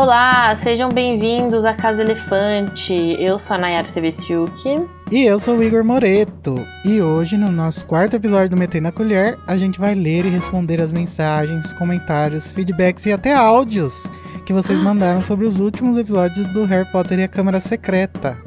[0.00, 2.94] Olá, sejam bem-vindos à Casa Elefante.
[3.18, 4.86] Eu sou a Nayara Sevestiuk.
[5.10, 6.64] E eu sou o Igor Moreto.
[6.84, 10.28] E hoje, no nosso quarto episódio do Metei na Colher, a gente vai ler e
[10.28, 14.08] responder as mensagens, comentários, feedbacks e até áudios
[14.46, 18.38] que vocês mandaram sobre os últimos episódios do Harry Potter e a Câmara Secreta.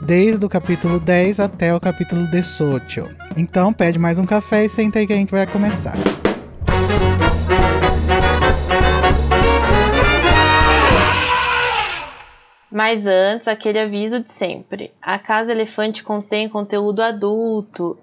[0.00, 3.08] Desde o capítulo 10 até o capítulo 18.
[3.36, 5.96] Então, pede mais um café e senta aí que a gente vai começar.
[12.76, 17.96] Mas antes, aquele aviso de sempre: a Casa Elefante contém conteúdo adulto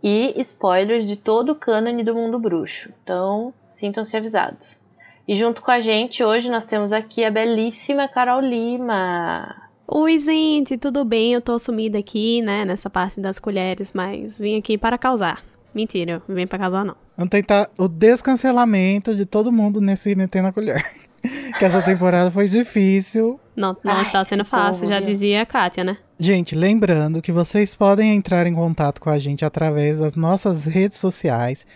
[0.00, 2.88] e spoilers de todo o cânone do mundo bruxo.
[3.02, 4.78] Então, sintam-se avisados.
[5.26, 9.56] E junto com a gente, hoje nós temos aqui a belíssima Carol Lima.
[9.88, 11.32] Oi, gente, tudo bem?
[11.32, 15.42] Eu tô sumida aqui, né, nessa parte das colheres, mas vim aqui para causar.
[15.74, 16.94] Mentira, não vim para causar, não.
[17.16, 20.88] Vamos tentar o descancelamento de todo mundo nesse Metendo na Colher.
[21.58, 23.40] que essa temporada foi difícil.
[23.54, 25.08] Não, não Ai, está sendo fácil, povo, já viu?
[25.08, 25.98] dizia a Kátia, né?
[26.18, 30.98] Gente, lembrando que vocês podem entrar em contato com a gente através das nossas redes
[30.98, 31.66] sociais,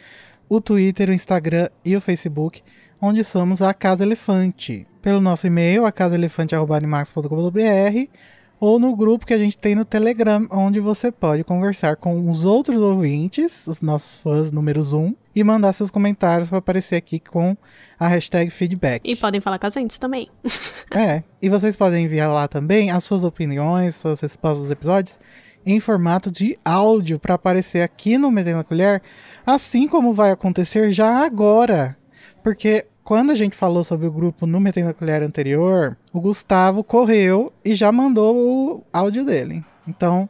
[0.49, 2.63] o Twitter, o Instagram e o Facebook,
[3.01, 4.87] onde somos a Casa Elefante.
[5.03, 8.11] Pelo nosso e-mail, acasaelefante.animax.com.br
[8.59, 12.45] ou no grupo que a gente tem no Telegram, onde você pode conversar com os
[12.45, 17.57] outros ouvintes, os nossos fãs números 1, e mandar seus comentários para aparecer aqui com
[17.98, 19.03] a hashtag feedback.
[19.05, 20.29] E podem falar com a gente também.
[20.95, 25.19] É, e vocês podem enviar lá também as suas opiniões, suas respostas dos episódios
[25.67, 29.03] em formato de áudio para aparecer aqui no Metendo na Colher,
[29.45, 31.98] assim como vai acontecer já agora.
[32.43, 36.83] Porque quando a gente falou sobre o grupo no Metendo na Colher anterior, o Gustavo
[36.83, 39.65] correu e já mandou o áudio dele.
[39.87, 40.29] Então,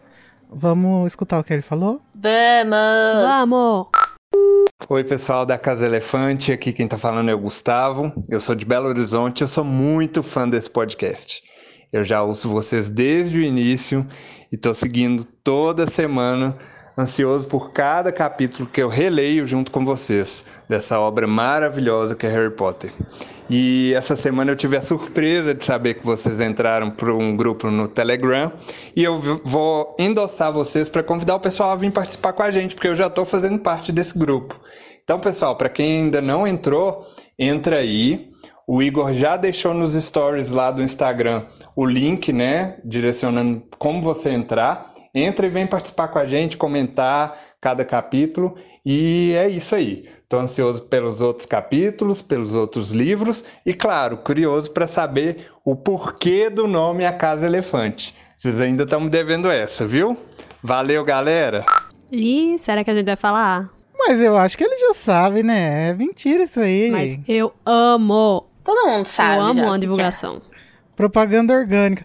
[0.50, 2.02] vamos escutar o que ele falou?
[2.14, 3.24] Vamos!
[3.24, 3.86] Vamos!
[4.90, 8.12] Oi, pessoal da Casa Elefante, aqui quem tá falando é o Gustavo.
[8.28, 11.42] Eu sou de Belo Horizonte, eu sou muito fã desse podcast.
[11.90, 14.06] Eu já ouço vocês desde o início
[14.52, 16.54] e tô seguindo toda semana,
[16.96, 22.30] ansioso por cada capítulo que eu releio junto com vocês dessa obra maravilhosa que é
[22.30, 22.92] Harry Potter.
[23.48, 27.70] E essa semana eu tive a surpresa de saber que vocês entraram para um grupo
[27.70, 28.50] no Telegram
[28.94, 32.74] e eu vou endossar vocês para convidar o pessoal a vir participar com a gente,
[32.74, 34.58] porque eu já estou fazendo parte desse grupo.
[35.04, 37.06] Então, pessoal, para quem ainda não entrou,
[37.38, 38.28] entra aí.
[38.66, 41.44] O Igor já deixou nos stories lá do Instagram
[41.76, 44.92] o link, né, direcionando como você entrar.
[45.18, 48.54] Entra e vem participar com a gente, comentar cada capítulo.
[48.84, 50.06] E é isso aí.
[50.22, 56.50] Estou ansioso pelos outros capítulos, pelos outros livros e, claro, curioso para saber o porquê
[56.50, 58.14] do nome A Casa Elefante.
[58.36, 60.18] Vocês ainda estão me devendo essa, viu?
[60.62, 61.64] Valeu, galera!
[62.12, 63.70] E será que a gente vai falar?
[63.98, 65.88] Mas eu acho que ele já sabe, né?
[65.88, 66.90] É mentira isso aí.
[66.90, 68.46] Mas eu amo!
[68.62, 69.38] Todo mundo sabe.
[69.38, 69.78] eu amo já a é.
[69.78, 70.42] divulgação.
[70.94, 72.04] propaganda orgânica.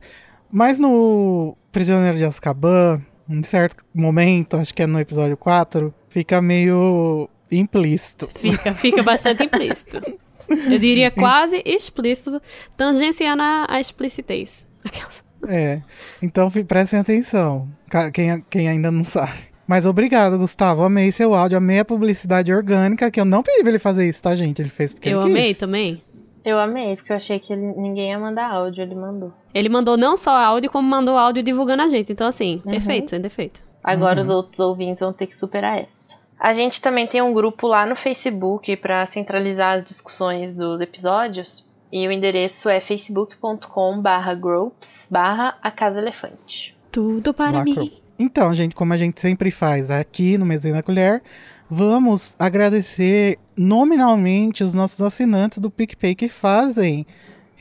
[0.50, 6.42] Mas no Prisioneiro de Azkaban, em certo momento, acho que é no episódio 4, fica
[6.42, 8.28] meio implícito.
[8.36, 10.02] Fica, fica bastante implícito.
[10.50, 12.42] Eu diria quase explícito,
[12.76, 14.68] tangenciando a, a explicitez.
[14.84, 15.24] Aquelas.
[15.48, 15.82] É.
[16.22, 17.68] Então prestem atenção,
[18.14, 19.34] quem, quem ainda não sabe.
[19.66, 20.84] Mas obrigado, Gustavo.
[20.84, 24.22] Amei seu áudio, amei a publicidade orgânica, que eu não pedi pra ele fazer isso,
[24.22, 24.62] tá, gente?
[24.62, 25.58] Ele fez porque Eu ele amei quis.
[25.58, 26.04] também.
[26.44, 29.32] Eu amei, porque eu achei que ele- ninguém ia mandar áudio, ele mandou.
[29.54, 32.12] Ele mandou não só áudio, como mandou áudio divulgando a gente.
[32.12, 33.62] Então, assim, perfeito, sem defeito.
[33.84, 34.22] Agora Uhum.
[34.24, 36.16] os outros ouvintes vão ter que superar essa.
[36.40, 41.66] A gente também tem um grupo lá no Facebook para centralizar as discussões dos episódios.
[41.92, 46.76] E o endereço é facebook.com barra groups barra a casa elefante.
[46.92, 47.86] Tudo para Lacrou.
[47.86, 47.94] mim.
[48.18, 51.22] Então, gente, como a gente sempre faz aqui no Mesinho da Colher,
[51.70, 57.06] vamos agradecer nominalmente os nossos assinantes do PicPay que fazem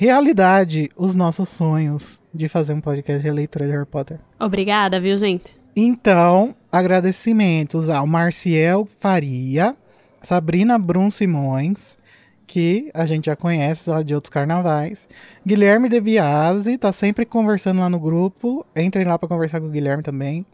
[0.00, 4.19] realidade os nossos sonhos de fazer um podcast de leitura de Harry Potter.
[4.41, 5.59] Obrigada, viu, gente?
[5.77, 9.77] Então, agradecimentos ao Marciel Faria,
[10.22, 11.98] Sabrina Brum Simões,
[12.47, 15.07] que a gente já conhece lá de outros carnavais,
[15.47, 19.71] Guilherme De Biasi, tá sempre conversando lá no grupo, entrem lá para conversar com o
[19.71, 20.47] Guilherme também.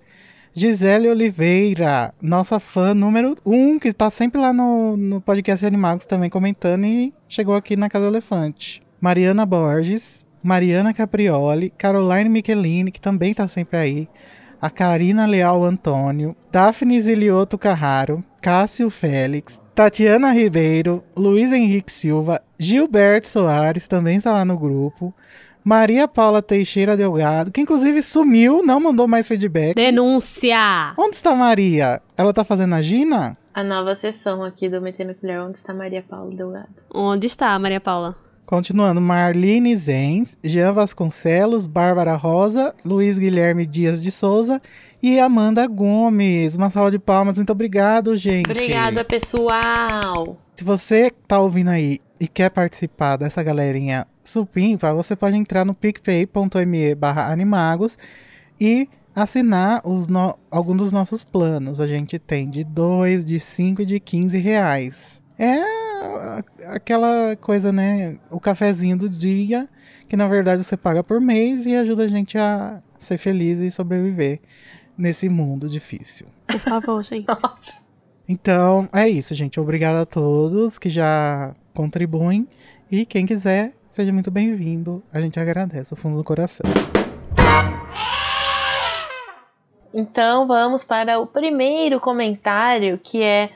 [0.52, 6.04] Gisele Oliveira, nossa fã número um, que tá sempre lá no, no podcast de Animagos
[6.04, 8.84] também comentando e chegou aqui na Casa do Elefante.
[9.06, 14.08] Mariana Borges, Mariana Caprioli, Caroline Michelini, que também tá sempre aí
[14.60, 23.28] a Karina Leal Antônio, Daphne Zilioto Carraro, Cássio Félix, Tatiana Ribeiro, Luiz Henrique Silva, Gilberto
[23.28, 25.14] Soares também está lá no grupo,
[25.62, 29.76] Maria Paula Teixeira Delgado, que inclusive sumiu, não mandou mais feedback.
[29.76, 30.94] Denúncia!
[30.98, 32.02] Onde está Maria?
[32.16, 33.38] Ela tá fazendo a Gina?
[33.54, 36.74] A nova sessão aqui do Metendo Colher, onde está Maria Paula Delgado.
[36.92, 38.25] Onde está, Maria Paula?
[38.46, 44.62] Continuando, Marlene Zenz, Jean Vasconcelos, Bárbara Rosa, Luiz Guilherme Dias de Souza
[45.02, 46.54] e Amanda Gomes.
[46.54, 48.48] Uma salva de palmas, muito obrigado, gente.
[48.48, 50.38] Obrigada, pessoal.
[50.54, 55.74] Se você tá ouvindo aí e quer participar dessa galerinha supimpa, você pode entrar no
[55.74, 57.98] picpay.me barra animagos
[58.60, 60.38] e assinar os no...
[60.52, 61.80] alguns dos nossos planos.
[61.80, 65.20] A gente tem de 2, de 5 e de 15 reais.
[65.36, 65.85] É
[66.66, 68.18] aquela coisa, né?
[68.30, 69.68] O cafezinho do dia,
[70.08, 73.70] que na verdade você paga por mês e ajuda a gente a ser feliz e
[73.70, 74.40] sobreviver
[74.96, 76.26] nesse mundo difícil.
[76.46, 77.26] Por favor, gente.
[78.28, 79.60] Então, é isso, gente.
[79.60, 82.48] Obrigado a todos que já contribuem.
[82.90, 85.00] E quem quiser, seja muito bem-vindo.
[85.12, 86.68] A gente agradece, o fundo do coração.
[89.94, 93.50] Então, vamos para o primeiro comentário, que é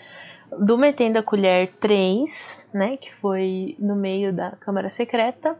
[0.59, 2.97] do Metendo a Colher 3, né?
[2.97, 5.57] Que foi no meio da Câmara Secreta.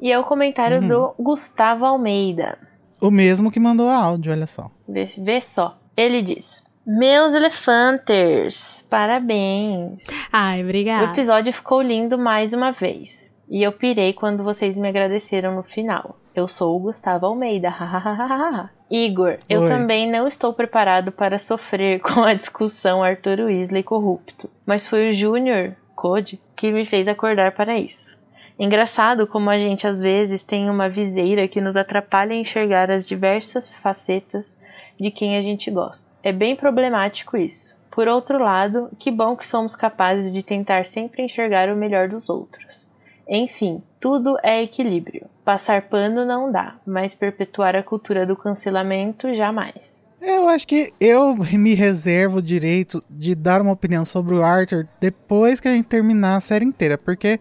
[0.00, 0.88] E é o comentário uhum.
[0.88, 2.58] do Gustavo Almeida.
[3.00, 4.70] O mesmo que mandou áudio, olha só.
[4.88, 5.78] Vê, vê só.
[5.96, 10.00] Ele diz: Meus elefantes, parabéns.
[10.32, 11.06] Ai, obrigada.
[11.06, 13.34] O episódio ficou lindo mais uma vez.
[13.50, 16.16] E eu pirei quando vocês me agradeceram no final.
[16.38, 17.74] Eu sou o Gustavo Almeida.
[18.88, 19.66] Igor, eu Oi.
[19.66, 25.12] também não estou preparado para sofrer com a discussão Arthur Weasley corrupto, mas foi o
[25.12, 28.16] Júnior Code que me fez acordar para isso.
[28.56, 33.04] Engraçado como a gente às vezes tem uma viseira que nos atrapalha a enxergar as
[33.04, 34.56] diversas facetas
[34.96, 36.08] de quem a gente gosta.
[36.22, 37.76] É bem problemático isso.
[37.90, 42.30] Por outro lado, que bom que somos capazes de tentar sempre enxergar o melhor dos
[42.30, 42.86] outros.
[43.28, 45.26] Enfim, tudo é equilíbrio.
[45.44, 50.06] Passar pano não dá, mas perpetuar a cultura do cancelamento jamais.
[50.20, 54.88] Eu acho que eu me reservo o direito de dar uma opinião sobre o Arthur
[55.00, 57.38] depois que a gente terminar a série inteira, porque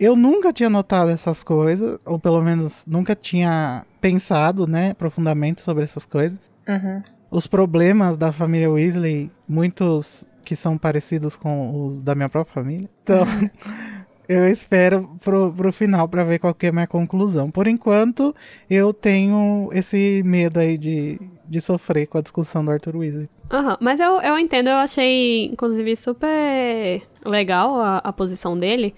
[0.00, 5.82] eu nunca tinha notado essas coisas, ou pelo menos nunca tinha pensado, né, profundamente sobre
[5.82, 6.50] essas coisas.
[6.66, 7.02] Uhum.
[7.30, 12.88] Os problemas da família Weasley, muitos que são parecidos com os da minha própria família.
[13.02, 13.26] Então,
[14.28, 17.50] Eu espero pro, pro final para ver qual que é a minha conclusão.
[17.50, 18.34] Por enquanto,
[18.68, 23.28] eu tenho esse medo aí de, de sofrer com a discussão do Arthur Weasley.
[23.50, 28.94] Uhum, mas eu, eu entendo, eu achei, inclusive, super legal a, a posição dele,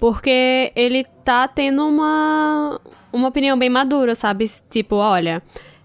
[0.00, 2.80] porque ele tá tendo uma,
[3.12, 4.44] uma opinião bem madura, sabe?
[4.68, 5.40] Tipo, olha,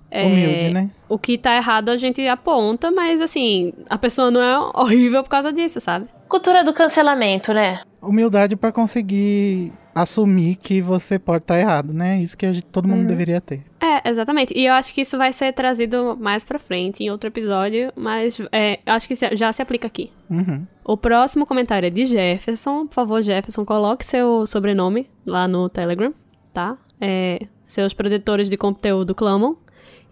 [0.10, 0.90] é, Humilde, né?
[1.08, 5.30] O que tá errado a gente aponta, mas assim, a pessoa não é horrível por
[5.30, 6.08] causa disso, sabe?
[6.28, 7.82] Cultura do cancelamento, né?
[8.02, 12.22] Humildade para conseguir assumir que você pode estar tá errado, né?
[12.22, 13.08] Isso que gente, todo mundo uhum.
[13.08, 13.62] deveria ter.
[13.80, 14.54] É, exatamente.
[14.56, 18.42] E eu acho que isso vai ser trazido mais pra frente, em outro episódio, mas
[18.52, 20.12] é, acho que já se aplica aqui.
[20.30, 20.66] Uhum.
[20.84, 22.88] O próximo comentário é de Jefferson.
[22.88, 26.14] Por favor, Jefferson, coloque seu sobrenome lá no Telegram,
[26.54, 26.78] tá?
[27.00, 29.58] É, seus produtores de conteúdo clamam.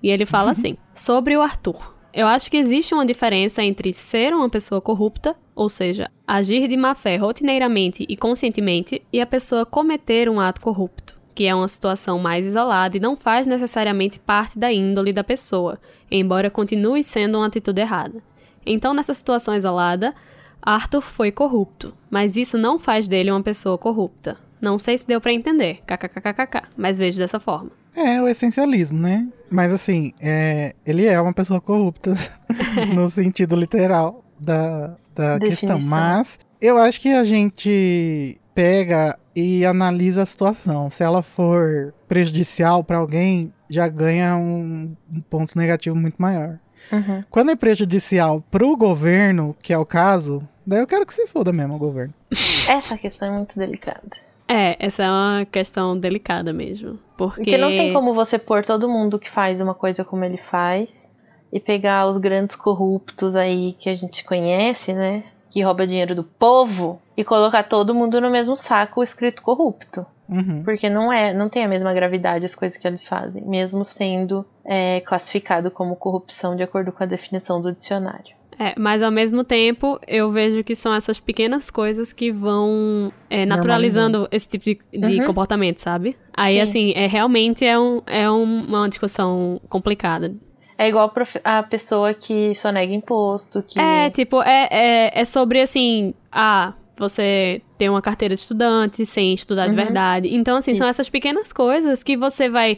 [0.02, 1.96] E ele fala assim: sobre o Arthur.
[2.14, 6.78] Eu acho que existe uma diferença entre ser uma pessoa corrupta, ou seja, agir de
[6.78, 11.68] má fé rotineiramente e conscientemente, e a pessoa cometer um ato corrupto, que é uma
[11.68, 15.80] situação mais isolada e não faz necessariamente parte da índole da pessoa,
[16.12, 18.22] embora continue sendo uma atitude errada.
[18.64, 20.14] Então, nessa situação isolada,
[20.62, 24.38] Arthur foi corrupto, mas isso não faz dele uma pessoa corrupta.
[24.62, 27.72] Não sei se deu para entender, kkkk, mas vejo dessa forma.
[27.96, 29.28] É, o essencialismo, né?
[29.50, 32.14] Mas assim, é, ele é uma pessoa corrupta
[32.94, 35.80] no sentido literal da, da questão.
[35.84, 40.90] Mas eu acho que a gente pega e analisa a situação.
[40.90, 46.58] Se ela for prejudicial para alguém, já ganha um, um, ponto negativo muito maior.
[46.92, 47.24] Uhum.
[47.30, 51.52] Quando é prejudicial pro governo, que é o caso, daí eu quero que se foda
[51.54, 52.14] mesmo o governo.
[52.68, 54.10] Essa questão é muito delicada.
[54.50, 56.98] É, essa é uma questão delicada mesmo.
[57.18, 57.42] Porque...
[57.42, 61.07] porque não tem como você pôr todo mundo que faz uma coisa como ele faz
[61.52, 65.24] e pegar os grandes corruptos aí que a gente conhece, né?
[65.50, 70.06] Que rouba dinheiro do povo e colocar todo mundo no mesmo saco escrito corrupto.
[70.30, 70.62] Uhum.
[70.64, 74.46] Porque não é, não tem a mesma gravidade as coisas que eles fazem, mesmo sendo
[74.66, 78.36] é, classificado como corrupção de acordo com a definição do dicionário.
[78.60, 83.46] É, mas ao mesmo tempo, eu vejo que são essas pequenas coisas que vão é,
[83.46, 85.28] naturalizando esse tipo de, de uhum.
[85.28, 86.18] comportamento, sabe?
[86.34, 86.62] Aí, Sim.
[86.62, 90.34] assim, é, realmente é, um, é uma discussão complicada.
[90.78, 91.12] É igual
[91.44, 93.64] a pessoa que só nega imposto.
[93.64, 93.80] Que...
[93.80, 96.14] É, tipo, é, é, é sobre assim.
[96.32, 99.70] Ah, você tem uma carteira de estudante sem estudar uhum.
[99.72, 100.36] de verdade.
[100.36, 100.80] Então, assim, Isso.
[100.80, 102.78] são essas pequenas coisas que você vai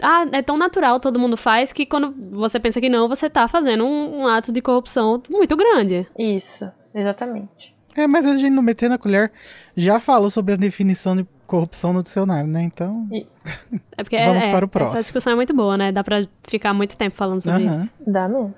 [0.00, 3.46] ah, é tão natural, todo mundo faz, que quando você pensa que não, você tá
[3.46, 6.06] fazendo um, um ato de corrupção muito grande.
[6.18, 7.74] Isso, exatamente.
[7.96, 9.30] É, mas a gente no Meter na Colher
[9.76, 12.62] já falou sobre a definição de corrupção no dicionário, né?
[12.62, 13.06] Então.
[13.12, 13.48] Isso.
[13.96, 14.98] É porque Vamos é, para o Essa próximo.
[14.98, 15.92] discussão é muito boa, né?
[15.92, 17.70] Dá pra ficar muito tempo falando sobre Aham.
[17.70, 17.94] isso.
[18.04, 18.52] Dá mesmo.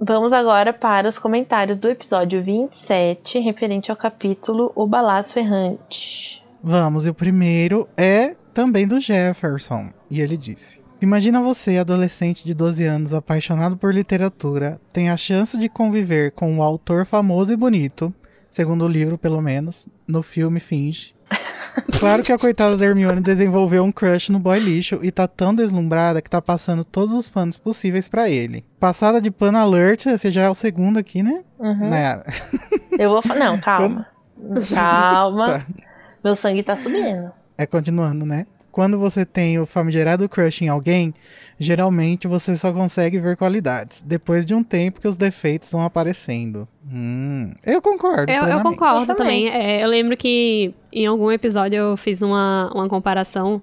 [0.00, 6.44] Vamos agora para os comentários do episódio 27, referente ao capítulo O Balaço Errante.
[6.62, 9.90] Vamos, e o primeiro é também do Jefferson.
[10.08, 15.58] E ele disse: Imagina você, adolescente de 12 anos, apaixonado por literatura, tem a chance
[15.58, 18.14] de conviver com um autor famoso e bonito,
[18.48, 21.12] segundo o livro, pelo menos, no filme Finge.
[21.98, 25.54] Claro que a coitada da Hermione desenvolveu um crush no boy lixo e tá tão
[25.54, 28.64] deslumbrada que tá passando todos os panos possíveis pra ele.
[28.78, 31.42] Passada de pano alert, esse já é o segundo aqui, né?
[31.58, 31.88] Uhum.
[31.88, 32.24] Nayara?
[32.98, 33.38] Eu vou falar.
[33.40, 34.06] Não, calma.
[34.74, 35.46] Calma.
[35.46, 35.66] Tá.
[36.22, 37.30] Meu sangue tá subindo.
[37.56, 38.46] É continuando, né?
[38.78, 41.12] Quando você tem o famigerado crush em alguém,
[41.58, 44.00] geralmente você só consegue ver qualidades.
[44.02, 46.68] Depois de um tempo que os defeitos vão aparecendo.
[46.88, 48.30] Hum, eu concordo.
[48.30, 49.46] Eu, eu concordo Eu também.
[49.46, 49.48] também.
[49.48, 53.60] É, eu lembro que em algum episódio eu fiz uma, uma comparação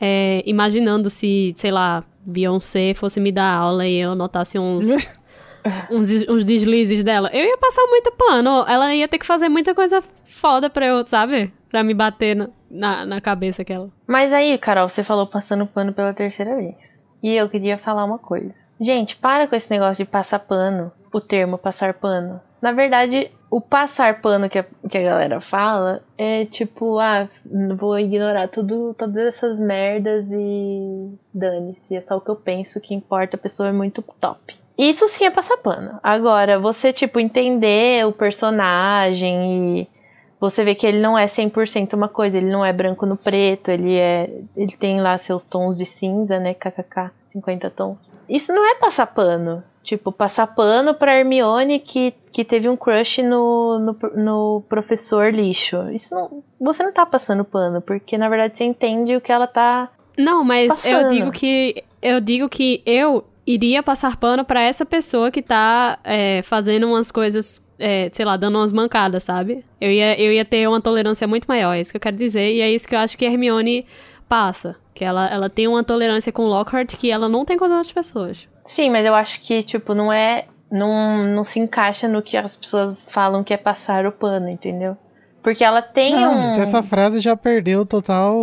[0.00, 4.88] é, imaginando se, sei lá, Beyoncé fosse me dar aula e eu notasse uns,
[5.88, 7.30] uns, uns deslizes dela.
[7.32, 8.64] Eu ia passar muito pano.
[8.66, 11.52] Ela ia ter que fazer muita coisa foda pra eu, sabe?
[11.70, 13.88] Pra me bater na, na, na cabeça aquela.
[14.06, 17.06] Mas aí, Carol, você falou passando pano pela terceira vez.
[17.22, 18.56] E eu queria falar uma coisa.
[18.80, 22.40] Gente, para com esse negócio de passar pano, o termo passar pano.
[22.62, 27.28] Na verdade, o passar pano que a, que a galera fala é tipo, ah,
[27.76, 32.82] vou ignorar tudo, todas essas merdas e dane-se, é só o que eu penso, o
[32.82, 34.56] que importa, a pessoa é muito top.
[34.76, 35.98] Isso sim é passar pano.
[36.02, 39.88] Agora, você, tipo, entender o personagem e
[40.40, 43.70] você vê que ele não é 100% uma coisa, ele não é branco no preto,
[43.70, 48.12] ele é ele tem lá seus tons de cinza, né, kkk, 50 tons.
[48.28, 49.62] Isso não é passar pano.
[49.82, 55.90] Tipo, passar pano pra Hermione que, que teve um crush no, no, no professor lixo.
[55.90, 56.42] Isso não.
[56.60, 59.88] Você não tá passando pano, porque na verdade você entende o que ela tá.
[60.16, 61.10] Não, mas eu Passando.
[61.10, 66.42] digo que eu digo que eu iria passar pano pra essa pessoa que tá é,
[66.42, 69.64] fazendo umas coisas, é, sei lá, dando umas mancadas, sabe?
[69.80, 72.52] Eu ia, eu ia ter uma tolerância muito maior, é isso que eu quero dizer,
[72.52, 73.86] e é isso que eu acho que a Hermione
[74.28, 74.76] passa.
[74.94, 77.92] Que ela, ela tem uma tolerância com Lockhart que ela não tem com as outras
[77.92, 78.48] pessoas.
[78.66, 80.46] Sim, mas eu acho que, tipo, não é.
[80.70, 84.98] Não, não se encaixa no que as pessoas falam que é passar o pano, entendeu?
[85.42, 86.42] Porque ela tem Não, um.
[86.42, 88.34] gente, essa frase já perdeu total.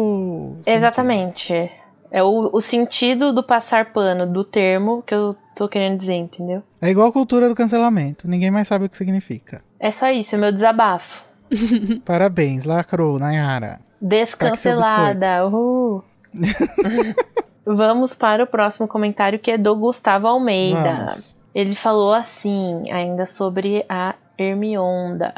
[0.66, 1.70] Exatamente.
[2.10, 6.62] É o, o sentido do passar pano, do termo que eu tô querendo dizer, entendeu?
[6.82, 8.28] É igual a cultura do cancelamento.
[8.28, 9.64] Ninguém mais sabe o que significa.
[9.80, 11.24] É só isso, é meu desabafo.
[12.06, 13.80] Parabéns, lacrou, Nayara.
[14.02, 15.48] Descancelada.
[15.48, 16.04] Uhul.
[17.66, 21.08] Vamos para o próximo comentário que é do Gustavo Almeida.
[21.08, 21.40] Vamos.
[21.54, 25.34] Ele falou assim, ainda sobre a Hermionda.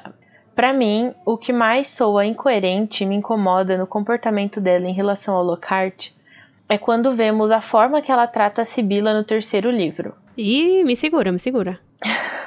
[0.55, 5.35] Pra mim, o que mais soa incoerente e me incomoda no comportamento dela em relação
[5.35, 6.09] ao Lockhart
[6.69, 10.13] é quando vemos a forma que ela trata a Sibila no terceiro livro.
[10.37, 11.79] E me segura, me segura.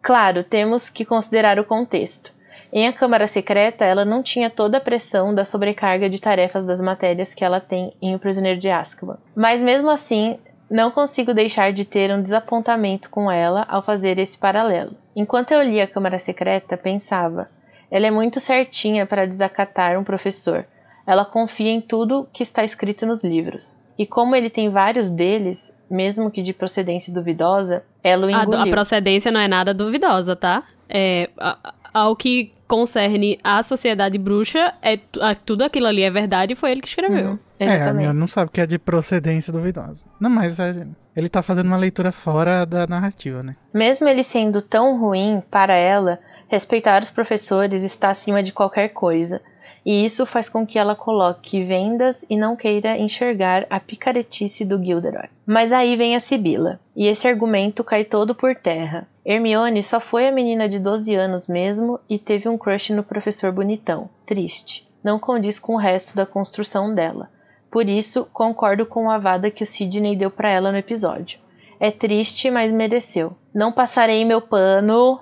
[0.00, 2.32] Claro, temos que considerar o contexto.
[2.72, 6.80] Em A Câmara Secreta, ela não tinha toda a pressão da sobrecarga de tarefas das
[6.80, 9.18] matérias que ela tem em O Prisioneiro de Azkaban.
[9.34, 10.38] Mas mesmo assim,
[10.70, 14.92] não consigo deixar de ter um desapontamento com ela ao fazer esse paralelo.
[15.16, 17.48] Enquanto eu lia A Câmara Secreta, pensava:
[17.90, 20.64] ela é muito certinha para desacatar um professor.
[21.08, 23.76] Ela confia em tudo que está escrito nos livros.
[23.98, 28.60] E como ele tem vários deles, mesmo que de procedência duvidosa, ela o A, engoliu.
[28.60, 30.62] a procedência não é nada duvidosa, tá?
[30.88, 36.10] É, a- a- ao que concerne a sociedade bruxa, é, a- tudo aquilo ali é
[36.10, 37.30] verdade e foi ele que escreveu.
[37.30, 37.86] Uhum, É, a.
[37.88, 40.04] Hermione não sabe que é de procedência duvidosa.
[40.20, 40.86] Não, mas é,
[41.16, 43.56] ele tá fazendo uma leitura fora da narrativa, né?
[43.74, 49.40] Mesmo ele sendo tão ruim para ela, respeitar os professores está acima de qualquer coisa.
[49.88, 54.76] E isso faz com que ela coloque vendas e não queira enxergar a picaretice do
[54.76, 55.30] Gilderoy.
[55.46, 59.08] Mas aí vem a Sibila, e esse argumento cai todo por terra.
[59.24, 63.50] Hermione só foi a menina de 12 anos mesmo e teve um crush no professor
[63.50, 64.10] bonitão.
[64.26, 64.86] Triste.
[65.02, 67.30] Não condiz com o resto da construção dela.
[67.70, 71.38] Por isso, concordo com a vada que o Sidney deu pra ela no episódio.
[71.80, 73.34] É triste, mas mereceu.
[73.54, 75.18] Não passarei meu pano.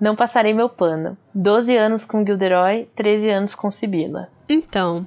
[0.00, 1.16] Não passarei meu pano.
[1.34, 4.28] 12 anos com Gilderoy, 13 anos com Sibila.
[4.48, 5.06] Então,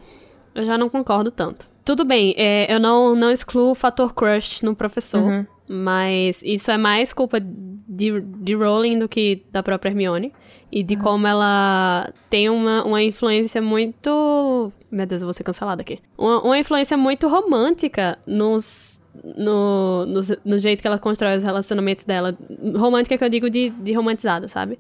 [0.54, 1.68] eu já não concordo tanto.
[1.84, 5.46] Tudo bem, é, eu não, não excluo o fator crush no professor, Uhum.
[5.68, 10.32] mas isso é mais culpa de, de Rowling do que da própria Hermione.
[10.72, 14.72] E de como ela tem uma, uma influência muito.
[14.90, 16.00] Meu Deus, eu vou ser cancelada aqui.
[16.18, 19.00] Uma, uma influência muito romântica nos.
[19.24, 22.38] No, no, no jeito que ela constrói os relacionamentos dela.
[22.76, 24.78] Romântica que eu digo de, de romantizada, sabe?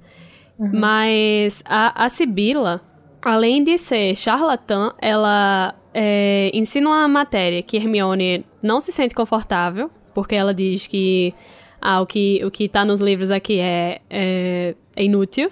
[0.59, 2.81] Mas a, a Sibila,
[3.21, 9.89] além de ser charlatã, ela é, ensina uma matéria que Hermione não se sente confortável,
[10.13, 11.33] porque ela diz que
[11.81, 15.51] ah, o que o que tá nos livros aqui é, é, é inútil.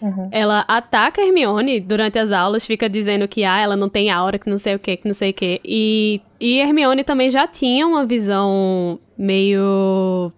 [0.00, 0.28] Uhum.
[0.32, 4.48] Ela ataca Hermione durante as aulas, fica dizendo que ah, ela não tem aura, que
[4.48, 5.60] não sei o que, que não sei o que.
[5.64, 10.32] E, e Hermione também já tinha uma visão meio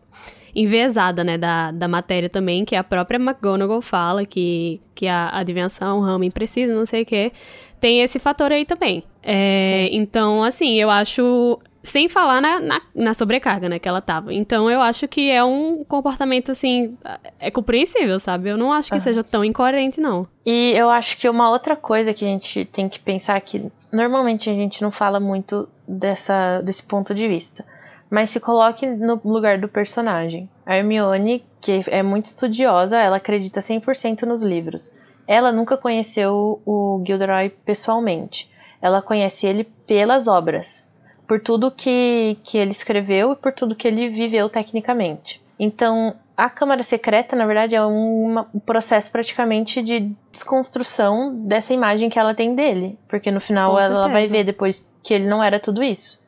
[0.54, 5.99] enviesada, né, da, da matéria também, que a própria McGonagall fala que, que a adivinhação,
[5.99, 7.33] o Rami precisa, não sei o que.
[7.81, 9.02] Tem esse fator aí também.
[9.23, 14.33] É, então, assim, eu acho sem falar na, na, na, sobrecarga, né, que ela tava.
[14.33, 16.97] Então eu acho que é um comportamento, assim,
[17.41, 18.51] é compreensível, sabe?
[18.51, 19.01] Eu não acho que uhum.
[19.01, 20.27] seja tão incoerente, não.
[20.47, 24.49] E eu acho que uma outra coisa que a gente tem que pensar que normalmente
[24.49, 27.65] a gente não fala muito dessa, desse ponto de vista.
[28.09, 30.49] Mas se coloque no lugar do personagem.
[30.67, 34.95] A Hermione, que é muito estudiosa, ela acredita 100% nos livros.
[35.27, 38.51] Ela nunca conheceu o Gilderoy pessoalmente.
[38.83, 40.92] Ela conhece ele pelas obras
[41.33, 45.41] por tudo que, que ele escreveu e por tudo que ele viveu tecnicamente.
[45.59, 52.19] Então, a Câmara Secreta, na verdade, é um processo praticamente de desconstrução dessa imagem que
[52.19, 52.99] ela tem dele.
[53.09, 56.21] Porque no final ela vai ver depois que ele não era tudo isso.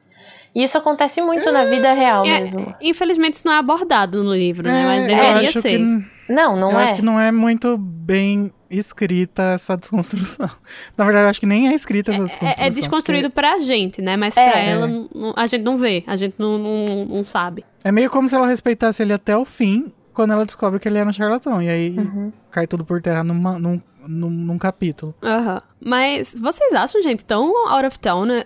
[0.54, 2.74] E isso acontece muito na vida real é, mesmo.
[2.80, 4.86] Infelizmente, isso não é abordado no livro, né?
[4.86, 5.78] Mas é, deveria ser.
[5.80, 6.32] Que...
[6.32, 6.84] Não, não eu é.
[6.84, 10.50] acho que não é muito bem escrita essa desconstrução.
[10.96, 12.64] Na verdade, eu acho que nem é escrita essa desconstrução.
[12.64, 13.34] É, é desconstruído porque...
[13.34, 14.16] pra gente, né?
[14.16, 14.50] Mas é.
[14.50, 14.88] pra ela,
[15.36, 17.64] a gente não vê, a gente não, não, não, sabe.
[17.82, 20.98] É meio como se ela respeitasse ele até o fim, quando ela descobre que ele
[20.98, 21.62] era um charlatão.
[21.62, 22.32] E aí uhum.
[22.50, 25.14] cai tudo por terra numa, num, num, num capítulo.
[25.22, 25.54] Aham.
[25.54, 25.60] Uhum.
[25.80, 28.42] Mas vocês acham, gente, tão out of town, né?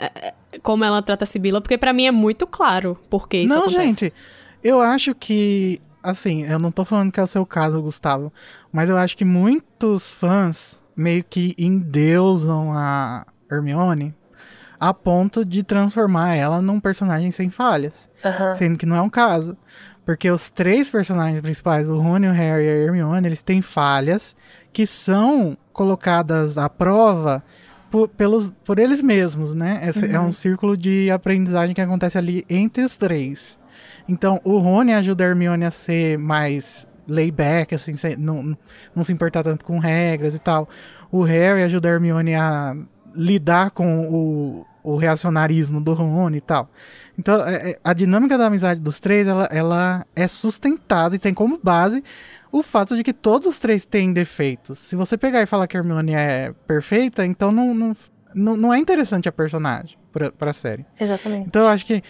[0.63, 1.61] Como ela trata a Sibila?
[1.61, 3.79] Porque para mim é muito claro porque isso não, acontece.
[3.79, 4.13] Não, gente,
[4.63, 8.33] eu acho que assim, eu não tô falando que é o seu caso, Gustavo,
[8.73, 14.15] mas eu acho que muitos fãs meio que endeusam a Hermione
[14.81, 18.09] a ponto de transformar ela num personagem sem falhas.
[18.25, 18.55] Uhum.
[18.55, 19.57] Sendo que não é um caso.
[20.05, 24.35] Porque os três personagens principais, o Rony, o Harry e a Hermione, eles têm falhas
[24.73, 27.43] que são colocadas à prova
[27.91, 29.83] por, pelos, por eles mesmos, né?
[29.87, 30.13] Esse uhum.
[30.13, 30.33] É um uhum.
[30.33, 33.59] círculo de aprendizagem que acontece ali entre os três.
[34.09, 38.57] Então, o Rony ajuda a Hermione a ser mais layback, assim, sem, não,
[38.95, 40.69] não se importar tanto com regras e tal.
[41.11, 42.77] O Harry ajuda a Hermione a
[43.15, 46.71] lidar com o, o reacionarismo do Rony e tal.
[47.19, 51.35] Então, é, é, a dinâmica da amizade dos três, ela, ela é sustentada e tem
[51.35, 52.03] como base
[52.53, 54.79] o fato de que todos os três têm defeitos.
[54.79, 57.97] Se você pegar e falar que a Hermione é perfeita, então não, não,
[58.35, 60.87] não, não é interessante a personagem pra, pra série.
[60.99, 61.47] Exatamente.
[61.47, 62.03] Então eu acho que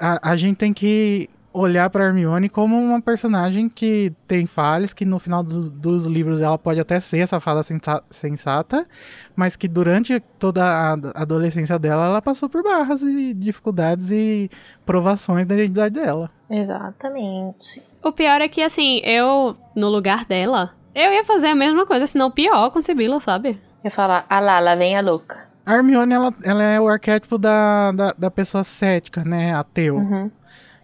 [0.00, 5.04] a, a gente tem que olhar para Hermione como uma personagem que tem falhas, que
[5.04, 7.62] no final dos, dos livros ela pode até ser essa fada
[8.10, 8.86] sensata,
[9.34, 14.50] mas que durante toda a adolescência dela ela passou por barras e dificuldades e
[14.84, 16.30] provações da identidade dela.
[16.50, 17.82] Exatamente.
[18.02, 22.06] O pior é que, assim, eu, no lugar dela, eu ia fazer a mesma coisa,
[22.06, 23.50] se não pior com Sibila, sabe?
[23.50, 25.48] Eu ia falar, ah lá, lá vem a louca.
[25.66, 29.54] A Hermione, ela, ela é o arquétipo da, da, da pessoa cética, né?
[29.54, 29.96] Ateu.
[29.96, 30.30] Uhum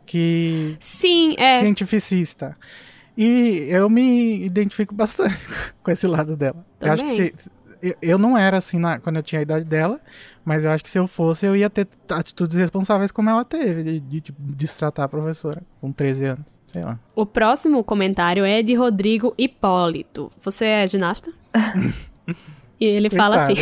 [0.07, 1.61] que sim é.
[1.61, 2.57] cientificista.
[3.17, 5.37] E eu me identifico bastante
[5.83, 6.65] com esse lado dela.
[6.79, 6.89] Também.
[6.89, 10.01] eu acho que se, eu não era assim na, quando eu tinha a idade dela
[10.43, 13.83] mas eu acho que se eu fosse eu ia ter atitudes responsáveis como ela teve
[13.83, 16.99] de, de, de destratar a professora com 13 anos sei lá.
[17.15, 20.33] O próximo comentário é de Rodrigo Hipólito.
[20.43, 21.33] Você é ginasta?
[22.81, 23.35] E ele Coitado.
[23.35, 23.55] fala assim.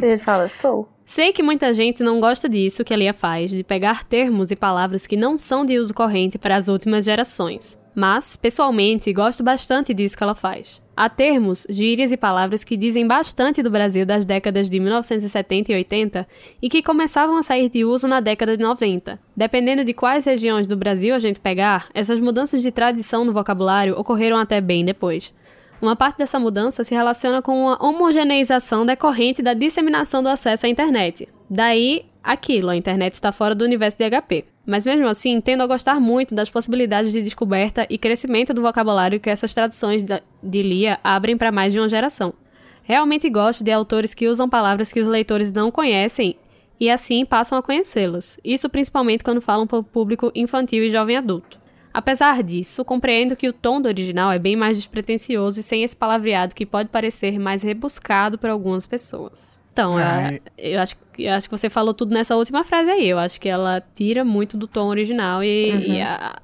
[0.00, 3.64] Ele fala sou Sei que muita gente não gosta disso que a Lia faz, de
[3.64, 7.80] pegar termos e palavras que não são de uso corrente para as últimas gerações.
[7.94, 10.82] Mas, pessoalmente, gosto bastante disso que ela faz.
[10.94, 15.76] Há termos, gírias e palavras que dizem bastante do Brasil das décadas de 1970 e
[15.76, 16.28] 80
[16.60, 19.18] e que começavam a sair de uso na década de 90.
[19.34, 23.98] Dependendo de quais regiões do Brasil a gente pegar, essas mudanças de tradição no vocabulário
[23.98, 25.32] ocorreram até bem depois.
[25.80, 30.68] Uma parte dessa mudança se relaciona com uma homogeneização decorrente da disseminação do acesso à
[30.68, 31.28] internet.
[31.48, 34.44] Daí, aquilo, a internet está fora do universo de HP.
[34.66, 39.20] Mas mesmo assim, tendo a gostar muito das possibilidades de descoberta e crescimento do vocabulário
[39.20, 40.04] que essas traduções
[40.42, 42.34] de Lia abrem para mais de uma geração.
[42.82, 46.36] Realmente gosto de autores que usam palavras que os leitores não conhecem
[46.80, 48.38] e assim passam a conhecê-las.
[48.44, 51.58] Isso principalmente quando falam para o público infantil e jovem adulto.
[51.98, 55.96] Apesar disso, compreendo que o tom do original é bem mais despretensioso e sem esse
[55.96, 59.60] palavreado que pode parecer mais rebuscado para algumas pessoas.
[59.72, 63.08] Então, é, eu, acho, eu acho que você falou tudo nessa última frase aí.
[63.08, 65.80] Eu acho que ela tira muito do tom original e, uhum.
[65.80, 66.40] e a,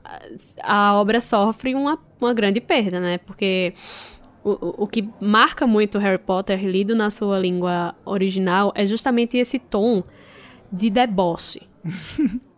[0.61, 3.19] a, obra sofre uma, uma grande perda, né?
[3.19, 3.75] Porque
[4.43, 9.61] o, o que marca muito Harry Potter lido na sua língua original é justamente esse
[9.61, 10.03] tom
[10.73, 11.62] de deboche.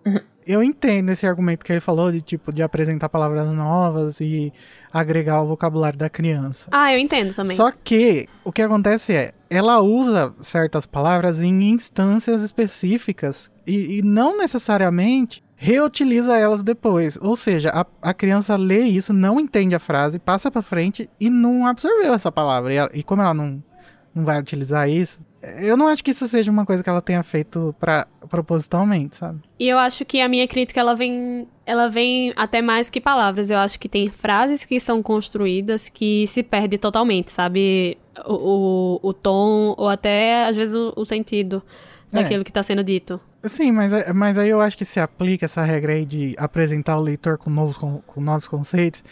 [0.47, 4.53] eu entendo esse argumento que ele falou de tipo de apresentar palavras novas e
[4.93, 6.69] agregar o vocabulário da criança.
[6.73, 7.57] Ah, eu entendo também.
[7.57, 14.03] Só que o que acontece é, ela usa certas palavras em instâncias específicas e, e
[14.03, 17.19] não necessariamente reutiliza elas depois.
[17.21, 21.29] Ou seja, a, a, criança lê isso, não entende a frase, passa para frente e
[21.29, 22.73] não absorveu essa palavra.
[22.75, 23.63] E, e como ela não,
[24.15, 25.21] não vai utilizar isso,
[25.61, 29.41] eu não acho que isso seja uma coisa que ela tenha feito para propositalmente, sabe?
[29.59, 33.51] E eu acho que a minha crítica ela vem, ela vem até mais que palavras.
[33.51, 37.97] Eu acho que tem frases que são construídas que se perde totalmente, sabe?
[38.27, 41.63] O, o, o tom ou até às vezes o, o sentido
[42.11, 42.45] daquilo é.
[42.45, 43.21] que está sendo dito.
[43.45, 47.01] Sim, mas, mas aí eu acho que se aplica essa regra aí de apresentar o
[47.01, 49.05] leitor com novos, com, com novos conceitos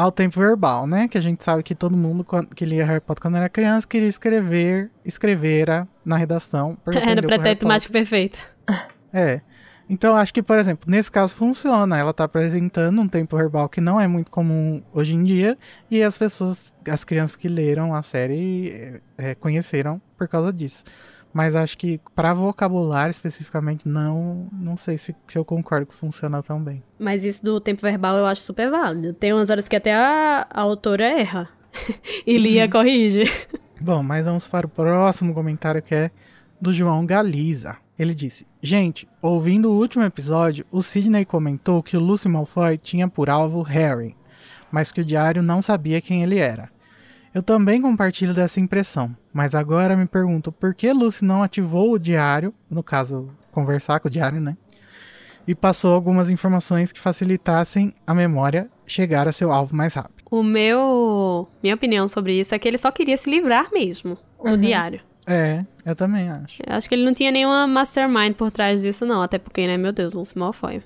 [0.00, 1.06] ao tempo verbal, né?
[1.08, 2.24] Que a gente sabe que todo mundo
[2.56, 6.78] que lia Harry Potter quando era criança queria escrever, escrevera na redação.
[6.88, 8.38] Era pretérito mágico perfeito.
[9.12, 9.42] É.
[9.88, 11.98] Então, acho que, por exemplo, nesse caso funciona.
[11.98, 15.58] Ela está apresentando um tempo verbal que não é muito comum hoje em dia,
[15.90, 20.84] e as pessoas, as crianças que leram a série, é, é conheceram por causa disso.
[21.32, 26.42] Mas acho que para vocabulário especificamente, não não sei se, se eu concordo que funciona
[26.42, 26.82] tão bem.
[26.98, 29.12] Mas isso do tempo verbal eu acho super válido.
[29.14, 31.48] Tem umas horas que até a, a autora erra.
[32.26, 32.70] e Lia uhum.
[32.70, 33.22] corrige.
[33.80, 36.10] Bom, mas vamos para o próximo comentário que é
[36.60, 37.76] do João Galiza.
[37.98, 43.06] Ele disse: Gente, ouvindo o último episódio, o Sidney comentou que o Lucy Malfoy tinha
[43.06, 44.16] por alvo Harry,
[44.70, 46.68] mas que o diário não sabia quem ele era.
[47.32, 51.98] Eu também compartilho dessa impressão, mas agora me pergunto por que Lucy não ativou o
[51.98, 54.56] diário, no caso, conversar com o diário, né?
[55.46, 60.24] E passou algumas informações que facilitassem a memória chegar a seu alvo mais rápido.
[60.30, 61.48] O meu.
[61.62, 64.58] Minha opinião sobre isso é que ele só queria se livrar mesmo do uhum.
[64.58, 65.00] diário.
[65.26, 66.60] É, eu também acho.
[66.66, 69.22] Eu acho que ele não tinha nenhuma mastermind por trás disso, não.
[69.22, 70.82] Até porque, né, meu Deus, Lucy Malfoy.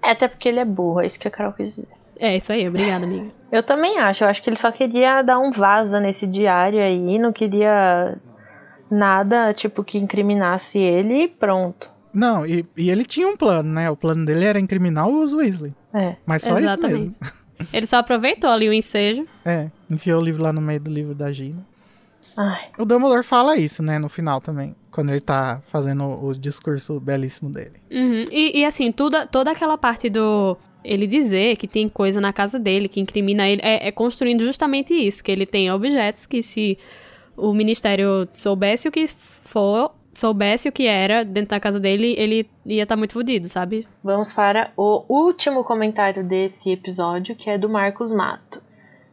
[0.00, 2.01] É, até porque ele é burro, é isso que a Carol quis dizer.
[2.18, 3.30] É, isso aí, obrigada, amiga.
[3.50, 7.18] Eu também acho, eu acho que ele só queria dar um vaza nesse diário aí,
[7.18, 8.16] não queria
[8.90, 11.90] nada, tipo, que incriminasse ele e pronto.
[12.12, 13.90] Não, e, e ele tinha um plano, né?
[13.90, 15.74] O plano dele era incriminar os Weasley.
[15.94, 16.16] É.
[16.26, 16.96] Mas só Exatamente.
[16.96, 17.42] isso mesmo.
[17.72, 19.24] Ele só aproveitou ali o ensejo.
[19.44, 21.64] É, enfiou o livro lá no meio do livro da Gina.
[22.36, 22.70] Ai.
[22.76, 24.74] O Dumbledore fala isso, né, no final também.
[24.90, 27.74] Quando ele tá fazendo o discurso belíssimo dele.
[27.90, 28.24] Uhum.
[28.30, 32.58] E, e, assim, toda, toda aquela parte do ele dizer que tem coisa na casa
[32.58, 36.78] dele que incrimina ele, é, é, construindo justamente isso, que ele tem objetos que se
[37.36, 42.48] o ministério soubesse o que for, soubesse o que era dentro da casa dele, ele
[42.66, 43.86] ia estar tá muito fodido, sabe?
[44.02, 48.62] Vamos para o último comentário desse episódio, que é do Marcos Mato.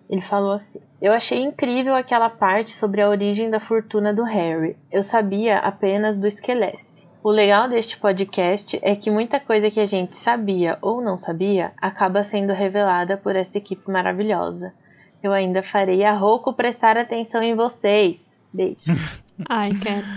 [0.10, 4.76] Ele falou assim: Eu achei incrível aquela parte sobre a origem da fortuna do Harry.
[4.92, 7.09] Eu sabia apenas do Esquelece.
[7.30, 11.74] O legal deste podcast é que muita coisa que a gente sabia ou não sabia
[11.80, 14.74] acaba sendo revelada por esta equipe maravilhosa.
[15.22, 18.36] Eu ainda farei a Roku prestar atenção em vocês.
[18.52, 18.80] Beijo.
[19.48, 20.08] Ai, quero.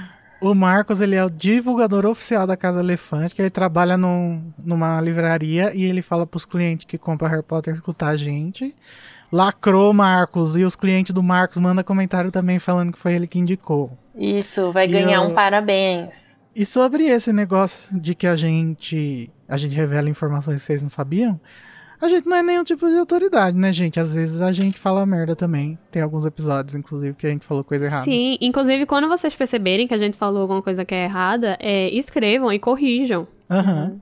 [0.40, 4.98] O Marcos, ele é o divulgador oficial da Casa Elefante, que ele trabalha num, numa
[4.98, 8.74] livraria e ele fala pros clientes que compram Harry Potter escutar a gente.
[9.30, 13.38] Lacrou Marcos, e os clientes do Marcos mandam comentário também falando que foi ele que
[13.38, 13.98] indicou.
[14.14, 15.28] Isso, vai ganhar eu...
[15.28, 16.31] um parabéns.
[16.54, 20.88] E sobre esse negócio de que a gente a gente revela informações que vocês não
[20.88, 21.40] sabiam,
[22.00, 24.00] a gente não é nenhum tipo de autoridade, né, gente?
[24.00, 25.78] Às vezes a gente fala merda também.
[25.90, 28.02] Tem alguns episódios, inclusive, que a gente falou coisa errada.
[28.02, 31.88] Sim, inclusive quando vocês perceberem que a gente falou alguma coisa que é errada, é,
[31.90, 33.28] escrevam e corrijam.
[33.48, 33.90] Aham.
[33.92, 34.00] Uhum.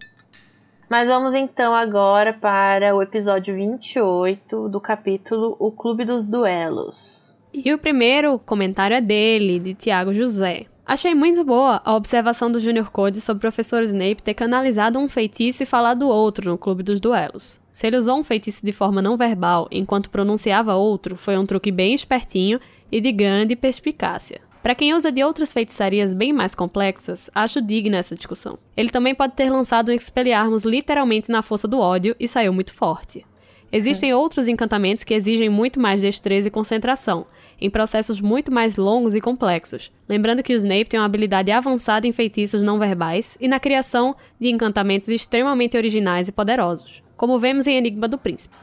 [0.89, 7.39] Mas vamos então agora para o episódio 28 do capítulo O Clube dos Duelos.
[7.53, 10.67] E o primeiro comentário é dele, de Tiago José.
[10.91, 15.09] Achei muito boa a observação do Junior Code sobre o professor Snape ter canalizado um
[15.09, 17.61] feitiço e falado outro no clube dos duelos.
[17.73, 21.71] Se ele usou um feitiço de forma não verbal enquanto pronunciava outro, foi um truque
[21.71, 22.59] bem espertinho
[22.91, 24.41] e de grande perspicácia.
[24.65, 28.59] Para quem usa de outras feitiçarias bem mais complexas, acho digna essa discussão.
[28.77, 32.75] Ele também pode ter lançado um Expelliarmus literalmente na força do ódio e saiu muito
[32.75, 33.25] forte.
[33.73, 34.17] Existem é.
[34.17, 37.27] outros encantamentos que exigem muito mais destreza e concentração,
[37.61, 39.93] em processos muito mais longos e complexos.
[40.09, 44.17] Lembrando que o Snape tem uma habilidade avançada em feitiços não verbais e na criação
[44.39, 48.55] de encantamentos extremamente originais e poderosos, como vemos em Enigma do Príncipe.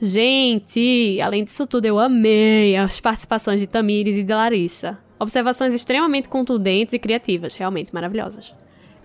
[0.00, 4.98] Gente, além disso tudo, eu amei as participações de Tamires e de Larissa.
[5.18, 8.54] Observações extremamente contundentes e criativas, realmente maravilhosas.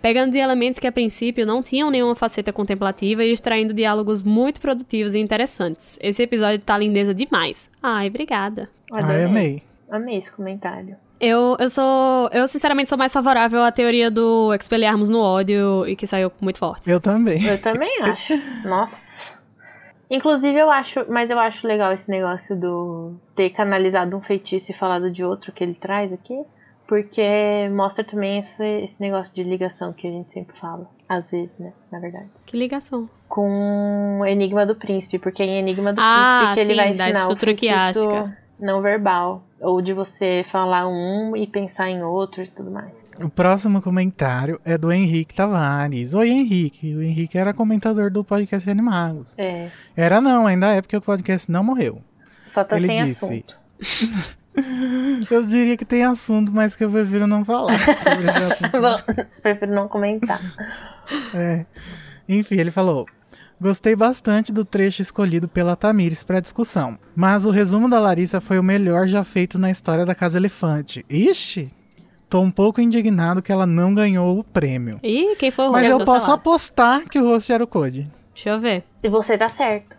[0.06, 4.62] Pegando de elementos que a princípio não tinham nenhuma faceta contemplativa e extraindo diálogos muito
[4.62, 5.98] produtivos e interessantes.
[6.00, 7.72] Esse episódio tá lindeza demais.
[7.82, 8.70] Ai, obrigada.
[8.94, 9.64] Ai, amei.
[9.90, 10.96] Amei esse comentário.
[11.20, 12.30] Eu, eu sou.
[12.32, 16.60] Eu, sinceramente, sou mais favorável à teoria do expelharmos no ódio e que saiu muito
[16.60, 16.88] forte.
[16.88, 17.44] Eu também.
[17.44, 18.34] Eu também acho.
[18.64, 19.34] Nossa.
[20.08, 21.04] Inclusive, eu acho.
[21.10, 25.52] Mas eu acho legal esse negócio do ter canalizado um feitiço e falado de outro
[25.52, 26.40] que ele traz aqui.
[26.88, 30.88] Porque mostra também esse, esse negócio de ligação que a gente sempre fala.
[31.10, 31.74] Às vezes, né?
[31.92, 32.28] Na verdade.
[32.46, 33.10] Que ligação?
[33.28, 35.18] Com Enigma do Príncipe.
[35.18, 38.82] Porque em Enigma do Ah, Príncipe que ele sim, vai da ensinar o feitiço não
[38.82, 39.44] verbal.
[39.60, 42.92] Ou de você falar um e pensar em outro e tudo mais.
[43.24, 46.14] O próximo comentário é do Henrique Tavares.
[46.14, 46.94] Oi, Henrique.
[46.96, 49.34] O Henrique era comentador do podcast Animagos.
[49.38, 49.70] É.
[49.96, 52.02] Era não, ainda é porque o podcast não morreu.
[52.48, 53.58] Só tá Ele sem disse- assunto.
[55.30, 58.72] Eu diria que tem assunto, mas que eu prefiro não falar sobre esse assunto.
[58.82, 60.40] Bom, prefiro não comentar.
[61.36, 61.66] É.
[62.28, 63.06] Enfim, ele falou:
[63.62, 68.58] Gostei bastante do trecho escolhido pela Tamires para discussão, mas o resumo da Larissa foi
[68.58, 71.06] o melhor já feito na história da Casa Elefante.
[71.08, 71.72] Ixi!
[72.28, 75.00] Tô um pouco indignado que ela não ganhou o prêmio.
[75.04, 76.38] Ih, quem foi o Mas eu posso sala?
[76.38, 78.10] apostar que o host era o Code.
[78.34, 78.84] Deixa eu ver.
[79.04, 79.98] E você tá certo.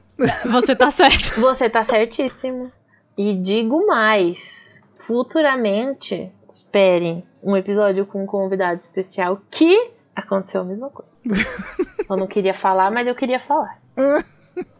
[0.51, 1.41] Você tá certo.
[1.41, 2.73] Você tá certíssimo.
[3.17, 4.83] E digo mais.
[4.99, 11.11] Futuramente, esperem um episódio com um convidado especial que aconteceu a mesma coisa.
[12.09, 13.79] eu não queria falar, mas eu queria falar.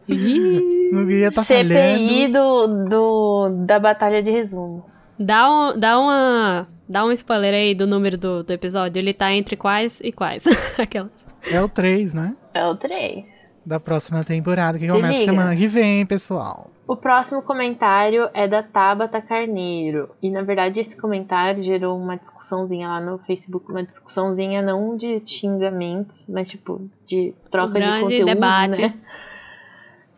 [0.07, 2.31] Não queria estar CPI falhando.
[2.31, 5.01] do, do, da Batalha de Resumos.
[5.19, 6.67] dá, um, dá uma.
[6.87, 8.99] Dá um spoiler aí do número do, do episódio.
[8.99, 10.45] Ele tá entre quais e quais?
[10.79, 11.27] Aquelas.
[11.51, 12.35] É o 3, né?
[12.53, 13.46] É o 3.
[13.67, 15.25] Da próxima temporada, que Se começa liga.
[15.29, 16.71] semana que vem, pessoal.
[16.87, 20.09] O próximo comentário é da Tabata Carneiro.
[20.23, 25.21] E na verdade esse comentário gerou uma discussãozinha lá no Facebook, uma discussãozinha não de
[25.25, 28.81] xingamentos, mas tipo de troca de grande conteúdos, debate.
[28.83, 28.93] né?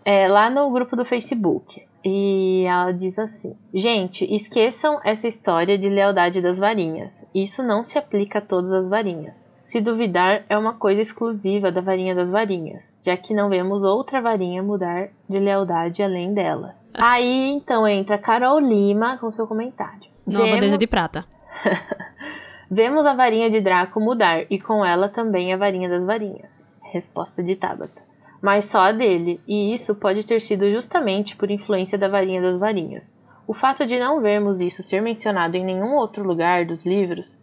[0.06, 1.84] É, lá no grupo do Facebook.
[2.06, 7.26] E ela diz assim: Gente, esqueçam essa história de lealdade das varinhas.
[7.34, 9.52] Isso não se aplica a todas as varinhas.
[9.70, 14.20] Se duvidar, é uma coisa exclusiva da varinha das varinhas, já que não vemos outra
[14.20, 16.74] varinha mudar de lealdade além dela.
[16.92, 20.10] Aí então entra Carol Lima com seu comentário.
[20.26, 21.24] Numa Vemos- bandeja de prata.
[22.68, 26.66] Vemos a varinha de Draco mudar e com ela também a varinha das varinhas.
[26.82, 28.02] Resposta de Tabata.
[28.42, 32.58] Mas só a dele, e isso pode ter sido justamente por influência da varinha das
[32.58, 33.16] varinhas.
[33.46, 37.40] O fato de não vermos isso ser mencionado em nenhum outro lugar dos livros,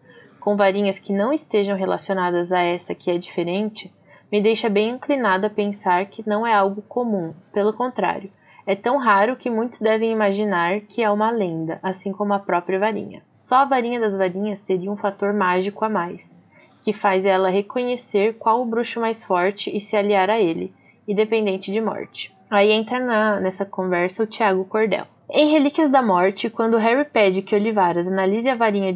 [0.47, 3.93] com varinhas que não estejam relacionadas a essa que é diferente,
[4.31, 7.35] me deixa bem inclinada a pensar que não é algo comum.
[7.53, 8.31] Pelo contrário,
[8.65, 12.79] é tão raro que muitos devem imaginar que é uma lenda, assim como a própria
[12.79, 13.23] varinha.
[13.41, 16.41] Só a varinha das varinhas teria um fator mágico a mais,
[16.85, 20.73] que faz ela reconhecer qual o bruxo mais forte e se aliar a ele,
[21.09, 22.33] independente de morte.
[22.49, 25.07] Aí entra na- nessa conversa o Tiago Cordel.
[25.29, 28.95] Em Relíquias da Morte, quando Harry pede que Olivaras analise varinha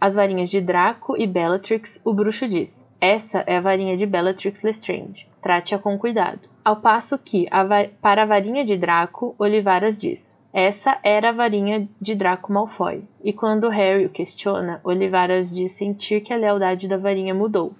[0.00, 4.62] as varinhas de Draco e Bellatrix, o bruxo diz: Essa é a varinha de Bellatrix
[4.62, 5.26] Lestrange.
[5.42, 6.38] Trate-a com cuidado.
[6.64, 7.66] Ao passo que, a
[8.00, 13.02] para a varinha de Draco, Olivaras diz: Essa era a varinha de Draco Malfoy.
[13.24, 17.72] E quando Harry o questiona, Olivaras diz sentir que a lealdade da varinha mudou.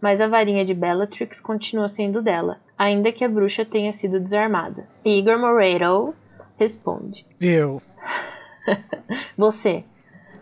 [0.00, 4.88] Mas a varinha de Bellatrix continua sendo dela, ainda que a bruxa tenha sido desarmada.
[5.04, 6.14] Igor Moreiro
[6.56, 7.82] responde: Eu.
[9.36, 9.84] Você.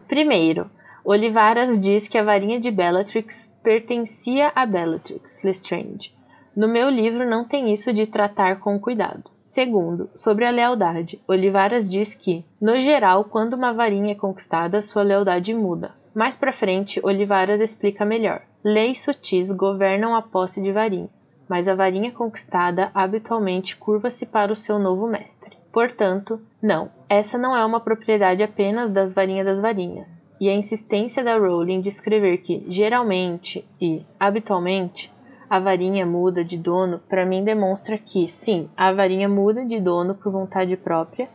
[0.09, 0.71] Primeiro,
[1.05, 6.13] Olivaras diz que a varinha de Bellatrix pertencia a Bellatrix Lestrange.
[6.55, 9.31] No meu livro não tem isso de tratar com cuidado.
[9.45, 15.03] Segundo, sobre a lealdade, Olivaras diz que, no geral, quando uma varinha é conquistada, sua
[15.03, 15.93] lealdade muda.
[16.15, 18.43] Mais pra frente, Olivaras explica melhor.
[18.65, 24.57] Leis sutis governam a posse de varinhas, mas a varinha conquistada habitualmente curva-se para o
[24.57, 25.62] seu novo mestre.
[25.73, 30.27] Portanto, não, essa não é uma propriedade apenas das varinhas das varinhas.
[30.39, 35.11] E a insistência da Rowling de escrever que, geralmente e habitualmente,
[35.49, 40.15] a varinha muda de dono, para mim demonstra que, sim, a varinha muda de dono
[40.15, 41.29] por vontade própria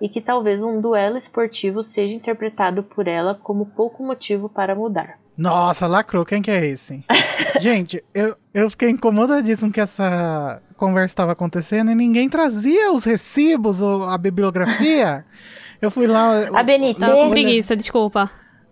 [0.00, 5.18] e que talvez um duelo esportivo seja interpretado por ela como pouco motivo para mudar.
[5.36, 6.24] Nossa, lacrou.
[6.24, 7.04] Quem que é esse?
[7.60, 13.80] Gente, eu, eu fiquei incomodadíssimo que essa conversa estava acontecendo e ninguém trazia os recibos
[13.80, 15.24] ou a bibliografia.
[15.82, 16.48] Eu fui lá.
[16.58, 18.30] A Benita, Tava com preguiça, desculpa.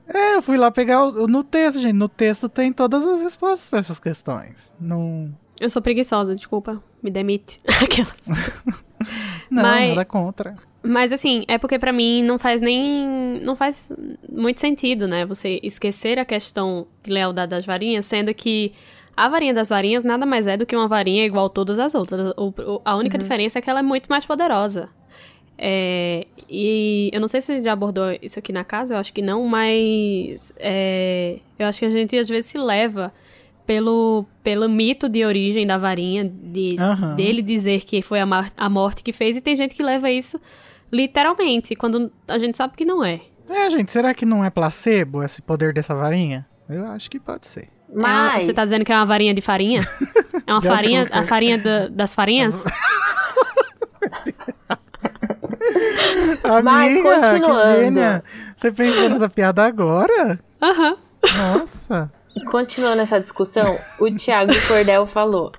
[0.09, 1.93] É, eu fui lá pegar o, no texto, gente.
[1.93, 4.73] No texto tem todas as respostas para essas questões.
[4.81, 5.31] Não.
[5.61, 6.83] Eu sou preguiçosa, desculpa.
[7.03, 7.61] Me demite.
[7.83, 8.27] Aquelas.
[9.51, 10.57] Não, Mas- nada contra.
[10.83, 13.41] Mas assim, é porque pra mim não faz nem.
[13.43, 13.93] não faz
[14.29, 15.25] muito sentido, né?
[15.25, 18.73] Você esquecer a questão de lealdade das varinhas, sendo que
[19.17, 21.95] a varinha das varinhas nada mais é do que uma varinha igual a todas as
[21.95, 22.33] outras.
[22.37, 24.89] O, o, a única diferença é que ela é muito mais poderosa.
[25.57, 28.99] É, e eu não sei se a gente já abordou isso aqui na casa, eu
[28.99, 33.13] acho que não, mas é, eu acho que a gente às vezes se leva
[33.65, 37.15] pelo, pelo mito de origem da varinha, de, Aham.
[37.15, 40.41] dele dizer que foi a, a morte que fez, e tem gente que leva isso
[40.93, 43.21] literalmente, quando a gente sabe que não é.
[43.49, 46.47] É, gente, será que não é placebo esse poder dessa varinha?
[46.69, 47.63] Eu acho que pode ser.
[47.65, 49.81] É Mas você tá dizendo que é uma varinha de farinha?
[50.45, 51.19] É uma De farinha, açúcar.
[51.19, 52.65] a farinha da- das farinhas?
[56.65, 57.73] Mas, Amiga, que continuando.
[57.77, 58.25] gênia!
[58.57, 60.39] Você pensou nessa piada agora?
[60.61, 60.97] Aham.
[61.37, 62.11] Nossa!
[62.51, 65.53] Continuando essa discussão, o Thiago Cordel falou: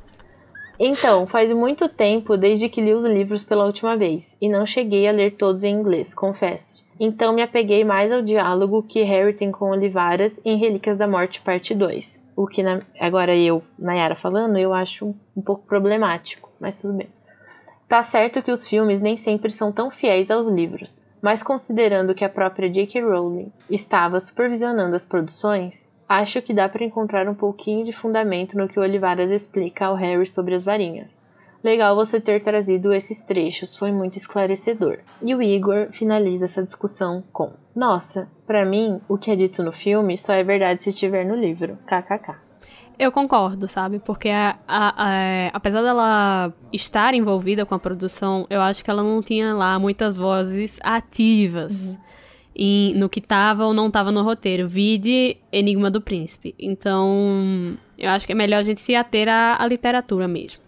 [0.85, 5.07] Então, faz muito tempo desde que li os livros pela última vez, e não cheguei
[5.07, 6.83] a ler todos em inglês, confesso.
[6.99, 11.39] Então me apeguei mais ao diálogo que Harry tem com Olivaras em Relíquias da Morte,
[11.39, 12.21] parte 2.
[12.35, 17.07] O que, na- agora eu, Nayara falando, eu acho um pouco problemático, mas tudo bem.
[17.87, 22.25] Tá certo que os filmes nem sempre são tão fiéis aos livros, mas considerando que
[22.25, 23.01] a própria J.K.
[23.03, 28.67] Rowling estava supervisionando as produções, acho que dá para encontrar um pouquinho de fundamento no
[28.67, 31.23] que o Olivaras explica ao Harry sobre as varinhas.
[31.63, 34.99] Legal você ter trazido esses trechos, foi muito esclarecedor.
[35.21, 39.71] E o Igor finaliza essa discussão com: Nossa, pra mim, o que é dito no
[39.71, 41.77] filme só é verdade se estiver no livro.
[41.87, 42.35] KKK.
[42.99, 43.97] Eu concordo, sabe?
[43.97, 49.01] Porque a- a- a- apesar dela estar envolvida com a produção, eu acho que ela
[49.01, 51.97] não tinha lá muitas vozes ativas
[52.55, 54.67] em- no que tava ou não tava no roteiro.
[54.67, 56.53] Vide Enigma do Príncipe.
[56.59, 60.61] Então, eu acho que é melhor a gente se ater à, à literatura mesmo.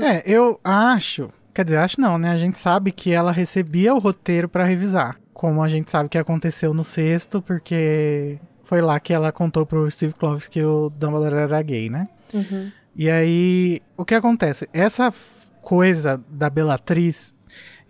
[0.00, 1.30] É, eu acho.
[1.54, 2.30] Quer dizer, acho não, né?
[2.30, 5.18] A gente sabe que ela recebia o roteiro pra revisar.
[5.34, 9.90] Como a gente sabe que aconteceu no sexto, porque foi lá que ela contou pro
[9.90, 12.08] Steve Kloves que o Dumbledore era gay, né?
[12.96, 14.68] E aí, o que acontece?
[14.72, 15.12] Essa
[15.60, 17.34] coisa da Bellatriz,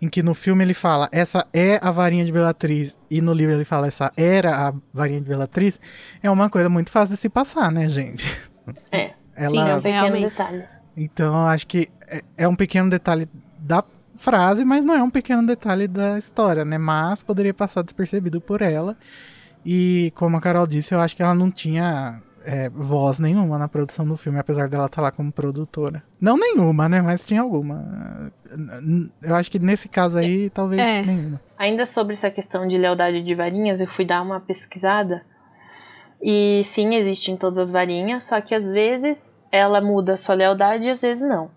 [0.03, 3.55] em que no filme ele fala essa é a varinha de Bellatriz, e no livro
[3.55, 5.79] ele fala essa era a varinha de Bellatriz,
[6.21, 8.25] é uma coisa muito fácil de se passar, né, gente?
[8.91, 10.29] É, Ela, Sim, é um pequeno Realmente.
[10.29, 10.63] detalhe.
[10.97, 13.81] então, eu acho que é, é um pequeno detalhe da
[14.15, 16.77] frase, mas não é um pequeno detalhe da história, né?
[16.77, 18.97] Mas poderia passar despercebido por ela.
[19.65, 23.67] E como a Carol disse, eu acho que ela não tinha é, voz nenhuma na
[23.67, 26.03] produção do filme, apesar dela estar lá como produtora.
[26.19, 27.01] Não nenhuma, né?
[27.01, 28.31] Mas tinha alguma.
[29.21, 31.01] Eu acho que nesse caso aí, talvez É.
[31.01, 31.41] nenhuma.
[31.57, 35.23] Ainda sobre essa questão de lealdade de varinhas, eu fui dar uma pesquisada.
[36.21, 40.85] E sim, existe em todas as varinhas, só que às vezes ela muda sua lealdade
[40.85, 41.49] e às vezes não.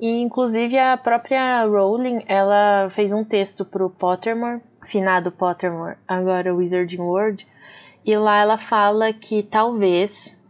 [0.00, 6.98] E inclusive a própria Rowling, ela fez um texto pro Pottermore, finado Pottermore, agora Wizarding
[7.00, 7.46] World,
[8.04, 10.40] e lá ela fala que talvez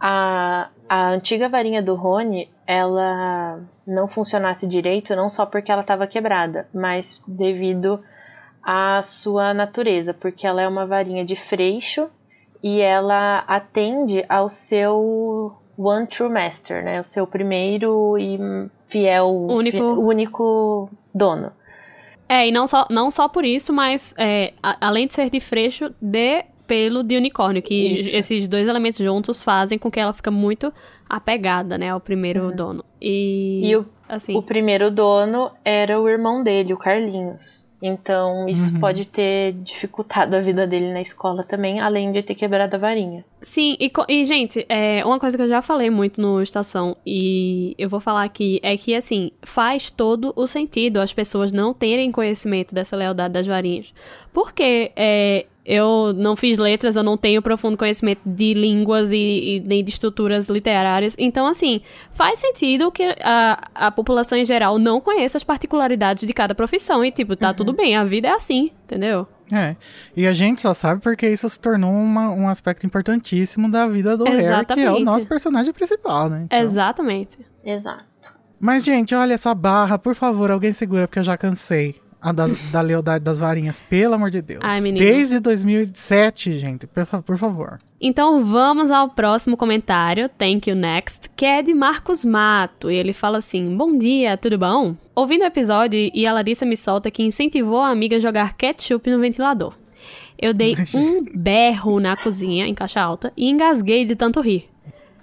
[0.00, 6.06] a, a antiga varinha do Rony, ela não funcionasse direito, não só porque ela estava
[6.06, 8.00] quebrada, mas devido
[8.62, 12.08] à sua natureza, porque ela é uma varinha de freixo
[12.62, 17.00] e ela atende ao seu One True Master, né?
[17.00, 18.38] O seu primeiro e
[18.88, 19.76] fiel, Único.
[19.76, 21.52] fi- único dono.
[22.28, 25.38] É, e não só, não só por isso, mas é, a- além de ser de
[25.38, 28.16] freixo, de pelo de unicórnio, que Isso.
[28.16, 30.72] esses dois elementos juntos fazem com que ela fica muito
[31.08, 32.84] apegada, né, ao primeiro dono.
[33.00, 37.64] E, E o, assim, o primeiro dono era o irmão dele, o Carlinhos.
[37.82, 38.80] Então isso Uhum.
[38.80, 43.22] pode ter dificultado a vida dele na escola também, além de ter quebrado a varinha.
[43.42, 47.74] Sim, e, e, gente, é, uma coisa que eu já falei muito no Estação, e
[47.78, 52.10] eu vou falar aqui, é que, assim, faz todo o sentido as pessoas não terem
[52.10, 53.92] conhecimento dessa lealdade das varinhas.
[54.32, 59.60] Porque é, eu não fiz letras, eu não tenho profundo conhecimento de línguas e, e
[59.66, 61.16] nem de estruturas literárias.
[61.18, 61.80] Então, assim,
[62.12, 67.04] faz sentido que a, a população em geral não conheça as particularidades de cada profissão.
[67.04, 69.26] E, tipo, tá tudo bem, a vida é assim, entendeu?
[69.52, 69.74] É.
[70.16, 74.16] E a gente só sabe porque isso se tornou uma- um aspecto importantíssimo da vida
[74.16, 75.04] do Harry, que é o Exatamente.
[75.04, 76.42] nosso personagem principal, né?
[76.44, 77.38] Então- Exatamente.
[77.64, 78.04] Exato.
[78.58, 81.94] Mas, gente, olha essa barra, por favor, alguém segura, porque eu já cansei.
[82.26, 84.58] A da, da lealdade das varinhas, pelo amor de Deus.
[84.60, 84.80] Ai.
[84.80, 87.78] Desde 2007, gente, por, por favor.
[88.00, 92.90] Então vamos ao próximo comentário, thank you next, que é de Marcos Mato.
[92.90, 94.96] E ele fala assim: Bom dia, tudo bom?
[95.14, 99.08] Ouvindo o episódio e a Larissa me solta que incentivou a amiga a jogar ketchup
[99.08, 99.74] no ventilador.
[100.36, 104.68] Eu dei um berro na cozinha, em caixa alta, e engasguei de tanto rir.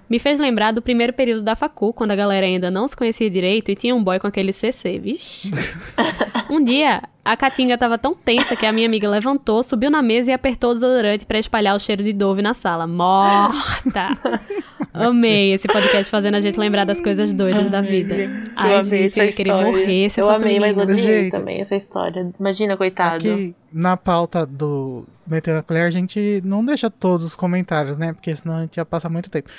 [0.08, 3.30] Me fez lembrar do primeiro período da facu, quando a galera ainda não se conhecia
[3.30, 5.50] direito e tinha um boy com aquele CC, vixi.
[6.54, 10.30] Um dia, a Caatinga tava tão tensa que a minha amiga levantou, subiu na mesa
[10.30, 12.86] e apertou o desodorante pra espalhar o cheiro de Dove na sala.
[12.86, 14.16] Morta!
[14.94, 18.14] Amei esse podcast fazendo a gente lembrar das coisas doidas da vida.
[18.54, 19.72] Ai, amei gente, eu ia querer história.
[19.72, 21.32] morrer se eu, eu fosse amei, mas odiei Gente.
[21.32, 22.32] também essa história.
[22.38, 23.16] Imagina, coitado.
[23.16, 28.12] Aqui na pauta do Metendo a Colher, a gente não deixa todos os comentários, né?
[28.12, 29.50] Porque senão a gente ia passar muito tempo.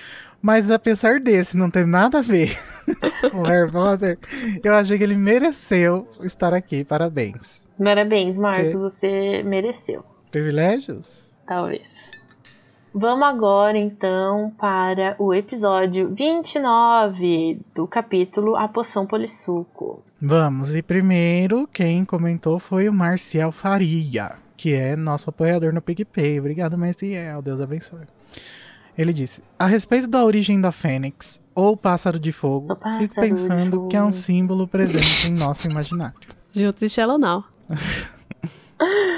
[0.45, 2.55] Mas apesar desse não ter nada a ver
[3.31, 4.19] com Harry Potter,
[4.63, 6.85] eu achei que ele mereceu estar aqui.
[6.85, 7.63] Parabéns.
[7.83, 8.77] Parabéns, Marcos, Que?
[8.77, 10.05] você mereceu.
[10.29, 11.23] Privilégios?
[11.47, 12.11] Talvez.
[12.93, 20.03] Vamos agora então para o episódio 29 do capítulo A Poção Polissuco.
[20.21, 26.39] Vamos, e primeiro quem comentou foi o Marcial Faria, que é nosso apoiador no PicPay.
[26.39, 28.05] Obrigado, Marcial, Deus abençoe.
[28.97, 33.87] Ele disse: A respeito da origem da Fênix, ou pássaro de fogo, pássaro fico pensando
[33.87, 36.15] que é um símbolo presente em nosso imaginário.
[36.53, 37.43] Juntos e Shallow Now.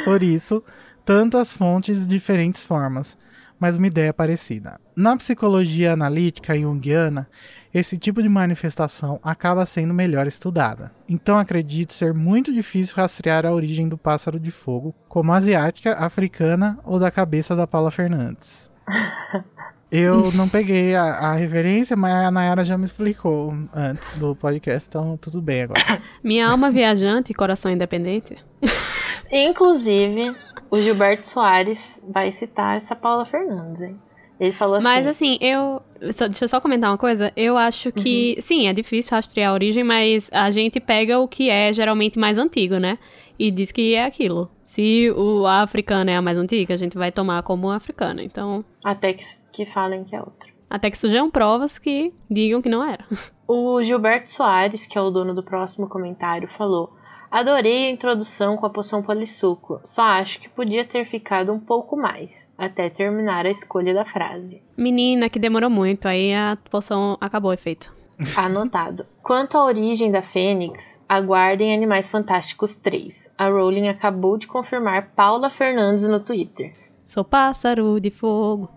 [0.03, 0.63] Por isso,
[1.05, 3.17] tantas fontes de diferentes formas,
[3.59, 4.80] mas uma ideia parecida.
[4.95, 7.28] Na psicologia analítica junguiana,
[7.73, 10.91] esse tipo de manifestação acaba sendo melhor estudada.
[11.07, 16.80] Então acredito ser muito difícil rastrear a origem do pássaro de fogo, como asiática, africana
[16.84, 18.71] ou da cabeça da Paula Fernandes.
[19.91, 24.89] Eu não peguei a, a referência, mas a Nayara já me explicou antes do podcast,
[24.89, 25.79] então tudo bem agora.
[26.21, 28.35] Minha alma viajante e coração independente.
[29.31, 30.33] Inclusive,
[30.69, 33.95] o Gilberto Soares vai citar essa Paula Fernandes, hein?
[34.39, 34.83] Ele falou assim.
[34.83, 35.81] Mas assim, eu.
[36.11, 37.31] só- deixa eu só comentar uma coisa.
[37.35, 38.33] Eu acho que.
[38.35, 38.41] Uhum.
[38.41, 42.38] Sim, é difícil rastrear a origem, mas a gente pega o que é geralmente mais
[42.38, 42.99] antigo, né?
[43.39, 44.49] E diz que é aquilo.
[44.68, 48.22] Se o a africana é a mais antiga, a gente vai tomar como africana.
[48.22, 48.65] Então.
[48.84, 50.49] Até que, que falem que é outra.
[50.70, 53.05] Até que surjam provas que digam que não era.
[53.49, 56.91] O Gilberto Soares, que é o dono do próximo comentário, falou:
[57.32, 61.95] Adorei a introdução com a poção polissuco, só acho que podia ter ficado um pouco
[61.95, 64.61] mais, até terminar a escolha da frase.
[64.76, 67.95] Menina, que demorou muito, aí a poção acabou o efeito.
[68.36, 69.05] Anotado.
[69.28, 73.30] Quanto à origem da Fênix, aguardem Animais Fantásticos 3.
[73.38, 76.71] A Rowling acabou de confirmar Paula Fernandes no Twitter.
[77.05, 78.69] Sou pássaro de fogo.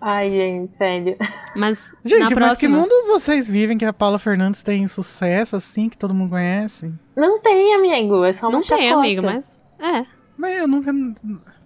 [0.00, 1.16] Ai, gente, sério.
[1.54, 2.78] Mas Gente, na mas que próxima...
[2.78, 6.94] mundo vocês vivem que a Paula Fernandes tem sucesso assim, que todo mundo conhece?
[7.14, 8.94] Não tem, amigo, é só uma Não tem, chacota.
[9.00, 9.62] amigo, mas...
[9.78, 10.06] É,
[10.38, 10.92] Mas eu nunca.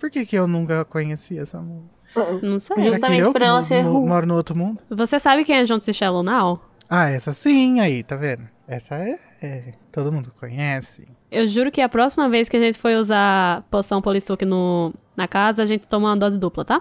[0.01, 1.95] Por que, que eu nunca conheci essa música?
[2.43, 2.77] não sei.
[2.77, 4.81] Justo- Será que Justamente eu por que ela ser moro no outro mundo?
[4.91, 6.61] Você sabe quem é Juntos e Shallow Now?
[6.89, 8.49] Ah, essa sim, aí, tá vendo?
[8.67, 9.19] Essa é.
[9.43, 11.07] é, todo mundo conhece.
[11.31, 15.29] Eu juro que a próxima vez que a gente for usar poção polissuque no na
[15.29, 16.81] casa, a gente toma uma dose dupla, tá?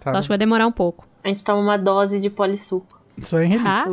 [0.00, 1.08] Tá Só acho que vai demorar um pouco.
[1.22, 3.00] A gente toma uma dose de polissuco.
[3.42, 3.64] Henrique.
[3.66, 3.86] Ah,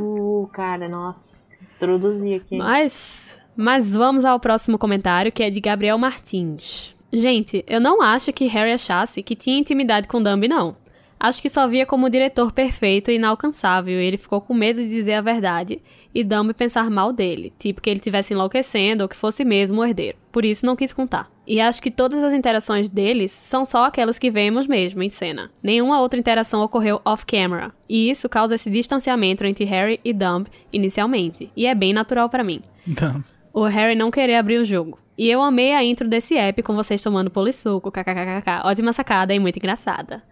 [0.00, 1.56] Uh, cara, nossa.
[1.76, 2.58] Introduzi aqui.
[2.58, 6.94] Mas, mas vamos ao próximo comentário, que é de Gabriel Martins.
[7.12, 10.76] Gente, eu não acho que Harry achasse que tinha intimidade com Dumby, não.
[11.22, 14.80] Acho que só via como o diretor perfeito e inalcançável, e ele ficou com medo
[14.80, 15.82] de dizer a verdade
[16.14, 19.84] e Dumby pensar mal dele, tipo que ele estivesse enlouquecendo ou que fosse mesmo o
[19.84, 20.16] herdeiro.
[20.32, 21.30] Por isso não quis contar.
[21.46, 25.50] E acho que todas as interações deles são só aquelas que vemos mesmo em cena.
[25.62, 31.52] Nenhuma outra interação ocorreu off-camera, e isso causa esse distanciamento entre Harry e Dumb inicialmente,
[31.54, 34.98] e é bem natural pra mim Então, o Harry não querer abrir o jogo.
[35.18, 38.62] E eu amei a intro desse app com vocês tomando polissuco, kkkk.
[38.64, 40.22] Ótima sacada e muito engraçada.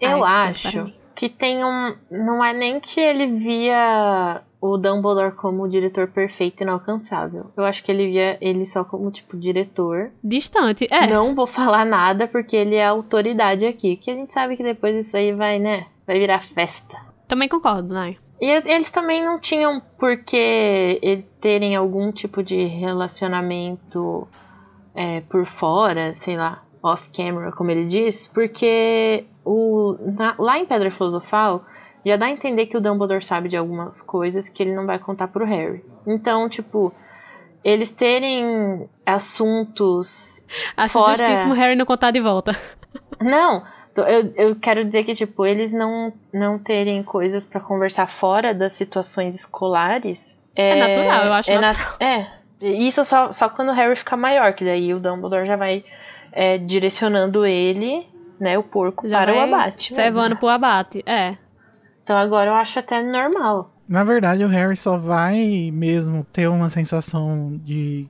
[0.00, 1.94] Eu Ai, acho que tem um.
[2.10, 7.50] Não é nem que ele via o Dumbledore como o diretor perfeito e inalcançável.
[7.56, 10.10] Eu acho que ele via ele só como, tipo, diretor.
[10.22, 11.06] Distante, é.
[11.06, 13.96] Não vou falar nada porque ele é autoridade aqui.
[13.96, 15.86] Que a gente sabe que depois isso aí vai, né?
[16.06, 16.96] Vai virar festa.
[17.28, 18.16] Também concordo, Nai.
[18.40, 24.26] E eles também não tinham por que terem algum tipo de relacionamento
[24.94, 30.90] é, por fora, sei lá, off-camera, como ele diz, porque o, na- lá em Pedra
[30.90, 31.64] Filosofal
[32.04, 34.98] já dá a entender que o Dumbledore sabe de algumas coisas que ele não vai
[34.98, 35.84] contar pro Harry.
[36.06, 36.92] Então, tipo,
[37.62, 40.42] eles terem assuntos
[40.76, 42.52] Acho Fora- justíssimo Harry não contar de volta.
[43.20, 43.62] não,
[43.96, 48.72] eu, eu quero dizer que, tipo, eles não, não terem coisas pra conversar fora das
[48.72, 50.40] situações escolares.
[50.56, 51.96] É, É natural, eu acho é na- natural.
[52.00, 52.26] é,
[52.62, 55.84] isso só, só quando o Harry ficar maior, que daí o Dumbledore já vai
[56.32, 58.06] é, direcionando ele,
[58.38, 59.90] né, o porco, Já para o vai abate.
[59.90, 59.94] mesmo.
[60.02, 61.36] Cevando pro abate, é.
[62.02, 63.72] Então agora eu acho até normal.
[63.88, 68.08] na verdade, o Harry só vai mesmo ter uma sensação de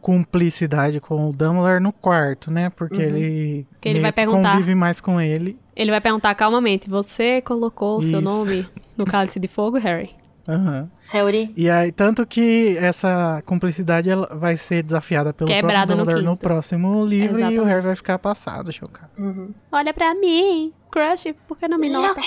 [0.00, 2.70] cumplicidade com o Dumbledore no quarto, né?
[2.70, 4.52] Porque ele, Que ele vai perguntar.
[4.52, 5.58] convive mais com ele.
[5.74, 8.66] Ele vai perguntar calmamente: Você colocou o seu nome
[8.96, 10.10] no cálice de fogo, Harry?
[10.48, 10.90] Aham.
[11.10, 11.52] Harry.
[11.56, 16.24] E aí, tanto que essa cumplicidade ela vai ser desafiada pelo Quebrada próprio no Dumbledore
[16.24, 16.40] no, quinto.
[16.40, 17.68] próximo livro e o Exatamente.
[17.68, 19.10] Harry vai ficar passado, chocado.
[19.18, 19.50] Uhum.
[19.72, 22.20] Olha pra mim, crush, por que não me nota?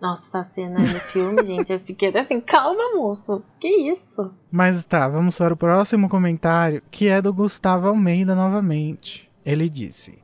[0.00, 3.42] Nossa, essa cena no filme, gente, eu fiquei até assim, calma, moço.
[3.58, 4.30] Que isso?
[4.50, 9.30] Mas tá, vamos para o próximo comentário, que é do Gustavo Almeida novamente.
[9.46, 10.18] Ele disse: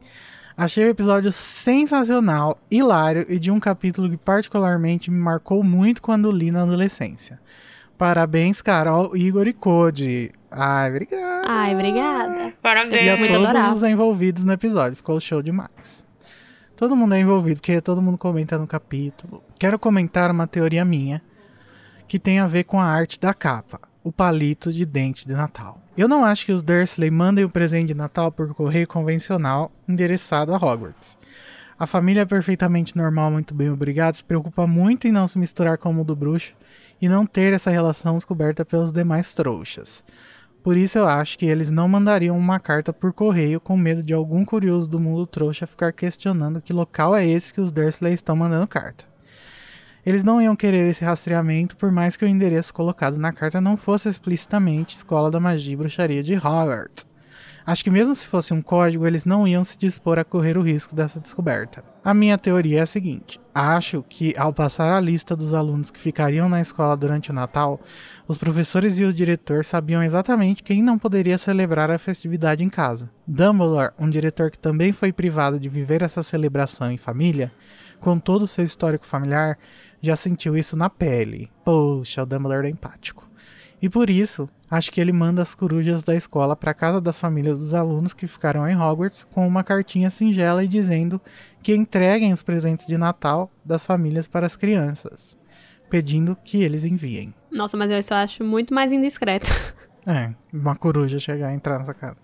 [0.60, 6.30] Achei o episódio sensacional, hilário e de um capítulo que particularmente me marcou muito quando
[6.30, 7.40] li na adolescência.
[7.96, 10.30] Parabéns, Carol, Igor e Code.
[10.50, 11.44] Ai, obrigado.
[11.48, 12.52] Ai, obrigada.
[12.60, 13.04] Parabéns.
[13.04, 14.96] E a muito todos os envolvidos no episódio.
[14.96, 16.04] Ficou show demais.
[16.76, 19.42] Todo mundo é envolvido, porque todo mundo comenta no capítulo.
[19.58, 21.22] Quero comentar uma teoria minha
[22.06, 25.80] que tem a ver com a arte da capa, o palito de dente de Natal.
[26.00, 30.54] Eu não acho que os Dursley mandem o presente de Natal por correio convencional endereçado
[30.54, 31.18] a Hogwarts.
[31.78, 35.90] A família perfeitamente normal, muito bem obrigado, se preocupa muito em não se misturar com
[35.90, 36.54] o mundo bruxo
[37.02, 40.02] e não ter essa relação descoberta pelos demais trouxas.
[40.62, 44.14] Por isso eu acho que eles não mandariam uma carta por correio com medo de
[44.14, 48.34] algum curioso do mundo trouxa ficar questionando que local é esse que os Dursley estão
[48.34, 49.09] mandando carta.
[50.04, 53.76] Eles não iam querer esse rastreamento por mais que o endereço colocado na carta não
[53.76, 57.10] fosse explicitamente Escola da Magia e Bruxaria de Hogwarts.
[57.66, 60.62] Acho que mesmo se fosse um código, eles não iam se dispor a correr o
[60.62, 61.84] risco dessa descoberta.
[62.02, 66.00] A minha teoria é a seguinte: acho que ao passar a lista dos alunos que
[66.00, 67.78] ficariam na escola durante o Natal,
[68.26, 73.10] os professores e o diretor sabiam exatamente quem não poderia celebrar a festividade em casa.
[73.26, 77.52] Dumbledore, um diretor que também foi privado de viver essa celebração em família,
[78.00, 79.58] com todo o seu histórico familiar,
[80.00, 81.50] já sentiu isso na pele.
[81.64, 83.28] Poxa, o Dumbledore é empático.
[83.82, 87.58] E por isso, acho que ele manda as corujas da escola para casa das famílias
[87.58, 91.20] dos alunos que ficaram em Hogwarts com uma cartinha singela e dizendo
[91.62, 95.36] que entreguem os presentes de Natal das famílias para as crianças,
[95.88, 97.34] pedindo que eles enviem.
[97.50, 99.50] Nossa, mas eu isso acho muito mais indiscreto.
[100.06, 102.16] É, uma coruja chegar e entrar nessa casa.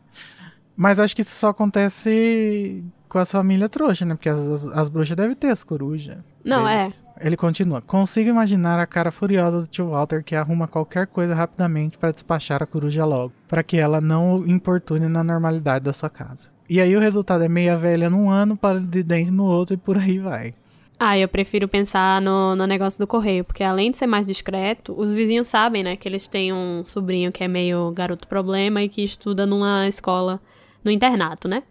[0.74, 4.14] Mas acho que isso só acontece com as famílias trouxa, né?
[4.14, 6.18] Porque as, as, as bruxas devem ter as corujas.
[6.44, 6.84] Não, é.
[6.84, 7.04] deles.
[7.20, 7.80] Ele continua.
[7.80, 12.62] Consigo imaginar a cara furiosa do tio Walter que arruma qualquer coisa rapidamente para despachar
[12.62, 16.50] a coruja logo, para que ela não o importune na normalidade da sua casa.
[16.68, 19.76] E aí o resultado é meia velha num ano, palito de dente no outro e
[19.76, 20.52] por aí vai.
[20.98, 24.94] Ah, eu prefiro pensar no, no negócio do correio, porque além de ser mais discreto,
[24.98, 28.88] os vizinhos sabem, né, que eles têm um sobrinho que é meio garoto problema e
[28.88, 30.40] que estuda numa escola,
[30.82, 31.62] no internato, né?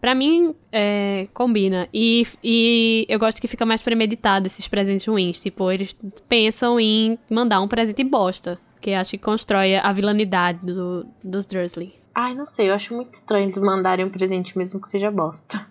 [0.00, 1.88] Pra mim, é, combina.
[1.92, 5.38] E, e eu gosto que fica mais premeditado esses presentes ruins.
[5.38, 5.96] Tipo, eles
[6.28, 11.94] pensam em mandar um presente bosta, que acho que constrói a vilanidade do, dos Dursley.
[12.14, 15.66] Ai, não sei, eu acho muito estranho eles mandarem um presente mesmo que seja bosta.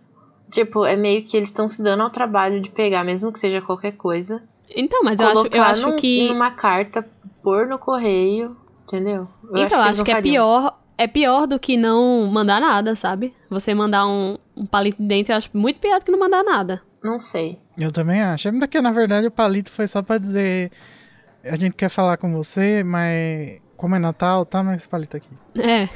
[0.51, 3.61] Tipo, é meio que eles estão se dando ao trabalho de pegar, mesmo que seja
[3.61, 4.41] qualquer coisa.
[4.75, 6.27] Então, mas eu acho, eu acho num- que.
[6.30, 7.07] Numa carta,
[7.43, 8.55] pôr no correio,
[8.88, 9.27] entendeu?
[9.43, 10.78] Eu então, eu eles acho que é pior.
[11.02, 13.34] É pior do que não mandar nada, sabe?
[13.50, 16.43] Você mandar um, um palito de dente, eu acho muito pior do que não mandar
[16.43, 16.82] nada.
[17.02, 17.58] Não sei.
[17.78, 18.50] Eu também acho.
[18.50, 20.70] Ainda que na verdade o palito foi só pra dizer.
[21.41, 25.30] A gente quer falar com você, mas como é Natal, tá nesse palito aqui.
[25.58, 25.88] É.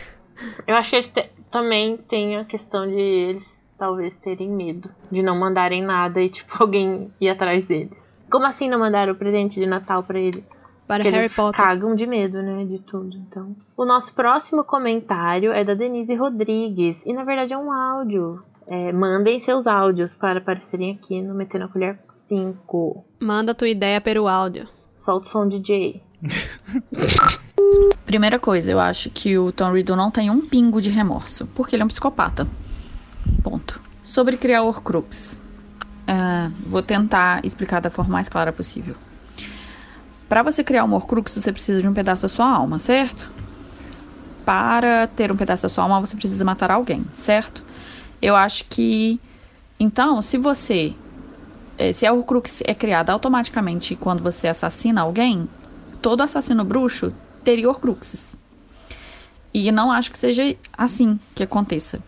[0.65, 5.21] Eu acho que eles te- também tem a questão de eles talvez terem medo de
[5.21, 8.09] não mandarem nada e, tipo, alguém ir atrás deles.
[8.31, 10.45] Como assim não mandaram o presente de Natal pra ele?
[10.87, 11.63] Para Harry eles Potter.
[11.63, 12.65] cagam de medo, né?
[12.65, 13.15] De tudo.
[13.17, 13.55] Então.
[13.77, 17.05] O nosso próximo comentário é da Denise Rodrigues.
[17.05, 18.43] E na verdade é um áudio.
[18.67, 23.05] É, mandem seus áudios para aparecerem aqui no Metendo a Colher 5.
[23.21, 24.67] Manda tua ideia pelo áudio.
[24.93, 26.01] Solta o som DJ.
[28.05, 31.75] Primeira coisa, eu acho que o Tom Riddle não tem um pingo de remorso, porque
[31.75, 32.47] ele é um psicopata.
[33.41, 33.81] Ponto.
[34.03, 35.41] Sobre criar Horcrux.
[36.07, 38.95] ah, vou tentar explicar da forma mais clara possível.
[40.33, 43.31] Para você criar um Horcrux, você precisa de um pedaço da sua alma, certo?
[44.43, 47.63] Para ter um pedaço da sua alma, você precisa matar alguém, certo?
[48.19, 49.21] Eu acho que.
[49.79, 50.95] Então, se você.
[51.77, 55.47] eh, Se a Horcrux é criada automaticamente quando você assassina alguém,
[56.01, 57.13] todo assassino bruxo
[57.43, 58.35] teria Horcruxes.
[59.53, 61.99] E não acho que seja assim que aconteça.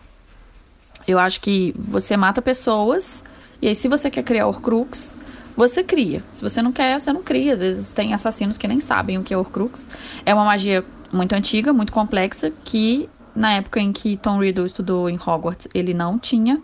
[1.06, 3.24] Eu acho que você mata pessoas,
[3.62, 5.16] e aí se você quer criar Horcrux,
[5.56, 6.22] você cria.
[6.32, 7.54] Se você não quer, você não cria.
[7.54, 9.88] Às vezes tem assassinos que nem sabem o que é Horcrux.
[10.24, 15.08] É uma magia muito antiga, muito complexa, que na época em que Tom Riddle estudou
[15.08, 16.60] em Hogwarts, ele não tinha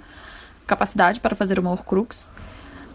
[0.67, 2.33] capacidade para fazer uma Horcrux.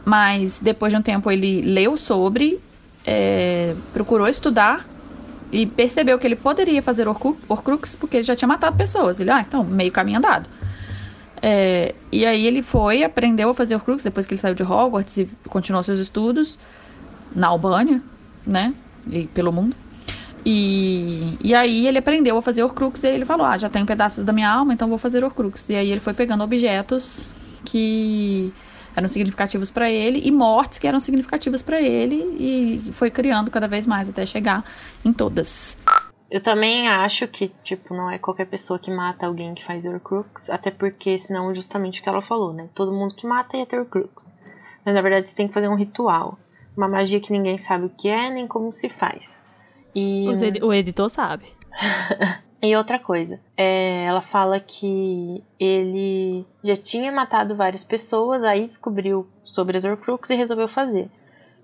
[0.05, 2.59] Mas depois de um tempo ele leu sobre,
[3.05, 4.85] é, procurou estudar
[5.51, 9.19] e percebeu que ele poderia fazer Horcru- Horcrux porque ele já tinha matado pessoas.
[9.19, 10.49] Ele, ah, então, meio caminho andado.
[11.41, 15.17] É, e aí ele foi, aprendeu a fazer Horcrux depois que ele saiu de Hogwarts
[15.17, 16.57] e continuou seus estudos
[17.35, 18.01] na Albânia,
[18.45, 18.73] né?
[19.11, 19.75] e pelo mundo.
[20.45, 24.23] E, e aí ele aprendeu a fazer Horcrux e ele falou: Ah, já tenho pedaços
[24.23, 25.69] da minha alma, então vou fazer Horcrux.
[25.69, 27.33] E aí ele foi pegando objetos
[27.65, 28.53] que
[28.95, 33.67] eram significativos para ele e mortes que eram significativas para ele e foi criando cada
[33.67, 34.63] vez mais até chegar
[35.05, 35.77] em todas.
[36.29, 40.49] Eu também acho que, tipo, não é qualquer pessoa que mata alguém que faz Horcrux,
[40.49, 42.69] até porque senão justamente o que ela falou, né?
[42.75, 44.37] Todo mundo que mata ia ter Horcrux.
[44.85, 46.37] Mas na verdade você tem que fazer um ritual.
[46.75, 49.43] Uma magia que ninguém sabe o que é, nem como se faz.
[49.95, 50.27] E...
[50.29, 51.45] Ed o editor sabe.
[52.61, 59.27] e outra coisa, é, ela fala que ele já tinha matado várias pessoas, aí descobriu
[59.43, 61.09] sobre as Horcrux e resolveu fazer.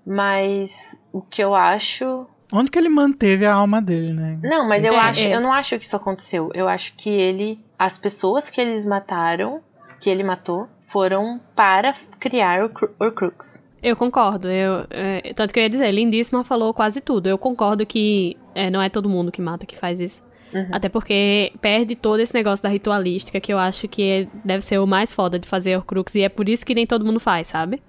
[0.06, 2.26] Mas o que eu acho
[2.56, 4.38] Onde que ele manteve a alma dele, né?
[4.42, 5.34] Não, mas eu É, acho, é.
[5.34, 6.50] eu não acho que isso aconteceu.
[6.54, 9.60] Eu acho que ele, as pessoas que eles mataram,
[10.00, 13.64] que ele matou, foram para criar o Cru- Horcrux.
[13.82, 14.48] Eu concordo.
[14.48, 17.28] Eu, é, tanto que eu ia dizer, Lindíssima falou quase tudo.
[17.28, 20.22] Eu concordo que é, não é todo mundo que mata que faz isso.
[20.54, 20.68] Uhum.
[20.70, 24.78] Até porque perde todo esse negócio da ritualística, que eu acho que é- deve ser
[24.78, 26.14] o mais foda de fazer Horcrux.
[26.14, 27.82] E é por isso que nem todo mundo faz, sabe?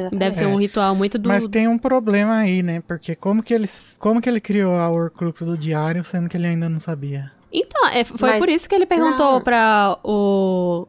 [0.00, 0.18] Exatamente.
[0.20, 1.28] Deve ser um ritual muito do.
[1.28, 2.82] Mas tem um problema aí, né?
[2.86, 3.66] Porque como que ele,
[3.98, 7.30] como que ele criou a Horcrux do diário, sendo que ele ainda não sabia?
[7.52, 9.40] Então, é, foi Mas- por isso que ele perguntou Não.
[9.40, 10.86] pra o.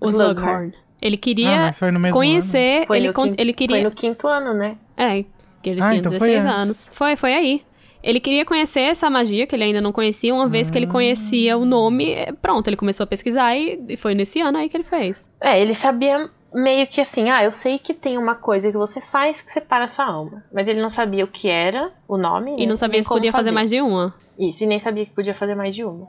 [0.00, 0.72] O Slughorn.
[1.00, 2.86] Ele Ah, queria mesmo conhecer.
[2.86, 3.76] Foi Ele, quinto- ele queria.
[3.76, 4.76] Foi no quinto ano, né?
[4.96, 5.24] É,
[5.62, 6.62] que ele Ah, tinha então foi 16 antes.
[6.62, 6.90] anos.
[6.92, 7.62] Foi, foi aí.
[8.02, 10.34] Ele queria conhecer essa magia que ele ainda não conhecia.
[10.34, 13.96] Uma vez que ele conhecia o nome, é, pronto, ele começou a pesquisar e, e
[13.96, 15.24] foi nesse ano aí que ele fez.
[15.40, 19.00] É, ele sabia meio que assim, ah, eu sei que tem uma coisa que você
[19.00, 20.44] faz que separa a sua alma.
[20.52, 22.54] Mas ele não sabia o que era, o nome.
[22.54, 22.66] E né?
[22.66, 24.14] não sabia nem se podia fazer mais de uma.
[24.38, 26.08] Isso, e nem sabia que podia fazer mais de uma.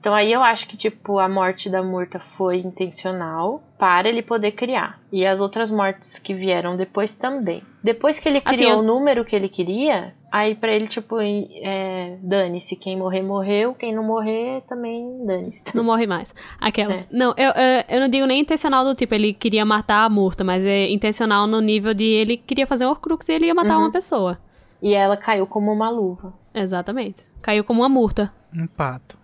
[0.00, 4.52] Então aí eu acho que, tipo, a morte da Murta foi intencional para ele poder
[4.52, 4.98] criar.
[5.12, 7.62] E as outras mortes que vieram depois também.
[7.84, 11.18] Depois que ele Assim, criou eu- o número que ele queria, aí pra ele, tipo,
[11.20, 12.76] é, dane-se.
[12.76, 13.74] Quem morrer, morreu.
[13.74, 15.64] Quem não morrer, também dane-se.
[15.76, 16.34] Não morre mais.
[16.58, 17.04] Aquelas.
[17.04, 17.08] É.
[17.14, 20.42] Não, eu, eu, eu não digo nem intencional do tipo, ele queria matar a Murta,
[20.42, 23.76] mas é intencional no nível de ele queria fazer um Horcrux e ele ia matar
[23.76, 23.82] Uhum.
[23.84, 24.38] uma pessoa.
[24.82, 26.32] E ela caiu como uma luva.
[26.54, 27.22] Exatamente.
[27.42, 28.32] Caiu como uma Murta.
[28.56, 29.19] Um pato.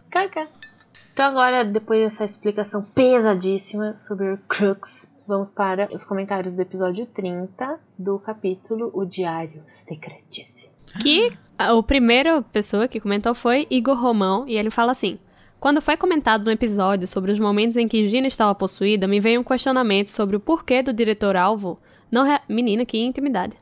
[1.13, 7.07] Então agora, depois dessa explicação pesadíssima sobre o Crux, vamos para os comentários do episódio
[7.07, 10.73] 30 do capítulo O Diário Secretíssimo.
[11.03, 15.19] Que a primeira pessoa que comentou foi Igor Romão, e ele fala assim:
[15.59, 19.41] Quando foi comentado no episódio sobre os momentos em que Gina estava possuída, me veio
[19.41, 21.79] um questionamento sobre o porquê do diretor-alvo
[22.11, 22.25] não.
[22.49, 23.57] Menina, que intimidade.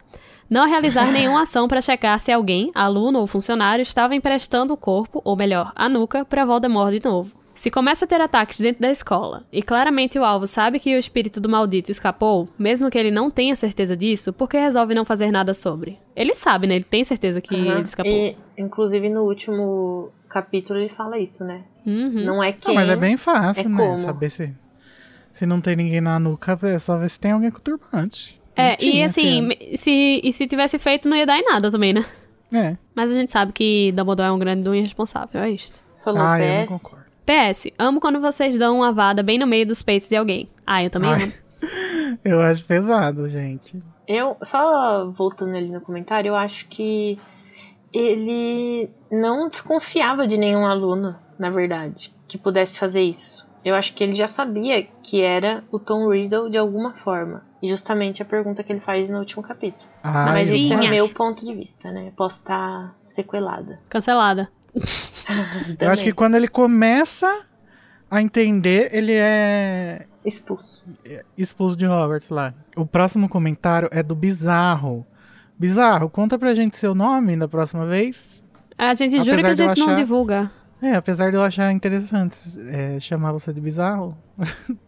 [0.55, 5.21] Não realizar nenhuma ação para checar se alguém, aluno ou funcionário, estava emprestando o corpo,
[5.25, 7.35] ou melhor, a nuca, para Voldemort de novo.
[7.57, 10.99] Se começa a ter ataques dentro da escola, e claramente o alvo sabe que o
[10.99, 15.05] espírito do maldito escapou, mesmo que ele não tenha certeza disso, por que resolve não
[15.05, 15.99] fazer nada sobre?
[16.15, 16.77] Ele sabe, né?
[16.77, 17.79] Ele tem certeza que Aham.
[17.79, 18.13] ele escapou.
[18.13, 21.65] E, inclusive, no último capítulo ele fala isso, né?
[21.85, 22.25] Uhum.
[22.25, 22.77] Não é quem.
[22.77, 23.77] mas é bem fácil, é né?
[23.77, 23.99] como.
[23.99, 24.55] Saber se,
[25.33, 28.41] se não tem ninguém na nuca, é só ver se tem alguém com turbante.
[28.57, 32.05] É, e assim, se, e se tivesse feito, não ia dar em nada também, né?
[32.53, 32.77] É.
[32.95, 35.83] Mas a gente sabe que Dumbledore é um grande do irresponsável, é isto.
[36.05, 36.83] Falou Ah, eu não PS.
[36.83, 37.05] concordo.
[37.27, 40.49] PS, amo quando vocês dão uma vada bem no meio dos peitos de alguém.
[40.67, 41.23] Ah, eu também Ai.
[41.25, 41.33] amo.
[42.23, 43.83] Eu acho pesado, gente.
[44.07, 47.19] Eu, só voltando ali no comentário, eu acho que
[47.93, 53.44] ele não desconfiava de nenhum aluno, na verdade, que pudesse fazer isso.
[53.65, 57.43] Eu acho que ele já sabia que era o Tom Riddle de alguma forma.
[57.63, 59.83] E justamente a pergunta que ele faz no último capítulo.
[60.03, 60.91] Ah, Mas eu isso é acho.
[60.91, 62.13] meu ponto de vista, né?
[62.15, 63.81] Posso estar sequelada.
[63.89, 64.51] Cancelada.
[65.81, 67.45] Eu acho que quando ele começa
[68.11, 70.83] a entender, ele é Expulso.
[71.39, 72.53] expulso de Hogwarts lá.
[72.77, 75.07] O próximo comentário é do Bizarro.
[75.59, 78.45] Bizarro, conta pra gente seu nome da próxima vez.
[78.77, 80.51] A gente jura que Apesar a eu gente não achar- divulga.
[80.83, 82.37] É, apesar de eu achar interessante
[82.69, 84.17] é, chamar você de Bizarro.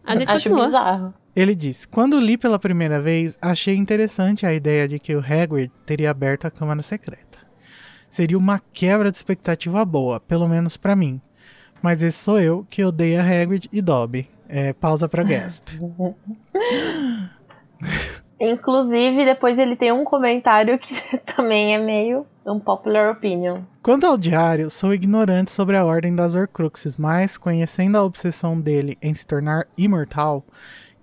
[0.05, 0.65] A gente Acho continua.
[0.67, 1.13] bizarro.
[1.35, 5.71] Ele diz: Quando li pela primeira vez, achei interessante a ideia de que o Hagrid
[5.85, 7.39] teria aberto a Câmara Secreta.
[8.09, 11.19] Seria uma quebra de expectativa boa, pelo menos pra mim.
[11.81, 14.29] Mas esse sou eu que odeia Hagrid e Dobby.
[14.49, 15.77] É, pausa pra Gasp.
[18.39, 23.61] Inclusive, depois ele tem um comentário que também é meio unpopular opinion.
[23.81, 28.97] Quanto ao diário, sou ignorante sobre a ordem das Horcruxes, mas, conhecendo a obsessão dele
[29.01, 30.45] em se tornar imortal,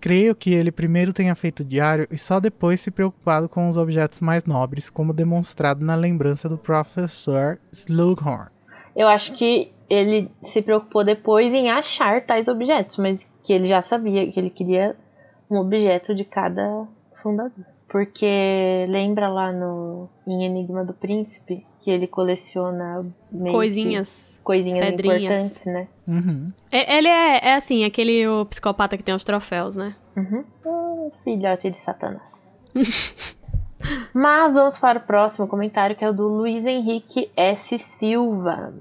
[0.00, 3.76] creio que ele primeiro tenha feito o diário e só depois se preocupado com os
[3.76, 8.50] objetos mais nobres, como demonstrado na lembrança do professor Slughorn.
[8.94, 13.82] Eu acho que ele se preocupou depois em achar tais objetos, mas que ele já
[13.82, 14.96] sabia que ele queria
[15.50, 16.86] um objeto de cada
[17.24, 17.64] fundador.
[17.88, 24.40] Porque lembra lá no em Enigma do Príncipe que ele coleciona meio que Coisinhas.
[24.42, 25.22] coisinhas pedrinhas.
[25.22, 25.88] importantes, né?
[26.08, 26.52] Uhum.
[26.72, 29.94] É- Ele é, é assim, aquele o psicopata que tem os troféus, né?
[30.16, 30.44] Uhum.
[30.66, 32.50] Um filhote de Satanás.
[34.12, 37.78] Mas vamos para o próximo comentário, que é o do Luiz Henrique S.
[37.78, 38.72] Silva.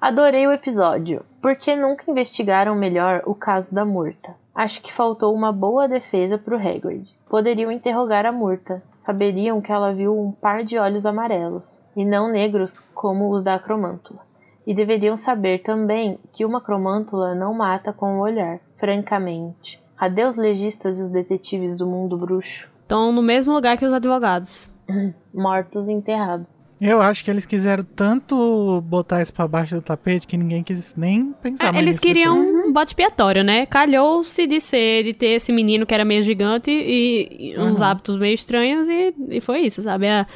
[0.00, 1.24] Adorei o episódio.
[1.40, 4.34] Por que nunca investigaram melhor o caso da Murta?
[4.54, 7.12] Acho que faltou uma boa defesa pro Hagrid.
[7.28, 8.82] Poderiam interrogar a Murta.
[9.00, 13.56] Saberiam que ela viu um par de olhos amarelos, e não negros como os da
[13.56, 14.20] acromântula.
[14.66, 19.82] E deveriam saber também que uma cromântula não mata com o olhar, francamente.
[19.96, 22.70] Cadê os legistas e os detetives do mundo bruxo?
[22.80, 24.72] Estão no mesmo lugar que os advogados.
[25.34, 26.62] Mortos e enterrados.
[26.80, 30.94] Eu acho que eles quiseram tanto botar isso pra baixo do tapete que ninguém quis
[30.94, 33.64] nem pensar É, mais eles queriam bote expiatório, né?
[33.66, 37.84] Calhou-se de ser, de ter esse menino que era meio gigante e, e uns Uhum.
[37.86, 40.08] hábitos meio estranhos e, e foi isso, sabe?
[40.08, 40.26] A,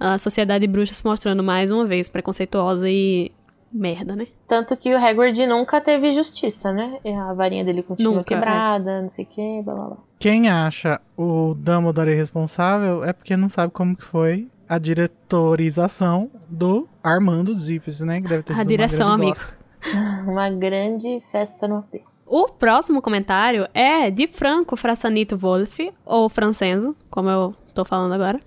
[0.00, 3.32] a sociedade bruxa se mostrando mais uma vez preconceituosa e
[3.70, 4.26] merda, né?
[4.46, 6.98] Tanto que o Hagrid nunca teve justiça, né?
[7.04, 8.38] E A varinha dele continua Nunca, é.
[8.38, 9.96] quebrada, não sei o que, blá blá blá.
[10.18, 16.88] Quem acha o Dumbledore responsável é porque não sabe como que foi a diretorização do
[17.02, 18.20] Armando Zips, né?
[18.20, 19.30] Que deve ter A sido uma direção, grande amigo.
[19.38, 19.57] bosta.
[20.26, 22.02] Uma grande festa no AP.
[22.26, 28.40] O próximo comentário é de Franco Frassanito Wolf, ou Francenzo, como eu tô falando agora.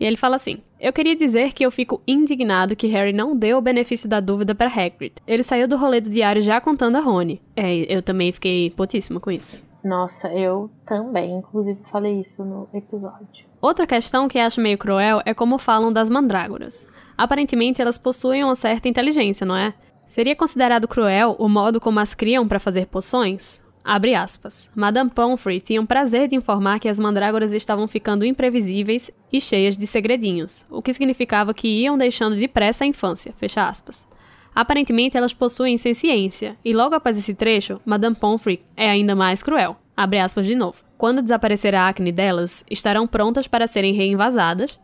[0.00, 3.58] E ele fala assim: Eu queria dizer que eu fico indignado que Harry não deu
[3.58, 5.14] o benefício da dúvida para Hagrid.
[5.26, 7.40] Ele saiu do rolê do diário já contando a Rony.
[7.54, 9.64] É, eu também fiquei putíssima com isso.
[9.84, 13.44] Nossa, eu também, inclusive, falei isso no episódio.
[13.60, 16.86] Outra questão que acho meio cruel é como falam das mandrágoras.
[17.16, 19.74] Aparentemente elas possuem uma certa inteligência, não é?
[20.12, 23.64] Seria considerado cruel o modo como as criam para fazer poções?
[23.82, 24.70] Abre aspas.
[24.76, 29.74] Madame Pomfrey tinha o prazer de informar que as mandrágoras estavam ficando imprevisíveis e cheias
[29.74, 33.32] de segredinhos, o que significava que iam deixando depressa a infância.
[33.38, 34.06] Fecha aspas.
[34.54, 39.78] Aparentemente elas possuem senciência, e logo após esse trecho, Madame Pomfrey é ainda mais cruel.
[39.96, 40.84] Abre aspas de novo.
[40.98, 44.78] Quando desaparecer a acne delas, estarão prontas para serem reinvasadas,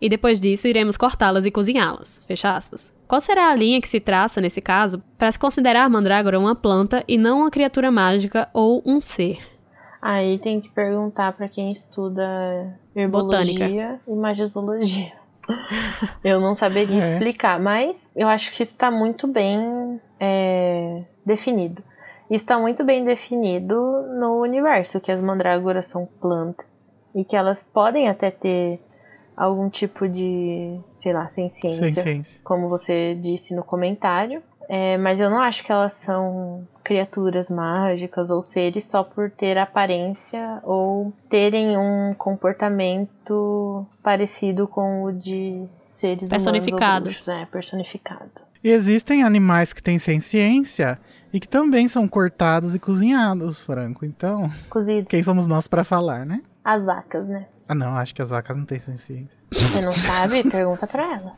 [0.00, 2.22] e depois disso iremos cortá-las e cozinhá-las.
[2.26, 2.94] Fecha aspas.
[3.08, 7.04] Qual será a linha que se traça, nesse caso, para se considerar mandrágora uma planta
[7.06, 9.38] e não uma criatura mágica ou um ser?
[10.00, 15.12] Aí tem que perguntar pra quem estuda herbologia e magizologia.
[16.22, 16.98] eu não saberia É.
[16.98, 21.82] explicar, mas eu acho que isso tá muito bem é, definido.
[22.30, 23.74] Isso tá muito bem definido
[24.18, 28.80] no universo, que as mandrágoras são plantas e que elas podem até ter
[29.36, 32.40] algum tipo de, sei lá, senciência, Sem ciência.
[32.44, 34.42] como você disse no comentário.
[34.66, 39.58] É, mas eu não acho que elas são criaturas mágicas ou seres só por ter
[39.58, 42.14] aparência ou terem um
[42.78, 46.80] comportamento parecido com o de seres Personificado.
[47.04, 47.48] humanos bruxos, né?
[47.50, 48.30] Personificado.
[48.62, 50.98] E existem animais que têm sem ciência
[51.32, 54.06] e que também são cortados e cozinhados, Franco.
[54.06, 55.10] Então, Cozidos.
[55.10, 56.40] quem somos nós pra falar, né?
[56.64, 57.46] As vacas, né?
[57.68, 59.38] Ah, não, acho que as vacas não têm sem ciência.
[59.52, 60.42] Você não sabe?
[60.50, 61.32] Pergunta pra ela.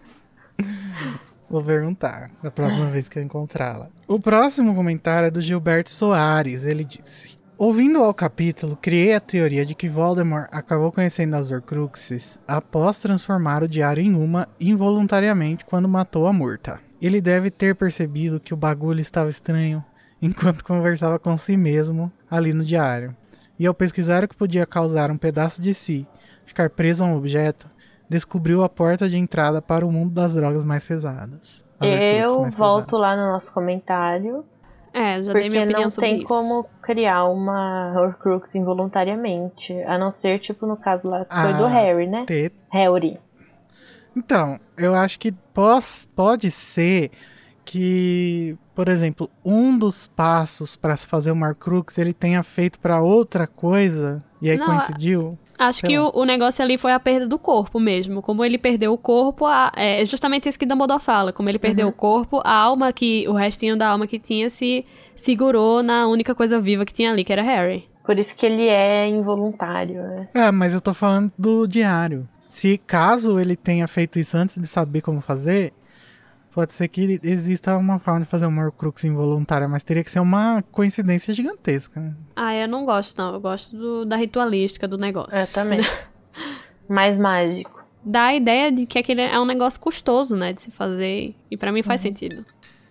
[1.49, 3.89] Vou perguntar da próxima vez que eu encontrá-la.
[4.09, 6.64] O próximo comentário é do Gilberto Soares.
[6.64, 12.41] Ele disse: Ouvindo ao capítulo, criei a teoria de que Voldemort acabou conhecendo as Horcruxes
[12.49, 16.81] após transformar o diário em uma involuntariamente quando matou a Murta.
[17.01, 19.85] Ele deve ter percebido que o bagulho estava estranho
[20.20, 23.16] enquanto conversava com si mesmo ali no diário.
[23.59, 26.07] E ao pesquisar o que podia causar um pedaço de si
[26.47, 27.68] ficar preso a um objeto,
[28.09, 31.64] descobriu a porta de entrada para o mundo das drogas mais pesadas.
[31.80, 33.01] Eu mais volto pesadas.
[33.01, 34.44] lá no nosso comentário,
[34.94, 36.26] É, já dei porque minha opinião não sobre tem isso.
[36.26, 41.64] como criar uma Horcrux involuntariamente, a não ser, tipo, no caso lá que foi do
[41.66, 41.68] Ah.
[41.68, 42.24] Harry, né?
[42.26, 43.18] Ter- Harry.
[44.16, 47.11] Então, eu acho que pos- pode ser
[47.64, 53.01] que, por exemplo, um dos passos para se fazer uma Horcrux ele tenha feito para
[53.01, 55.38] outra coisa e aí Não, coincidiu.
[55.59, 58.20] Acho Sei que o, o negócio ali foi a perda do corpo mesmo.
[58.22, 61.32] Como ele perdeu o corpo, a- é justamente isso que Dumbledore fala.
[61.32, 63.26] Como ele perdeu o corpo, a alma que.
[63.28, 64.84] O restinho da alma que tinha se
[65.14, 67.88] segurou na única coisa viva que tinha ali, que era Harry.
[68.04, 70.28] Por isso que ele é involuntário, né?
[70.34, 72.28] É, mas eu tô falando do diário.
[72.48, 75.72] Se caso ele tenha feito isso antes de saber como fazer,
[76.57, 80.20] pode ser que exista uma forma de fazer uma Horcrux involuntária, mas teria que ser
[80.20, 82.00] uma coincidência gigantesca.
[82.00, 82.14] né?
[82.34, 83.34] Ah, eu não gosto, não.
[83.34, 85.38] Eu gosto do- da ritualística do negócio.
[85.38, 85.80] Eu também.
[86.88, 87.84] Mais mágico.
[88.02, 91.34] Dá a ideia de que aquele é um negócio custoso, né, de se fazer.
[91.50, 92.42] E pra mim faz sentido.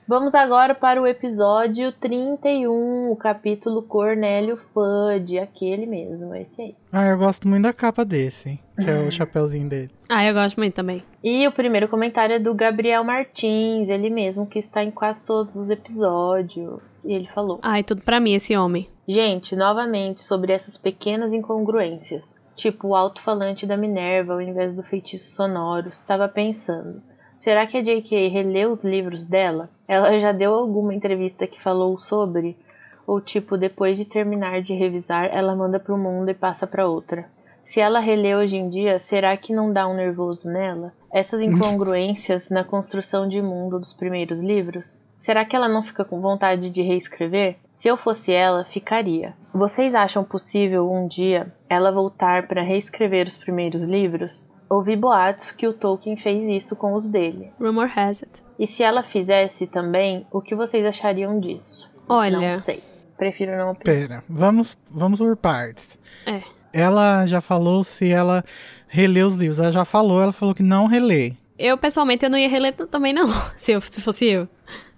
[0.07, 6.75] Vamos agora para o episódio 31, o capítulo Cornélio Fudge, aquele mesmo, esse aí.
[6.91, 9.89] Ah, eu gosto muito da capa desse, que é o chapeuzinho dele.
[10.07, 11.03] Ah, eu gosto muito também.
[11.23, 15.55] E o primeiro comentário é do Gabriel Martins, ele mesmo que está em quase todos
[15.55, 17.03] os episódios.
[17.03, 18.87] E ele falou: Ai, tudo pra mim, esse homem.
[19.07, 22.35] Gente, novamente sobre essas pequenas incongruências.
[22.55, 25.89] Tipo o alto-falante da Minerva ao invés do feitiço sonoro.
[25.89, 27.01] Estava pensando.
[27.45, 28.27] Será que a J.K.
[28.29, 29.69] releu os livros dela?
[29.87, 32.57] Ela já deu alguma entrevista que falou sobre?
[33.05, 36.87] Ou tipo, depois de terminar de revisar, ela manda para o mundo e passa para
[36.87, 37.29] outra?
[37.63, 40.91] Se ela relê hoje em dia, será que não dá um nervoso nela?
[41.13, 44.99] Essas incongruências na construção de mundo dos primeiros livros?
[45.19, 47.57] Será que ela não fica com vontade de reescrever?
[47.71, 49.35] Se eu fosse ela, ficaria.
[49.53, 54.49] Vocês acham possível um dia ela voltar para reescrever os primeiros livros?
[54.69, 57.51] Ouvi boatos que o Tolkien fez isso com os dele.
[57.59, 58.43] Rumor has it.
[58.57, 61.87] E se ela fizesse também, o que vocês achariam disso?
[62.09, 62.81] Olha, Não sei.
[63.17, 63.83] Prefiro não opinar.
[64.07, 65.97] Pera, vamos, vamos por partes.
[66.25, 66.41] é.
[66.77, 68.43] Ela já falou se ela
[68.89, 69.59] releu os livros.
[69.59, 71.31] Ela já falou, ela falou que não relê.
[71.57, 73.27] Eu, pessoalmente, eu não ia reler também, não.
[73.55, 74.45] Se, eu, se fosse eu.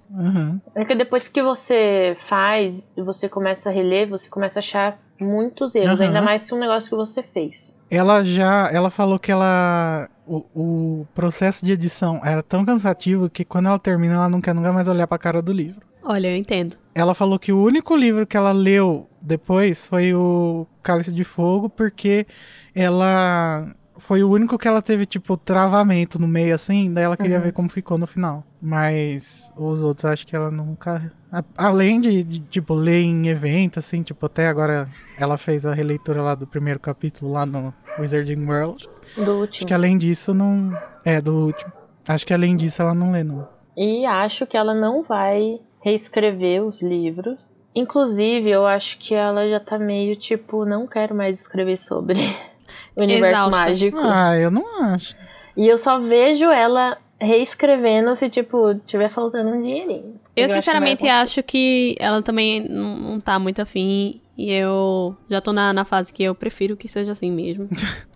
[0.09, 0.59] Uhum.
[0.74, 4.97] É que depois que você faz e você começa a reler, você começa a achar
[5.20, 6.05] muitos erros, Aham.
[6.07, 7.76] ainda mais se um negócio que você fez.
[7.90, 13.46] Ela já, ela falou que ela, o, o processo de edição era tão cansativo que
[13.46, 15.88] quando ela termina, ela não quer nunca mais olhar pra cara do livro.
[16.04, 16.78] Olha, eu entendo.
[16.96, 21.70] Ela falou que o único livro que ela leu depois foi o Cálice de Fogo,
[21.70, 22.26] porque
[22.74, 23.68] ela
[23.98, 27.52] foi o único que ela teve, tipo, travamento no meio, assim, daí ela queria ver
[27.52, 28.44] como ficou no final.
[28.62, 31.12] Mas os outros, acho que ela nunca.
[31.32, 35.74] A- Além de, de, tipo, ler em evento, assim, tipo, até agora ela fez a
[35.74, 38.88] releitura lá do primeiro capítulo lá no Wizarding World.
[39.16, 39.68] Do Acho último.
[39.68, 40.72] que além disso, não.
[41.06, 41.72] É, do último.
[42.08, 43.48] Acho que além disso ela não lê, não.
[43.76, 47.60] E acho que ela não vai reescrever os livros.
[47.76, 52.18] Inclusive, eu acho que ela já tá meio tipo, não quero mais escrever sobre
[52.96, 53.50] o universo Exausta.
[53.66, 53.98] mágico.
[54.02, 55.16] Ah, eu não acho.
[55.56, 60.20] E eu só vejo ela reescrevendo se, tipo, tiver faltando um dinheirinho.
[60.38, 64.22] Eu, acho que sinceramente, acho que ela também não, tá muito afim.
[64.38, 67.68] E eu já tô na, na fase que eu prefiro que seja assim mesmo.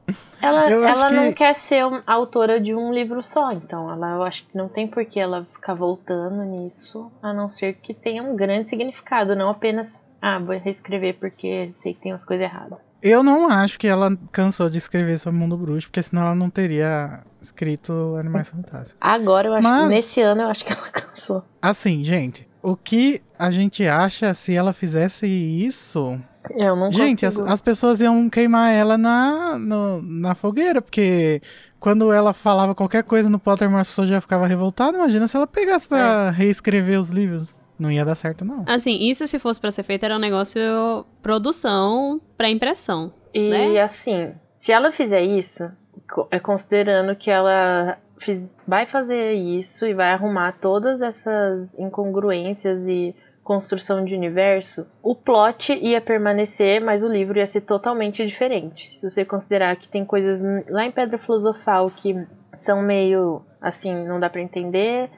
[0.41, 4.43] Ela, ela que- não quer ser autora de um livro só, então ela, eu acho
[4.47, 8.35] que não tem por que ela ficar voltando nisso, a não ser que tenha um
[8.35, 12.79] grande significado, não apenas, ah, vou reescrever porque sei que tem umas coisas erradas.
[13.03, 16.35] Eu não acho que ela cansou de escrever sobre o mundo bruxo, porque senão ela
[16.35, 18.95] não teria escrito Animais Fantásticos.
[19.01, 21.43] Agora eu acho Mas- que nesse ano eu acho que ela cansou.
[21.61, 26.19] Assim, gente, o que a gente acha se ela fizesse isso?
[26.55, 27.53] Eu não gente, as, consigo.
[27.53, 31.41] as pessoas iam queimar ela na, no- na fogueira, porque
[31.79, 34.95] quando ela falava qualquer coisa no Pottermore, as pessoas já ficavam revoltadas.
[34.99, 37.61] Imagina se ela pegasse pra reescrever os livros.
[37.77, 38.63] Não ia dar certo, não.
[38.67, 40.61] Assim, isso se fosse pra ser feito era um negócio
[41.35, 43.11] produção pra impressão.
[43.33, 43.81] E né?
[43.81, 45.71] assim, se ela fizer isso, é
[46.43, 47.97] considerando que ela
[48.67, 55.73] vai fazer isso e vai arrumar todas essas incongruências e construção de universo, o plot
[55.73, 58.95] ia permanecer, mas o livro ia ser totalmente diferente.
[58.97, 62.15] Se você considerar que tem coisas lá em Pedra Filosofal que
[62.55, 65.09] são meio assim, não dá pra entender,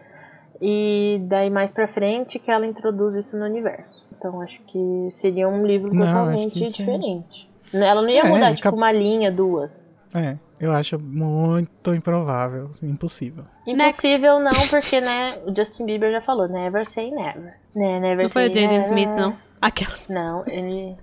[0.62, 4.08] e daí mais pra frente que ela introduz isso no universo.
[4.18, 7.50] Então acho que seria um livro Não, totalmente é- diferente.
[7.74, 9.94] Ela não ia É, mudar, ele tipo, cap- uma linha, duas.
[10.16, 13.44] É, eu acho muito improvável, assim, impossível.
[13.68, 14.06] Next.
[14.06, 17.56] Impossível não, porque, né, o Justin Bieber já falou, never say never.
[17.76, 18.80] Né, never Não foi o Jaden.
[18.82, 19.36] Smith, não.
[19.62, 20.08] Aquelas.
[20.10, 20.96] Não, ele,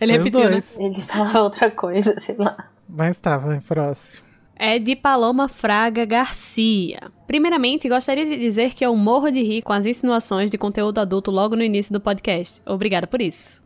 [0.00, 0.50] Ele repetiu, né?
[0.50, 0.78] dois.
[0.78, 2.56] ele fala outra coisa, sei lá.
[2.88, 4.26] Mas tá, vai, próximo.
[4.56, 7.10] É de Paloma Fraga Garcia.
[7.26, 11.30] Primeiramente, gostaria de dizer que eu morro de rir com as insinuações de conteúdo adulto
[11.30, 12.60] logo no início do podcast.
[12.66, 13.64] Obrigada por isso.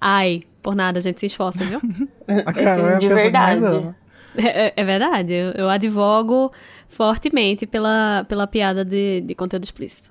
[0.00, 1.80] Ai, por nada, a gente se esforça, viu?
[2.44, 3.64] A Carol é a de que mais verdade.
[3.64, 3.96] ama.
[4.36, 6.52] É, é verdade, eu, eu advogo
[6.88, 10.10] fortemente pela, pela piada de, de conteúdo explícito.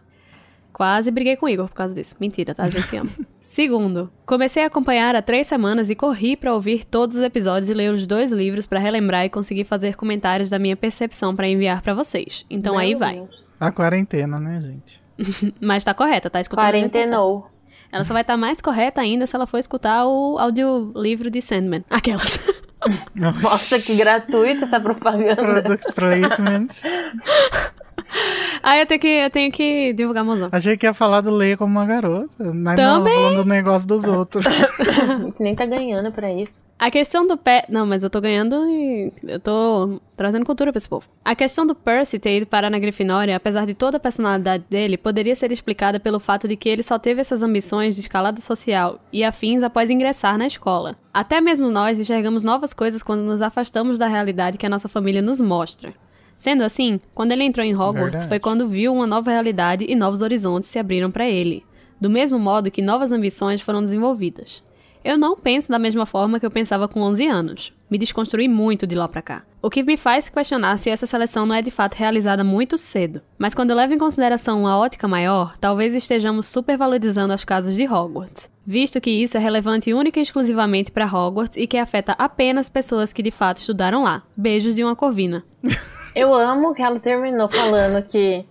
[0.74, 2.15] Quase briguei com o Igor por causa disso.
[2.19, 2.63] Mentira, tá?
[2.63, 3.09] A gente se ama.
[3.43, 7.74] Segundo, comecei a acompanhar há três semanas e corri pra ouvir todos os episódios e
[7.74, 11.82] ler os dois livros pra relembrar e conseguir fazer comentários da minha percepção pra enviar
[11.82, 12.45] pra vocês.
[12.49, 13.15] Então aí Meu vai.
[13.15, 13.43] Deus.
[13.59, 15.53] A quarentena, né, gente?
[15.59, 16.65] Mas tá correta, tá escutando?
[16.65, 16.72] tá.
[16.72, 17.47] Quarentenou.
[17.91, 21.84] Ela só vai estar mais correta ainda se ela for escutar o audiolivro de Sandman.
[21.89, 22.39] Aquelas.
[23.15, 25.36] Nossa, que gratuita essa propaganda.
[25.36, 26.69] Product placement.
[28.63, 30.49] Aí eu tenho que, eu tenho que divulgar mozão.
[30.51, 32.53] Achei que ia falar do Leia como uma garota.
[32.53, 33.15] Mas Também.
[33.15, 34.45] não, falando do negócio dos outros.
[35.39, 36.59] Nem tá ganhando pra isso.
[36.77, 37.63] A questão do pé.
[37.69, 41.07] Não, mas eu tô ganhando e eu tô trazendo cultura pra esse povo.
[41.23, 44.97] A questão do Percy ter ido parar na Grifinória, apesar de toda a personalidade dele,
[44.97, 48.99] poderia ser explicada pelo fato de que ele só teve essas ambições de escalada social
[49.13, 50.95] e afins após ingressar na escola.
[51.13, 55.21] Até mesmo nós enxergamos novas coisas quando nos afastamos da realidade que a nossa família
[55.21, 55.93] nos mostra.
[56.41, 58.27] Sendo assim, quando ele entrou em Hogwarts Verdade.
[58.27, 61.63] foi quando viu uma nova realidade e novos horizontes se abriram para ele,
[61.99, 64.63] do mesmo modo que novas ambições foram desenvolvidas.
[65.05, 67.73] Eu não penso da mesma forma que eu pensava com 11 anos.
[67.87, 69.43] Me desconstruí muito de lá pra cá.
[69.61, 73.21] O que me faz questionar se essa seleção não é de fato realizada muito cedo.
[73.37, 77.87] Mas quando eu levo em consideração uma ótica maior, talvez estejamos supervalorizando as casas de
[77.87, 78.49] Hogwarts.
[78.65, 83.13] Visto que isso é relevante única e exclusivamente para Hogwarts e que afeta apenas pessoas
[83.13, 84.23] que de fato estudaram lá.
[84.35, 85.45] Beijos de uma corvina.
[86.16, 88.45] Eu amo que ela terminou falando que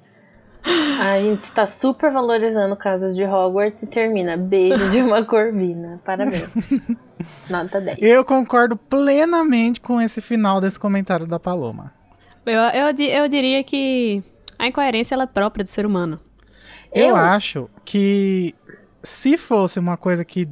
[1.00, 6.00] a gente está super valorizando casas de Hogwarts e termina beijos de uma corvina.
[6.04, 6.48] Parabéns.
[7.48, 7.98] Nota 10.
[8.00, 11.92] Eu concordo plenamente com esse final desse comentário da Paloma.
[12.46, 14.22] Eu, eu, eu diria que
[14.58, 16.18] a incoerência ela é própria do ser humano.
[16.92, 18.54] Eu, Eu- acho que
[19.02, 20.48] se fosse uma coisa que,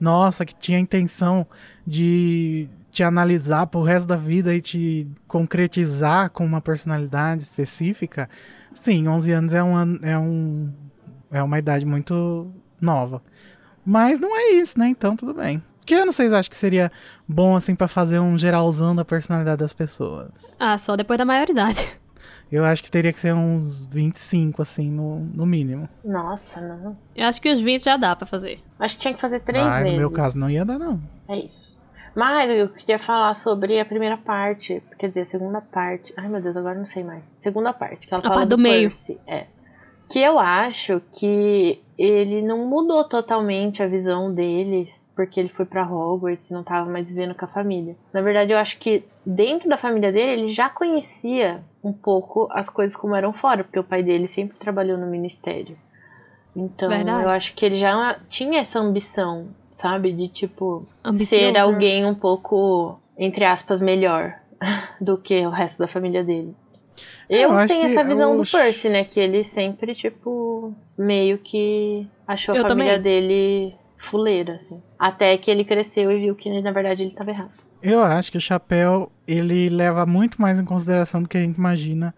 [0.00, 1.46] nossa, que tinha a intenção
[1.86, 2.68] de
[2.98, 8.28] te analisar pro resto da vida e te concretizar com uma personalidade específica,
[8.74, 10.68] sim, 11 anos é, uma, é, um,
[11.30, 13.22] é uma idade muito nova.
[13.86, 14.88] Mas não é isso, né?
[14.88, 15.62] Então tudo bem.
[15.86, 16.90] Que ano vocês acham que seria
[17.26, 20.30] bom, assim, pra fazer um geralzão da personalidade das pessoas?
[20.58, 21.96] Ah, só depois da maioridade.
[22.50, 25.88] Eu acho que teria que ser uns 25, assim, no, no mínimo.
[26.04, 26.96] Nossa, não.
[27.14, 28.58] Eu acho que os 20 já dá pra fazer.
[28.78, 29.92] Acho que tinha que fazer três Ah, vezes.
[29.92, 31.00] no meu caso não ia dar, não.
[31.28, 31.77] É isso.
[32.14, 36.12] Mas eu queria falar sobre a primeira parte, quer dizer, a segunda parte.
[36.16, 37.22] Ai meu Deus, agora não sei mais.
[37.40, 38.88] Segunda parte, que ela A fala parte do meio.
[38.90, 39.18] Percy.
[39.26, 39.46] É.
[40.08, 44.88] Que eu acho que ele não mudou totalmente a visão dele
[45.18, 47.96] porque ele foi pra Hogwarts e não tava mais vivendo com a família.
[48.12, 52.70] Na verdade, eu acho que dentro da família dele, ele já conhecia um pouco as
[52.70, 55.76] coisas como eram fora, porque o pai dele sempre trabalhou no ministério.
[56.54, 57.24] Então, Verdade.
[57.24, 59.48] eu acho que ele já tinha essa ambição,
[59.80, 60.12] sabe?
[60.12, 64.34] De, tipo, Ambicioso, ser alguém um pouco, entre aspas, melhor
[65.00, 66.54] do que o resto da família dele.
[67.28, 69.04] É, Eu, eu acho tenho essa visão do os- Percy, né?
[69.04, 73.02] Que ele sempre, tipo, meio que achou a Eu família também.
[73.02, 73.74] dele
[74.10, 74.80] fuleira, assim.
[74.98, 77.50] Até que ele cresceu e viu que, na verdade, ele tava errado.
[77.82, 81.56] Eu acho que o chapéu ele leva muito mais em consideração do que a gente
[81.56, 82.14] imagina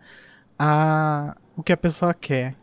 [0.59, 2.55] a o que a pessoa quer.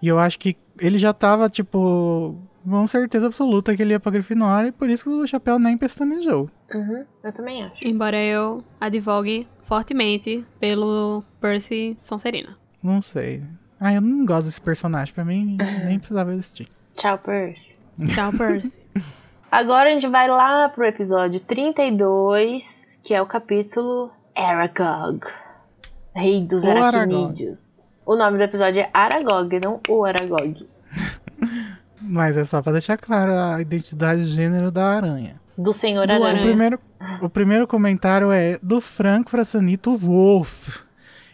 [0.00, 2.36] E eu acho que ele já tava, tipo,
[2.68, 5.76] com certeza absoluta que ele ia pra Grifinória e por isso que o chapéu nem
[5.76, 6.50] pestanejou.
[6.74, 7.86] Uhum, eu também acho.
[7.86, 12.56] Embora eu advogue fortemente pelo Percy Sonserina.
[12.82, 13.42] Não sei.
[13.78, 15.14] Ah, eu não gosto desse personagem.
[15.14, 16.68] Pra mim, nem precisava existir.
[16.94, 17.78] Tchau, Percy.
[18.14, 18.80] Tchau, Percy.
[19.50, 25.26] Agora a gente vai lá pro episódio 32, que é o capítulo Aragog,
[26.14, 27.60] Rei dos Aracnídeos.
[28.06, 30.68] O nome do episódio é Aragog, não o Aragog.
[32.10, 35.40] Mas é só pra deixar claro a identidade de gênero da aranha.
[35.56, 36.40] Do Senhor Do Aranha.
[36.40, 36.80] O primeiro,
[37.22, 40.80] o primeiro comentário é do Franco Frassanito Wolf.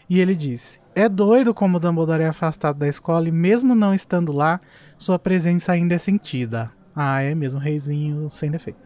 [0.07, 4.31] E ele disse: É doido como Dumbledore é afastado da escola e, mesmo não estando
[4.31, 4.61] lá,
[4.99, 6.71] sua presença ainda é sentida.
[6.95, 8.79] Ah, é mesmo, reizinho sem defeito.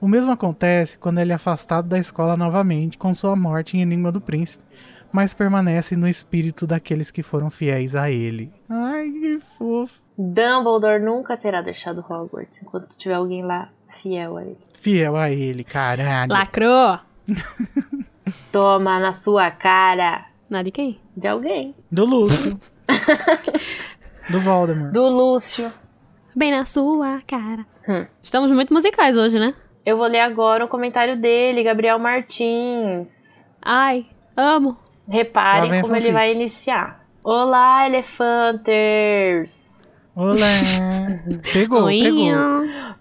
[0.00, 4.10] O mesmo acontece quando ele é afastado da escola novamente com sua morte em Enigma
[4.10, 4.64] do Príncipe,
[5.12, 8.52] mas permanece no espírito daqueles que foram fiéis a ele.
[8.68, 10.00] Ai, que fofo.
[10.20, 13.70] Dumbledore nunca terá deixado Hogwarts enquanto tiver alguém lá
[14.02, 14.58] fiel a ele.
[14.74, 16.30] Fiel a ele, caralho.
[16.32, 16.98] Lacrou!
[18.52, 21.00] Toma na sua cara Nada de quem?
[21.16, 21.74] de alguém.
[21.90, 22.58] Do Lúcio.
[24.28, 24.92] do Voldemort.
[24.92, 25.72] Do Lúcio.
[26.34, 27.64] Bem na sua cara.
[27.88, 28.04] Hum.
[28.22, 29.54] Estamos muito musicais hoje, né?
[29.86, 33.42] Eu vou ler agora o comentário dele, Gabriel Martins.
[33.62, 34.06] Ai,
[34.36, 34.76] amo.
[35.08, 37.04] Reparem como ele vai iniciar.
[37.24, 39.69] Olá, elefanters!
[40.14, 40.46] Olá.
[41.52, 41.82] Pegou, pegou.
[41.84, 42.38] Oinho.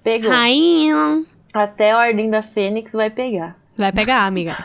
[0.04, 0.30] Pegou.
[0.30, 1.24] Rainha.
[1.54, 3.58] Até a Ordem da Fênix vai pegar.
[3.78, 4.58] Vai pegar, amiga.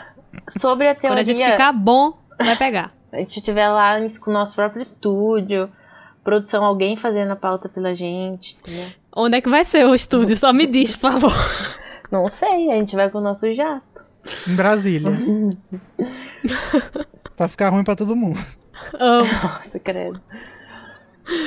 [0.59, 2.93] Sobre a Quando teoria, a gente ficar bom, vai pegar.
[3.11, 5.69] a gente tiver lá com o nosso próprio estúdio,
[6.23, 8.87] produção, alguém fazendo a pauta pela gente, entendeu?
[9.15, 10.35] Onde é que vai ser o estúdio?
[10.35, 11.33] Só me diz, por favor.
[12.11, 14.03] Não sei, a gente vai com o nosso jato.
[14.47, 15.11] Em Brasília.
[17.35, 18.39] pra ficar ruim pra todo mundo.
[18.99, 19.31] Amo.
[19.31, 20.21] Nossa, credo.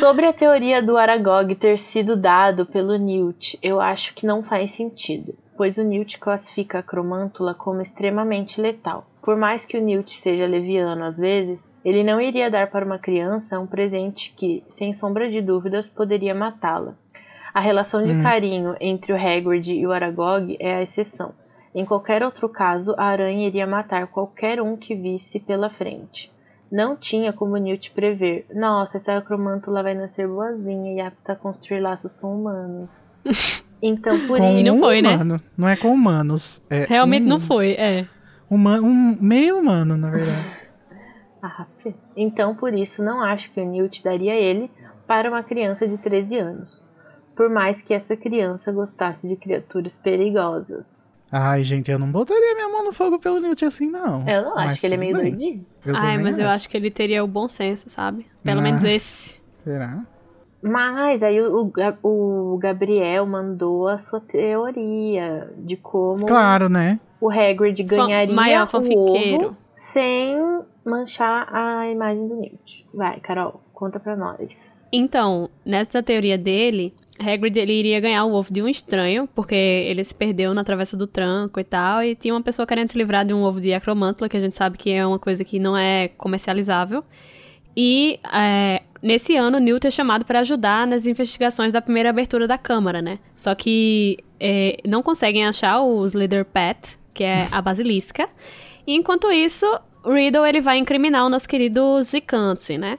[0.01, 4.73] Sobre a teoria do Aragog ter sido dado pelo Newt, eu acho que não faz
[4.73, 5.35] sentido.
[5.57, 9.05] pois o Newt classifica a cromântula como extremamente letal.
[9.21, 12.97] Por mais que o Newt seja leviano às vezes, ele não iria dar para uma
[12.99, 16.95] criança um presente que, sem sombra de dúvidas, poderia matá-la.
[17.53, 18.23] A relação de Hum.
[18.23, 21.33] carinho entre o Hagrid e o Aragog é a exceção.
[21.75, 26.31] Em qualquer outro caso, a aranha iria matar qualquer um que visse pela frente.
[26.71, 28.47] Não tinha como Newt prever.
[28.55, 33.07] Nossa, essa cromântula vai nascer boazinha e apta a construir laços com humanos.
[33.81, 34.73] Então, por com E isso.
[34.73, 35.15] não foi, né?
[35.15, 35.41] humano.
[35.57, 36.61] Não é com humanos.
[36.69, 38.09] É Realmente um, não foi, é.
[38.51, 40.45] Uma, um meio humano, na verdade.
[41.41, 41.67] Ah,
[42.17, 44.69] então, por isso, não acho que o Newt daria ele
[45.07, 46.85] para uma criança de 13 anos.
[47.37, 51.08] Por mais que essa criança gostasse de criaturas perigosas.
[51.31, 54.27] Ai, gente, eu não botaria minha mão no fogo pelo Newt assim, não.
[54.29, 55.31] Eu não acho Mas que ele é meio bem.
[55.31, 55.67] doidinho.
[55.85, 58.27] Eu Ai, mas eu acho que ele teria o bom senso, sabe?
[58.43, 58.63] Pelo Ah.
[58.63, 59.39] menos esse.
[59.63, 60.03] Será?
[60.63, 61.71] Mas aí o,
[62.03, 66.99] o o Gabriel mandou a sua teoria de como Claro, né?
[67.21, 69.47] o Hagrid ganharia maior o fanfiqueiro.
[69.49, 70.37] ovo sem
[70.85, 72.87] manchar a imagem do Newt.
[72.95, 74.49] Vai, Carol, conta pra nós.
[74.93, 80.03] Então, nessa teoria dele, Hagrid ele iria ganhar o ovo de um estranho, porque ele
[80.05, 83.25] se perdeu na travessa do tranco e tal, e tinha uma pessoa querendo se livrar
[83.25, 85.77] de um ovo de acromântula, que a gente sabe que é uma coisa que não
[85.77, 87.05] é comercializável.
[87.77, 92.59] E é, nesse ano, Newt é chamado para ajudar nas investigações da primeira abertura da
[92.59, 93.19] Câmara, né?
[93.37, 98.29] Só que é, não conseguem achar o Slither Pet, que é a basilisca.
[98.87, 99.67] E enquanto isso,
[100.05, 102.99] Riddle ele vai incriminar o nosso querido Zicante, né?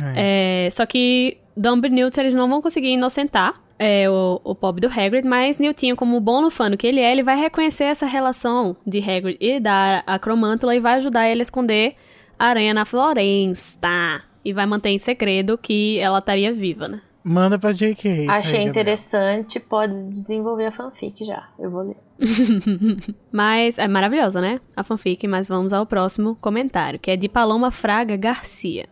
[0.00, 0.66] É.
[0.66, 4.80] É, só que Dumb e Newt eles não vão conseguir inocentar é, o, o pobre
[4.80, 8.76] do Hagrid, mas Newtinho, como bom lufano que ele é, ele vai reconhecer essa relação
[8.86, 11.94] de Hagrid e da Acromântula e vai ajudar ele a esconder
[12.38, 14.22] a aranha na floresta.
[14.44, 17.02] E vai manter em segredo que ela estaria viva, né?
[17.22, 18.08] Manda pra JK.
[18.08, 18.68] aí, Achei Gabriel.
[18.68, 21.48] interessante, pode desenvolver a fanfic já.
[21.58, 21.96] Eu vou ler.
[23.30, 24.60] Mas é maravilhosa, né?
[24.74, 28.88] A fanfic, mas vamos ao próximo comentário, que é de Paloma Fraga Garcia.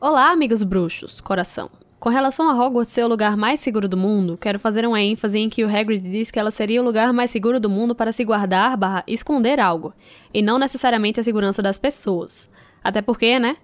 [0.00, 1.70] Olá, amigos bruxos, coração.
[2.00, 5.38] Com relação a Hogwarts ser o lugar mais seguro do mundo, quero fazer uma ênfase
[5.38, 8.10] em que o Hagrid diz que ela seria o lugar mais seguro do mundo para
[8.10, 9.92] se guardar barra esconder algo,
[10.32, 12.50] e não necessariamente a segurança das pessoas.
[12.82, 13.58] Até porque, né?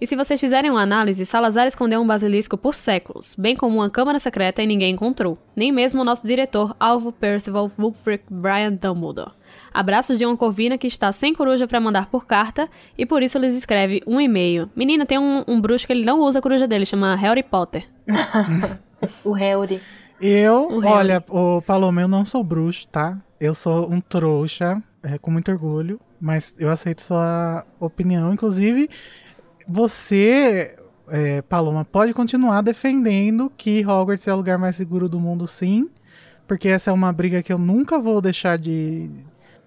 [0.00, 3.90] E se vocês fizerem uma análise, Salazar escondeu um basilisco por séculos, bem como uma
[3.90, 5.36] câmara secreta e ninguém encontrou.
[5.56, 9.32] Nem mesmo o nosso diretor, Alvo Percival Wulfric Brian Dumbledore.
[9.74, 13.38] Abraços de uma corvina que está sem coruja para mandar por carta e por isso
[13.38, 14.70] lhes escreve um e-mail.
[14.76, 17.88] Menina, tem um, um bruxo que ele não usa a coruja dele, chama Harry Potter.
[19.24, 19.80] O Harry.
[20.20, 20.94] Eu, O Harry.
[20.94, 23.18] olha, o Paloma, eu não sou bruxo, tá?
[23.40, 28.32] Eu sou um trouxa, é, com muito orgulho, mas eu aceito sua opinião.
[28.32, 28.88] Inclusive,
[29.68, 30.76] você,
[31.10, 35.88] é, Paloma, pode continuar defendendo que Hogwarts é o lugar mais seguro do mundo, sim.
[36.46, 39.10] Porque essa é uma briga que eu nunca vou deixar de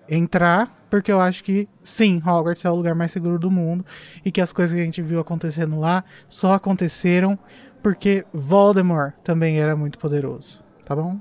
[0.09, 3.85] entrar, porque eu acho que sim, Hogwarts é o lugar mais seguro do mundo
[4.23, 7.37] e que as coisas que a gente viu acontecendo lá só aconteceram
[7.81, 11.19] porque Voldemort também era muito poderoso, tá bom?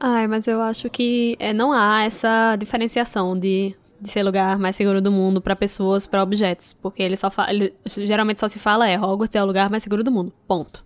[0.00, 4.74] Ai, mas eu acho que é, não há essa diferenciação de, de ser lugar mais
[4.74, 6.72] seguro do mundo para pessoas, para objetos.
[6.72, 9.84] Porque ele só fa- ele geralmente só se fala é Hogwarts é o lugar mais
[9.84, 10.32] seguro do mundo.
[10.48, 10.84] Ponto.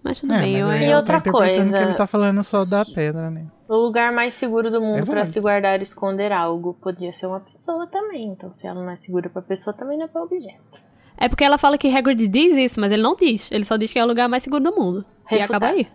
[0.00, 1.94] Mas tudo É, bem, mas eu aí E ela outra tá interpretando coisa- que ele
[1.94, 3.46] tá falando só da pedra, né?
[3.68, 5.30] O lugar mais seguro do mundo É pra válido.
[5.30, 8.28] se guardar e esconder algo podia ser uma pessoa também.
[8.28, 10.84] Então, se ela não é segura pra pessoa, também não é pra objeto.
[11.18, 13.50] É porque ela fala que Hagrid diz isso, mas ele não diz.
[13.50, 15.04] Ele só diz que é o lugar mais seguro do mundo.
[15.30, 15.64] E Refutado.
[15.64, 15.88] acaba aí.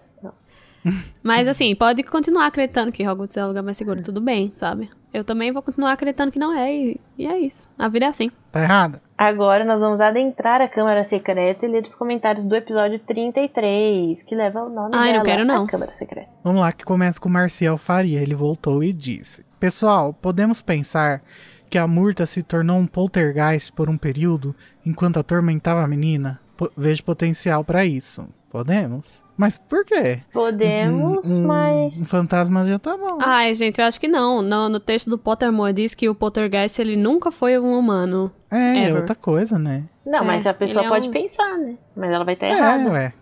[1.21, 4.89] Mas assim, pode continuar acreditando que Hogwarts é o lugar mais seguro, tudo bem, sabe?
[5.13, 7.63] Eu também vou continuar acreditando que não é, e, e é isso.
[7.77, 8.31] A vida é assim.
[8.51, 8.99] Tá errado?
[9.23, 14.33] Agora nós vamos adentrar a Câmara Secreta e ler os comentários do episódio 33, que
[14.33, 15.63] leva o nome Ai, dela, não quero não.
[15.65, 16.29] a Câmara Secreta.
[16.43, 18.19] Vamos lá, que começa com Marcial Faria.
[18.19, 21.21] Ele voltou e disse: Pessoal, podemos pensar
[21.69, 26.39] que a Murta se tornou um poltergeist por um período enquanto atormentava a menina?
[26.57, 28.27] Po- vejo potencial pra isso.
[28.49, 29.20] Podemos?
[29.41, 30.19] Mas por quê?
[30.31, 31.99] Podemos, um, um- mas...
[31.99, 33.17] Um fantasma já tá bom.
[33.19, 34.39] Ai, gente, eu acho que não.
[34.43, 38.31] No, no texto do Pottermore diz que o Poltergeist, ele nunca foi um humano.
[38.51, 38.97] é, é ever.
[38.97, 39.85] outra coisa, né?
[40.05, 41.75] Não, É, mas a pessoa é pode um- pensar, né?
[41.95, 42.89] Mas ela vai estar É, errada.
[42.91, 43.13] ué.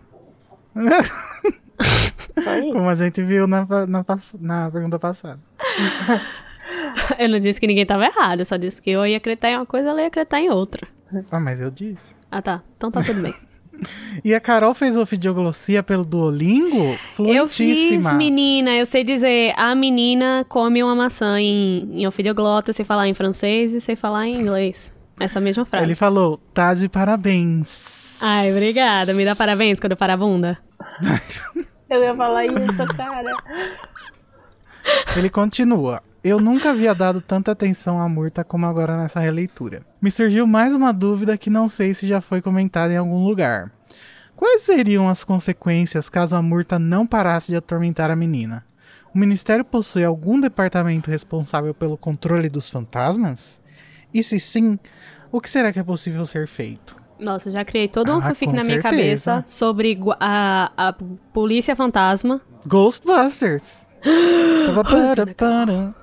[2.38, 2.72] Só isso.
[2.72, 4.04] Como a gente viu na, na,
[4.40, 5.40] na pergunta passada.
[7.18, 9.56] Eu não disse que ninguém tava errado, eu só disse que eu ia acreditar em
[9.56, 10.86] uma coisa, ela ia acreditar em outra.
[11.30, 12.14] Ah, mas eu disse.
[12.30, 12.62] Ah, tá.
[12.76, 13.34] Então tá tudo bem.
[14.24, 16.98] E a Carol fez ofidioglossia pelo Duolingo?
[17.18, 18.12] eu fiz, Fluentíssima.
[18.12, 23.08] menina, eu sei dizer, a menina come uma maçã em, em ofidioglota, eu sei falar
[23.08, 24.92] em francês e sei falar em inglês.
[25.18, 25.84] Essa mesma frase.
[25.84, 28.20] Ele falou, tá de parabéns.
[28.22, 29.14] Ai, obrigada.
[29.14, 30.58] Me dá parabéns quando eu parar a bunda.
[31.90, 33.34] Eu ia falar isso, cara.
[35.16, 36.00] Ele continua.
[36.22, 39.82] Eu nunca havia dado tanta atenção à Murta como agora nessa releitura.
[40.00, 43.70] Me surgiu mais uma dúvida que não sei se já foi comentada em algum lugar.
[44.34, 48.64] Quais seriam as consequências caso a Murta não parasse de atormentar a menina?
[49.14, 53.60] O ministério possui algum departamento responsável pelo controle dos fantasmas?
[54.14, 54.78] E se sim,
[55.30, 56.96] o que será que é possível ser feito?
[57.18, 59.32] Nossa, já criei todo um Ah, fanfic na minha certeza.
[59.32, 60.92] cabeça sobre a, a
[61.34, 62.40] polícia fantasma.
[62.66, 63.86] Ghostbusters!
[64.02, 65.94] Para, para, para,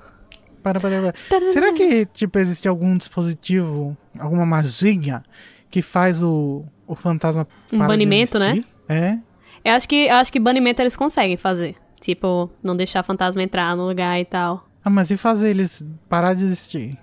[0.58, 1.14] para, para.
[1.50, 5.22] Será que, tipo, existe algum dispositivo, alguma magia
[5.70, 8.64] que faz o, o fantasma Um banimento, né?
[8.88, 9.18] É.
[9.64, 11.76] Eu acho que, eu acho que banimento eles conseguem fazer.
[12.00, 14.66] Tipo, não deixar fantasma entrar no lugar e tal.
[14.84, 16.96] Ah, mas e fazer eles parar de existir?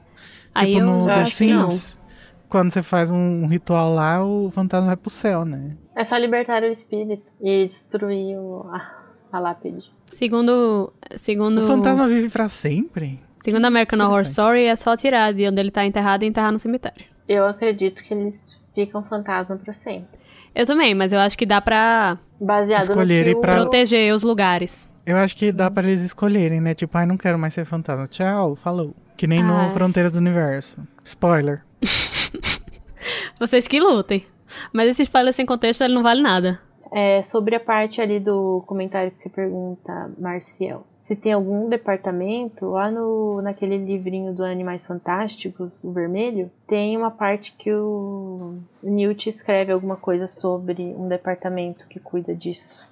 [0.54, 1.70] Aí tipo, eu no já The acho que não.
[1.70, 2.00] Sims,
[2.48, 5.76] quando você faz um ritual lá, o fantasma vai pro céu, né?
[5.96, 9.04] É só libertar o espírito e destruir o- a,
[9.34, 9.92] a lápide.
[10.10, 10.94] Segundo.
[11.18, 11.62] Segundo.
[11.62, 13.20] O fantasma vive pra sempre?
[13.46, 14.22] Segundo American Horror.
[14.24, 17.06] Story, é só tirar de onde ele tá enterrado e enterrar no cemitério.
[17.28, 20.20] Eu acredito que eles ficam fantasma pra sempre.
[20.56, 24.24] Eu também, mas eu acho que dá pra Baseado Escolherem no que pra- proteger os
[24.24, 24.90] lugares.
[25.06, 26.74] Eu acho que dá pra eles escolherem, né?
[26.74, 28.08] Tipo, ai, não quero mais ser fantasma.
[28.08, 28.96] Tchau, falou.
[29.16, 29.66] Que nem Ai.
[29.68, 30.82] no Fronteiras do Universo.
[31.04, 31.64] Spoiler.
[33.40, 34.26] Vocês que lutem.
[34.74, 36.60] Mas esse spoiler sem contexto, ele não vale nada.
[36.92, 42.66] É, sobre a parte ali do comentário que você pergunta, Marcial, se tem algum departamento,
[42.72, 49.30] lá no, naquele livrinho do Animais Fantásticos, o vermelho, tem uma parte que o Newt
[49.30, 52.84] escreve alguma coisa sobre um departamento que cuida disso.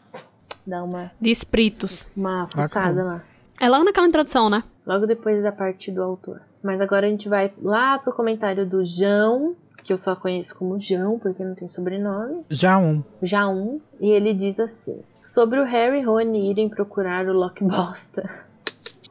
[0.66, 2.08] Dá uma, De espíritos.
[2.16, 3.08] uma Ah, fuçada bom.
[3.08, 3.24] lá.
[3.60, 4.64] É logo naquela introdução, né?
[4.86, 6.40] Logo depois da parte do autor.
[6.62, 10.80] Mas agora a gente vai lá pro comentário do João, que eu só conheço como
[10.80, 12.46] João, porque não tem sobrenome.
[12.48, 13.04] Já um.
[13.24, 17.64] já um, e ele diz assim: Sobre o Harry e Rony irem procurar o Loki
[17.64, 18.30] Bosta.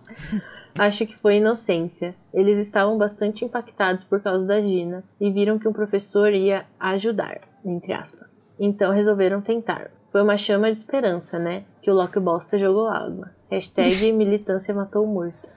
[0.79, 2.15] Acho que foi inocência.
[2.33, 7.41] Eles estavam bastante impactados por causa da Gina e viram que um professor ia ajudar,
[7.65, 8.43] entre aspas.
[8.61, 9.91] Então resolveram tentar.
[10.11, 11.65] Foi uma chama de esperança, né?
[11.81, 13.31] Que o Loki Bosta jogou água.
[13.51, 15.49] Hashtag militância matou o morto.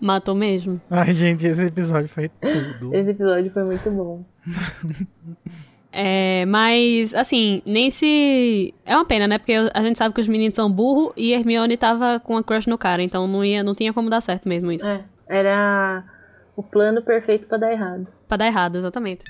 [0.00, 0.80] Matou mesmo.
[0.90, 2.92] Ai, gente, esse episódio foi tudo.
[2.92, 4.24] Esse episódio foi muito bom.
[5.92, 8.72] É, mas, assim, nem se.
[8.86, 9.38] É uma pena, né?
[9.38, 12.68] Porque a gente sabe que os meninos são burro e Hermione tava com a crush
[12.68, 14.90] no cara, então não, ia, não tinha como dar certo mesmo isso.
[14.90, 16.04] É, era
[16.56, 18.06] o plano perfeito pra dar errado.
[18.28, 19.24] Pra dar errado, exatamente.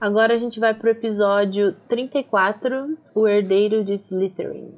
[0.00, 4.74] Agora a gente vai pro episódio 34, O Herdeiro de Slytherin.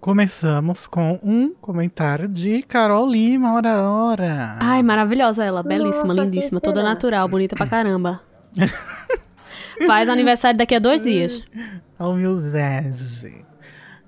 [0.00, 4.56] Começamos com um comentário de Carol Lima, ora ora.
[4.60, 8.20] Ai, maravilhosa ela, belíssima, Nossa, lindíssima, toda natural, bonita pra caramba.
[9.86, 11.42] Faz aniversário daqui a dois dias.
[11.98, 12.38] Ao meu.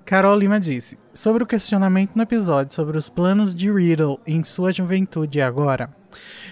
[0.05, 4.71] Carol Lima disse: Sobre o questionamento no episódio sobre os planos de Riddle em sua
[4.71, 5.89] juventude e agora.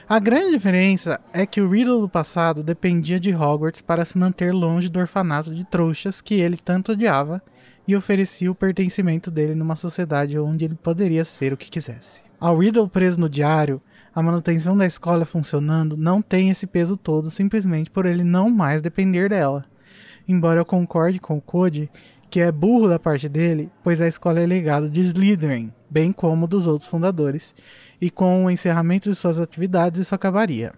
[0.08, 4.54] A grande diferença é que o Riddle do passado dependia de Hogwarts para se manter
[4.54, 7.41] longe do orfanato de trouxas que ele tanto odiava
[7.88, 12.22] e oferecia o pertencimento dele numa sociedade onde ele poderia ser o que quisesse.
[12.40, 13.82] Ao Riddle preso no diário,
[14.14, 18.81] a manutenção da escola funcionando não tem esse peso todo simplesmente por ele não mais
[18.81, 19.65] depender dela.
[20.27, 21.90] Embora eu concorde com o Cody
[22.30, 26.48] que é burro da parte dele, pois a escola é legado de Slytherin, bem como
[26.48, 27.56] dos outros fundadores,
[27.99, 30.72] e com o encerramento de suas atividades isso acabaria.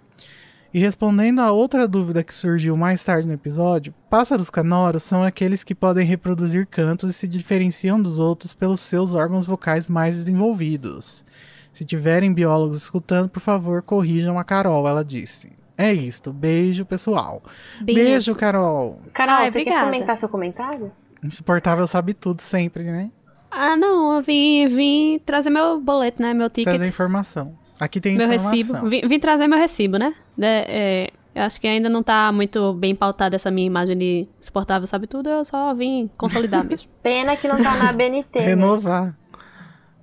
[0.74, 5.66] E respondendo a outra dúvida que surgiu mais tarde no episódio, pássaros canoros são aqueles
[5.66, 11.26] que podem reproduzir cantos e se diferenciam dos outros pelos seus órgãos vocais mais desenvolvidos.
[11.74, 15.52] Se tiverem biólogos escutando, por favor, corrijam a Carol, ela disse.
[15.78, 16.32] É isto.
[16.34, 17.42] Beijo, pessoal.
[17.82, 18.36] Beijo, isso.
[18.40, 19.00] Carol.
[19.14, 19.80] Carol, Ai, você obrigada.
[19.80, 20.92] quer comentar seu comentário?
[21.24, 23.10] Insuportável sabe tudo sempre, né?
[23.50, 26.34] Ah, não, eu vim, vim trazer meu boleto, né?
[26.34, 27.58] Meu ticket, Trazer informação.
[27.80, 28.52] Aqui tem meu informação.
[28.52, 28.90] recibo.
[28.90, 30.14] Vim, vim trazer meu recibo, né?
[30.40, 34.28] É, é, eu acho que ainda não tá muito bem pautada essa minha imagem de
[34.40, 36.90] suportável sabe tudo, eu só vim consolidar mesmo.
[37.02, 38.40] Pena que não tá na BNT.
[38.40, 39.16] né?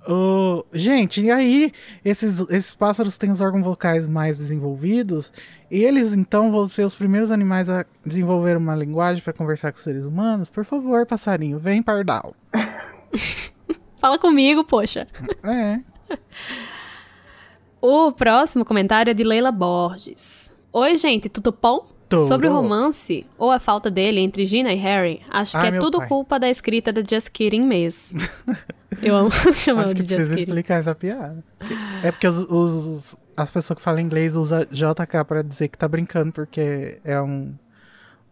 [0.07, 1.71] Ô, gente, e aí,
[2.03, 5.31] esses, esses pássaros têm os órgãos vocais mais desenvolvidos.
[5.69, 9.83] Eles, então, vão ser os primeiros animais a desenvolver uma linguagem para conversar com os
[9.83, 10.49] seres humanos?
[10.49, 12.35] Por favor, passarinho, vem, pardal.
[13.99, 15.07] Fala comigo, poxa.
[15.43, 15.79] É.
[17.81, 20.53] O próximo comentário é de Leila Borges.
[20.73, 21.87] Oi, gente, tudo bom?
[22.25, 25.79] Sobre o romance, ou a falta dele entre Gina e Harry, acho Ai, que é
[25.79, 26.07] tudo pai.
[26.07, 28.21] culpa da escrita da Just Kidding mesmo.
[29.03, 30.43] Eu amo chamar Acho de que Just precisa Kidding.
[30.49, 31.43] explicar essa piada.
[32.03, 35.87] É porque os, os- as pessoas que falam inglês usam JK pra dizer que tá
[35.87, 37.53] brincando, porque é um,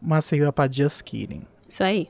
[0.02, 1.44] uma sigla pra just kidding.
[1.70, 2.10] Isso aí.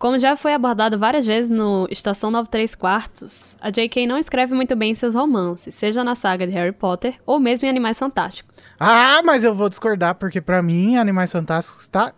[0.00, 4.06] Como já foi abordado várias vezes no Estação 93 Quartos, a J.K.
[4.06, 7.68] não escreve muito bem seus romances, seja na saga de Harry Potter ou mesmo em
[7.68, 8.74] Animais Fantásticos.
[8.80, 12.14] Ah, mas eu vou discordar, porque pra mim, Animais Fantásticos tá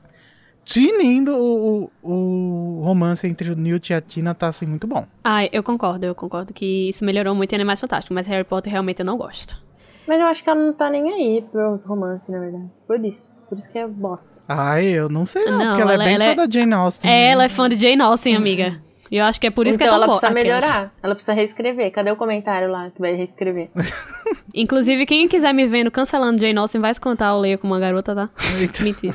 [0.64, 5.04] tinindo o, o, o romance entre o Newt e a Tina tá assim muito bom.
[5.24, 8.70] Ah, eu concordo, eu concordo que isso melhorou muito em Animais Fantásticos, mas Harry Potter
[8.70, 9.60] realmente eu não gosto.
[10.06, 12.64] Mas eu acho que ela não tá nem aí pros romances, na verdade.
[12.86, 13.36] Por isso.
[13.48, 14.32] Por isso que é bosta.
[14.48, 16.46] Ai, eu não sei não, Não, porque ela, ela- é bem ela fã é- da
[16.50, 17.10] Jane Austen.
[17.10, 18.80] É, ela é fã de Jane Austen, amiga.
[19.10, 20.62] E eu acho que é por isso então que é tão ela precisa Aquelas.
[20.64, 20.94] melhorar.
[21.02, 21.92] Ela precisa reescrever.
[21.92, 23.68] Cadê o comentário lá que vai reescrever?
[24.54, 27.78] Inclusive, quem quiser me vendo cancelando Jane Austen, vai se contar o Leia com uma
[27.78, 28.30] garota, tá?
[28.58, 28.82] Eita.
[28.82, 29.14] Mentira.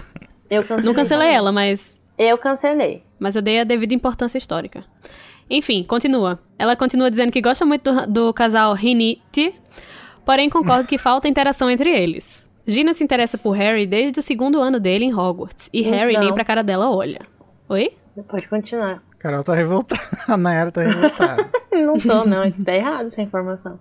[0.50, 0.86] Eu cancelei.
[0.86, 3.04] Não cancelei ela, mas Eu cancelei.
[3.20, 4.84] mas eu dei a devida importância histórica.
[5.50, 6.40] Enfim, continua.
[6.60, 9.54] Ela continua dizendo que gosta muito do, do casal Rinite,
[10.28, 12.48] porém concorda que falta interação entre eles.
[12.68, 16.24] Gina se interessa por Harry desde o segundo ano dele em Hogwarts, e Harry Então.
[16.26, 17.22] nem pra cara dela olha.
[17.70, 17.94] Oi?
[18.28, 19.02] Pode continuar.
[19.20, 20.02] Carol tá revoltada.
[20.28, 21.49] A Nayara tá revoltada.
[21.72, 22.52] Não tô, não.
[22.52, 23.80] Tá errado essa informação.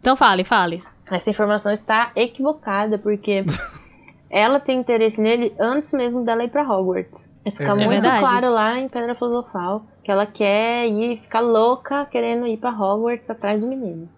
[0.00, 0.82] Então fale, fale.
[1.10, 3.44] Essa informação está equivocada, porque
[4.30, 7.30] ela tem interesse nele antes mesmo dela ir pra Hogwarts.
[7.44, 8.20] Isso fica É muito verdade.
[8.20, 13.28] claro lá em Pedra Filosofal, que ela quer ir, ficar louca querendo ir pra Hogwarts
[13.30, 14.08] atrás do menino.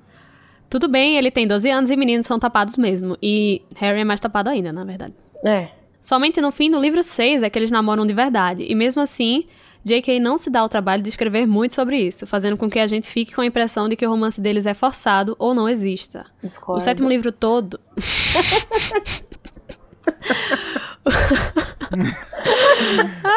[0.70, 3.18] Tudo bem, ele tem 12 anos e meninos são tapados mesmo.
[3.20, 5.14] E Harry é mais tapado ainda, na verdade.
[5.44, 5.68] É.
[6.00, 8.64] Somente no fim do livro 6 é que eles namoram de verdade.
[8.66, 9.46] E mesmo assim,
[9.84, 10.20] J.K.
[10.20, 13.08] não se dá o trabalho de escrever muito sobre isso, fazendo com que a gente
[13.08, 16.24] fique com a impressão de que o romance deles é forçado ou não exista.
[16.40, 16.80] Discordo.
[16.80, 17.80] O sétimo livro todo.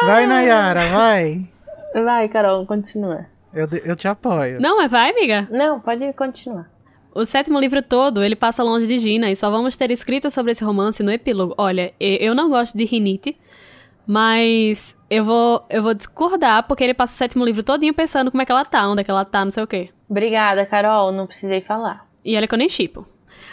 [0.06, 1.46] Vai, Nayara, vai.
[1.92, 3.26] Vai, Carol, continua.
[3.52, 4.60] Eu, eu te apoio.
[4.60, 5.48] Não, mas vai, amiga.
[5.50, 6.68] Não, pode continuar.
[7.14, 10.52] O sétimo livro todo, ele passa longe de Gina e só vamos ter escrita sobre
[10.52, 11.54] esse romance no epílogo.
[11.56, 13.36] Olha, eu não gosto de Rinite,
[14.06, 18.42] mas eu vou, eu vou discordar porque ele passa o sétimo livro todinho pensando como
[18.42, 19.90] é que ela tá, onde é que ela tá, não sei o quê.
[20.08, 21.12] Obrigada, Carol.
[21.12, 22.06] Não precisei falar.
[22.24, 23.06] E olha que eu nem chipo.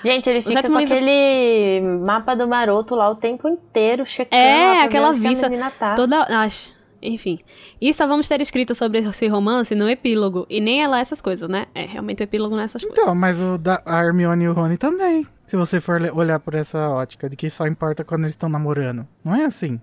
[0.03, 4.81] Gente, ele fica com livro- aquele mapa do maroto lá o tempo inteiro, checando É,
[4.81, 5.93] aquela a vista tá.
[5.95, 6.21] toda.
[6.23, 6.71] Acho.
[7.01, 7.39] Enfim.
[7.81, 10.45] E só vamos ter escrito sobre esse romance no epílogo.
[10.49, 11.65] E nem é lá essas coisas, né?
[11.73, 12.99] É, realmente o epílogo não é essas coisas.
[12.99, 15.25] Então, mas o da a Hermione e o Rony também.
[15.47, 19.07] Se você for olhar por essa ótica de que só importa quando eles estão namorando.
[19.25, 19.79] Não é assim.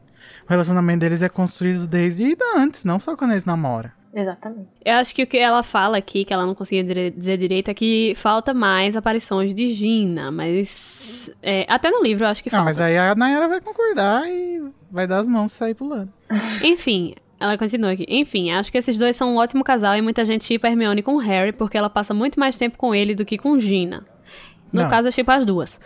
[0.47, 3.91] O relacionamento deles é construído desde antes, não só quando eles namoram.
[4.15, 4.69] Exatamente.
[4.85, 6.83] Eu acho que o que ela fala aqui, que ela não conseguia
[7.13, 10.31] dizer direito, é que falta mais aparições de Gina.
[10.31, 11.31] Mas.
[11.43, 12.65] é, até no livro eu acho que Ah, falta.
[12.65, 16.13] mas aí a Nayara vai concordar e vai dar as mãos e sair pulando.
[16.63, 18.05] Enfim, ela continua aqui.
[18.09, 21.17] Enfim, acho que esses dois são um ótimo casal e muita gente chipa Hermione com
[21.19, 24.05] Harry porque ela passa muito mais tempo com ele do que com Gina.
[24.73, 24.91] No Não.
[24.91, 25.81] caso, eu chipo as duas.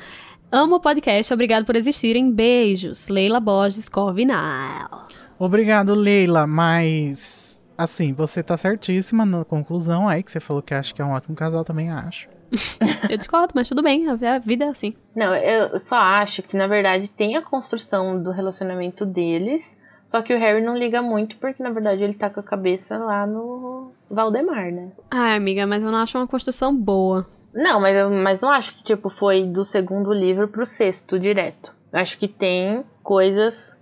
[0.51, 2.31] Amo o podcast, obrigado por existirem.
[2.31, 3.09] Beijos.
[3.09, 5.09] Leila Borges Corvinal.
[5.39, 7.63] Obrigado, Leila, mas.
[7.77, 11.13] Assim, você tá certíssima na conclusão aí, que você falou que acha que é um
[11.13, 12.29] ótimo casal, também acho.
[13.09, 14.95] Eu discordo, mas tudo bem, a vida é assim.
[15.15, 20.35] Não, eu só acho que, na verdade, tem a construção do relacionamento deles, só que
[20.35, 23.93] o Harry não liga muito, porque, na verdade, ele tá com a cabeça lá no
[24.11, 24.93] Valdemar, né?
[25.11, 27.27] Ai, amiga, mas eu não acho uma construção boa.
[27.55, 31.75] Não, mas eu mas não acho que, tipo, foi do segundo livro pro sexto, direto.
[31.93, 33.77] Eu acho que tem coisas...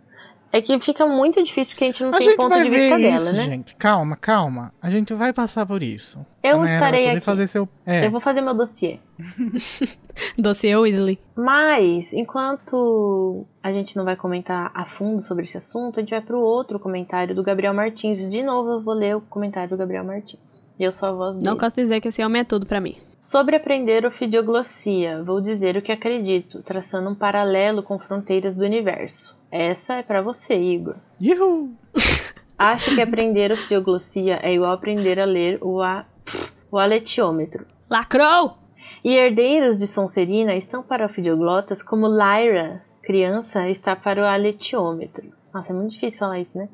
[0.53, 2.71] É que fica muito difícil, porque a gente não A tem gente ponto vai de
[2.71, 3.43] ver vista isso, dela, né?
[3.45, 3.77] gente.
[3.77, 4.73] Calma, calma.
[4.83, 6.27] A gente vai passar por isso.
[6.43, 7.21] Eu A Nayara estarei aqui.
[7.21, 7.69] fazer seu.
[7.87, 8.07] É.
[8.07, 8.99] Eu vou fazer meu dossiê.
[10.37, 11.19] Dossiê Weasley.
[11.37, 16.21] Mas, enquanto a gente não vai comentar a fundo sobre esse assunto, a gente vai
[16.21, 18.29] pro outro comentário do Gabriel Martins.
[18.29, 20.63] De novo, eu vou ler o comentário do Gabriel Martins.
[20.79, 21.47] E eu sou a voz dele.
[21.47, 22.97] Não posso dizer que esse homem é tudo pra mim.
[23.23, 29.39] Sobre aprender ofidioglossia, vou dizer o que acredito, traçando um paralelo com fronteiras do universo.
[29.51, 30.97] Essa é pra você, Igor.
[31.21, 31.71] Yuhu!
[32.57, 36.05] Acho que aprender ofidioglossia é igual aprender a ler o, a...
[36.71, 37.67] o aletiômetro.
[37.89, 38.59] Lacrou!
[39.03, 45.33] E herdeiros de Sonserina estão para ofidioglotas como Lyra, criança, está para o aletiômetro.
[45.53, 46.69] Nossa, é muito difícil falar isso, né?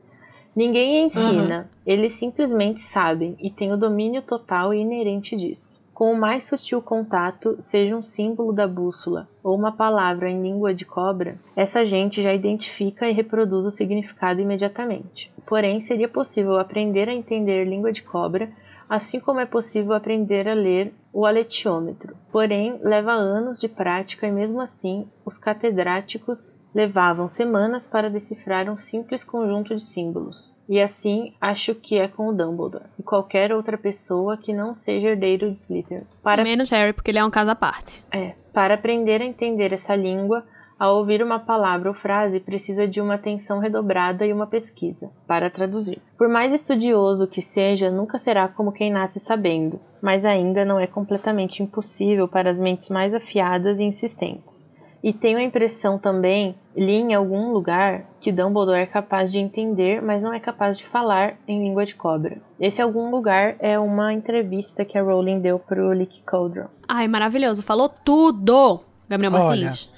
[0.54, 5.80] Ninguém ensina, eles simplesmente sabem e têm o domínio total e inerente disso.
[5.96, 10.74] Com o mais sutil contato, seja um símbolo da bússola ou uma palavra em língua
[10.74, 15.32] de cobra, essa gente já identifica e reproduz o significado imediatamente.
[15.46, 18.50] Porém, seria possível aprender a entender língua de cobra
[18.88, 22.14] assim como é possível aprender a ler o aletiômetro.
[22.30, 28.76] Porém, leva anos de prática e mesmo assim, os catedráticos levavam semanas para decifrar um
[28.76, 30.54] simples conjunto de símbolos.
[30.68, 35.08] E assim, acho que é com o Dumbledore e qualquer outra pessoa que não seja
[35.08, 36.04] herdeiro de Slytherin.
[36.22, 38.02] Para Menos Harry, porque ele é um caso à parte.
[38.12, 40.44] é, para aprender a entender essa língua,
[40.78, 45.48] Ao ouvir uma palavra ou frase, precisa de uma atenção redobrada e uma pesquisa para
[45.48, 46.02] traduzir.
[46.18, 50.86] Por mais estudioso que seja, nunca será como quem nasce sabendo, mas ainda não é
[50.86, 54.66] completamente impossível para as mentes mais afiadas e insistentes.
[55.02, 60.02] E tenho a impressão também, li em algum lugar, que Dumbledore é capaz de entender,
[60.02, 62.38] mas não é capaz de falar em língua de cobra.
[62.60, 66.66] Esse algum lugar é uma entrevista que a Rowling deu pro Lick Cauldron.
[66.88, 67.62] Ai, maravilhoso.
[67.62, 69.90] Falou tudo, Gabriel Olha, Martins.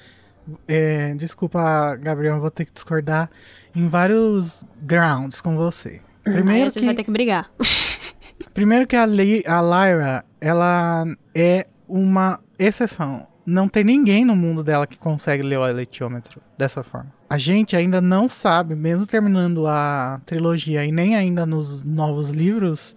[0.67, 3.29] É, desculpa, Gabriel, eu vou ter que discordar
[3.75, 6.01] em vários grounds com você.
[6.23, 7.49] Primeiro gente vai que, ter que brigar.
[8.53, 13.27] primeiro que a, Li- a Lyra, ela é uma exceção.
[13.45, 17.11] Não tem ninguém no mundo dela que consegue ler o eletiômetro dessa forma.
[17.29, 22.95] A gente ainda não sabe, mesmo terminando a trilogia e nem ainda nos novos livros,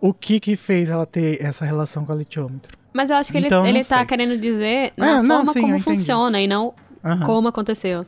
[0.00, 2.76] o que que fez ela ter essa relação com o eletiômetro.
[2.94, 4.06] Mas eu acho que ele, Então, não ele tá sei.
[4.06, 6.72] querendo dizer na Ah, não, forma sim, como funciona e não
[7.04, 7.26] Aham.
[7.26, 8.02] como aconteceu.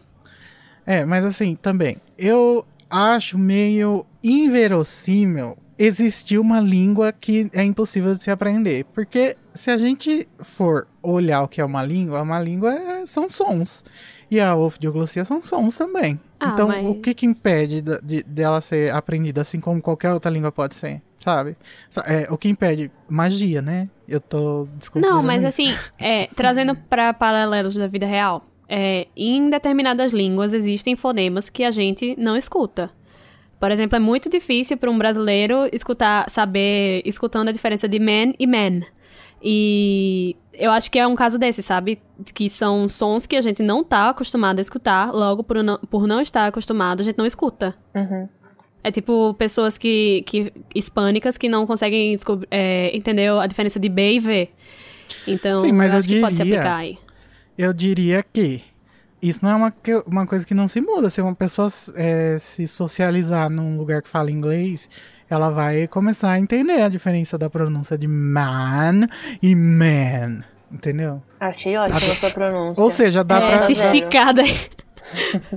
[0.87, 8.23] É, mas assim, também, eu acho meio inverossímil existir uma língua que é impossível de
[8.23, 8.85] se aprender.
[8.95, 13.29] Porque se a gente for olhar o que é uma língua, uma língua é- são
[13.29, 13.85] sons.
[14.31, 16.19] E a ofidioglossia são sons também.
[16.41, 20.13] Ah, então, mas- o que que impede da- de, dela ser aprendida assim como qualquer
[20.13, 21.03] outra língua pode ser?
[21.27, 21.57] Sabe?
[21.91, 22.89] Sa- É, o que impede?
[23.09, 23.89] Magia, né?
[24.07, 25.49] Eu tô desconsiderando Não, mas isso.
[25.49, 31.65] assim, é, trazendo para paralelos da vida real, é, em determinadas línguas existem fonemas que
[31.65, 32.91] a gente não escuta.
[33.59, 38.33] Por exemplo, é muito difícil para um brasileiro escutar, saber, escutando a diferença de man
[38.39, 38.83] e man.
[39.43, 42.01] E eu acho que é um caso desse, sabe?
[42.35, 46.07] Que são sons que a gente não tá acostumado a escutar, logo por não, por
[46.07, 47.75] não estar acostumado, a gente não escuta.
[47.95, 48.29] Uhum.
[48.87, 53.89] É tipo pessoas que, que hispânicas que não conseguem descobrir, é, entender a diferença de
[53.89, 54.49] B e V.
[55.27, 56.99] Então, Sim, mas eu eu que pode se diria- aplicar aí.
[57.59, 58.63] Eu diria que
[59.21, 59.75] isso não é uma,
[60.07, 61.11] uma coisa que não se muda.
[61.11, 64.89] Se uma pessoa é, se socializar num lugar que fala inglês,
[65.29, 69.09] ela vai começar a entender a diferença da pronúncia de man
[69.43, 70.45] e man.
[70.71, 71.21] Entendeu?
[71.41, 72.83] Achei ótima a sua pronúncia.
[72.85, 73.51] Ou seja, dá é, pra.
[73.57, 73.97] essa zero.
[73.97, 74.57] esticada aí.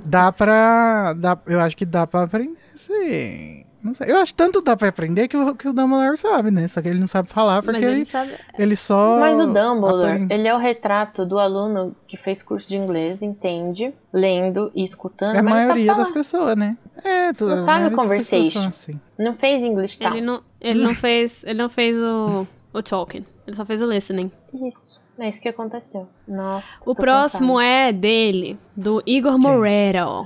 [0.06, 1.14] Dá pra.
[1.14, 3.66] Dá, eu acho que dá pra aprender, sim.
[3.82, 4.12] Não sei.
[4.12, 6.68] Eu acho que tanto dá pra aprender que o, que o Dumbledore sabe, né?
[6.68, 8.32] Só que ele não sabe falar porque Mas ele, ele sabe.
[8.58, 9.20] ele só.
[9.22, 10.34] Mas o Dumbledore, aprende.
[10.34, 15.38] ele é o retrato do aluno que fez curso de inglês, entende, lendo e escutando,
[15.38, 15.98] É a maioria falar.
[16.00, 16.78] das pessoas, né?
[17.02, 18.68] É, tu, Não sabe conversation.
[18.68, 19.00] assim.
[19.18, 20.12] Não fez English tal.
[20.14, 23.26] Ele não, ele não fez, ele não fez o, o talking.
[23.48, 24.30] Ele só fez o listening.
[24.68, 25.00] Isso.
[25.20, 26.08] É isso que aconteceu.
[26.28, 26.66] Nossa.
[26.86, 30.26] O próximo é dele, do Igor Moreiro.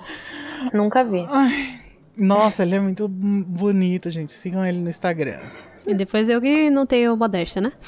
[0.71, 0.77] é.
[0.77, 1.25] Nunca vi.
[2.17, 4.31] Nossa, ele é muito bonito, gente.
[4.31, 5.39] Sigam ele no Instagram.
[5.85, 7.71] E depois eu que não tenho modéstia, né?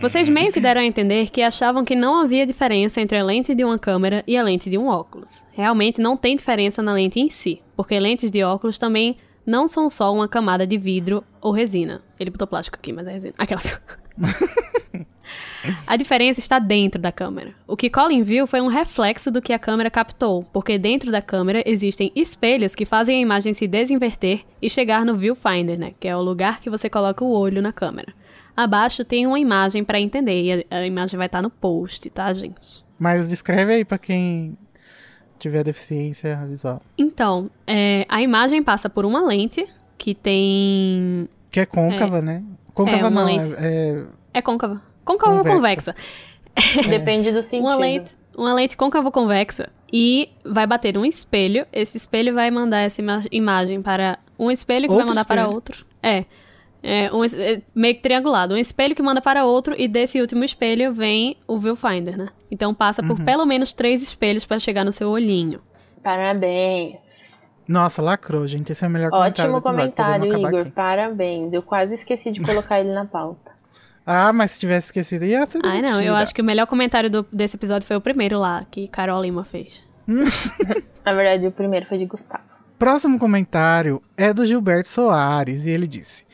[0.00, 3.52] Vocês meio que deram a entender que achavam que não havia diferença entre a lente
[3.52, 5.44] de uma câmera e a lente de um óculos.
[5.50, 9.90] Realmente não tem diferença na lente em si, porque lentes de óculos também não são
[9.90, 12.00] só uma camada de vidro ou resina.
[12.18, 13.34] Ele botou plástico aqui, mas é resina.
[13.36, 13.80] Aquelas.
[15.86, 17.52] A diferença está dentro da câmera.
[17.66, 21.20] O que Colin viu foi um reflexo do que a câmera captou, porque dentro da
[21.20, 26.08] câmera existem espelhos que fazem a imagem se desinverter e chegar no viewfinder, né, que
[26.08, 28.14] é o lugar que você coloca o olho na câmera.
[28.56, 32.32] Abaixo tem uma imagem para entender e a, a imagem vai estar no post, tá,
[32.34, 32.84] gente?
[32.98, 34.56] Mas descreve aí pra quem
[35.38, 36.82] tiver deficiência visual.
[36.96, 39.64] Então, é, a imagem passa por uma lente
[39.96, 42.42] que tem Que é côncava, né?
[42.84, 43.54] Côncava É, uma não, lente.
[43.58, 43.90] é,
[44.34, 45.92] é é côncava, côncava ou Convexa.
[45.92, 45.94] convexa.
[46.88, 47.66] Depende do sentido.
[47.66, 51.66] Uma lente, uma lente côncavo convexa e vai bater um espelho.
[51.72, 55.40] Esse espelho vai mandar essa ima- imagem para um espelho que vai Outro mandar para
[55.42, 55.54] espelho.
[55.54, 55.86] outro.
[56.02, 56.24] É.
[56.80, 58.54] É, um, é meio que triangulado.
[58.54, 62.28] Um espelho que manda para outro e desse último espelho vem o viewfinder, né?
[62.50, 63.08] Então passa Uhum.
[63.08, 65.60] por pelo menos três espelhos para chegar no seu olhinho.
[66.04, 67.37] Parabéns.
[67.68, 68.72] Nossa, lacrou, gente.
[68.72, 69.92] Esse é o melhor comentário Ótimo do episódio.
[69.94, 70.60] comentário, acabar Igor.
[70.62, 70.70] aqui.
[70.70, 71.52] Parabéns.
[71.52, 73.52] Eu quase esqueci de colocar ele na pauta.
[74.06, 77.10] Ah, mas se tivesse esquecido, ia ser Ai, não, eu acho que o melhor comentário
[77.10, 79.82] do- desse episódio foi o primeiro lá, que Carol Lima fez.
[81.04, 82.42] Na verdade, o primeiro foi de Gustavo.
[82.78, 86.24] Próximo comentário é do Gilberto Soares e ele disse: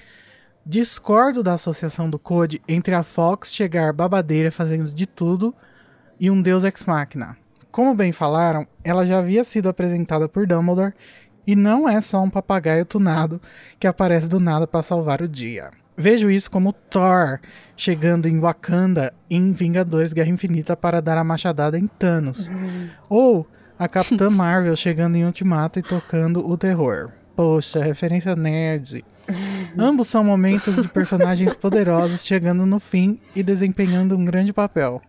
[0.65, 5.53] Discordo da associação do Code entre a Fox chegar babadeira fazendo de tudo
[6.21, 7.37] e um Deus Ex Machina.
[7.73, 10.95] Como bem falaram, ela já havia sido apresentada por Dumbledore
[11.47, 13.41] e não é só um papagaio tunado
[13.79, 15.71] que aparece do nada para salvar o dia.
[15.97, 17.39] Vejo isso como Thor
[17.77, 22.51] chegando em Wakanda em Vingadores Guerra Infinita para dar a machadada em Thanos.
[23.09, 23.47] Ou
[23.79, 27.13] a Capitã Marvel chegando em Ultimato e tocando o terror.
[27.37, 29.05] Poxa, referência nerd.
[29.79, 35.01] Ambos são momentos de personagens poderosos chegando no fim e desempenhando um grande papel.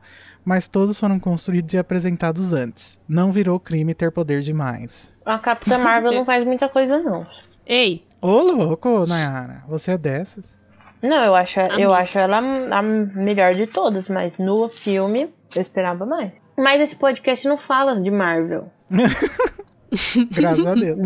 [0.46, 2.98] Mas todos foram construídos e apresentados antes.
[3.10, 5.14] Não virou crime ter poder demais.
[5.26, 7.26] A Capitã Marvel não faz muita coisa, não.
[7.66, 10.46] Ei, Ô, louco, Nayara, você é dessas?
[11.02, 16.06] Não, eu acho, eu acho ela a melhor de todas, mas no filme eu esperava
[16.06, 16.32] mais.
[16.58, 18.72] Mas esse podcast não fala de Marvel.
[20.32, 21.00] Graças a Deus.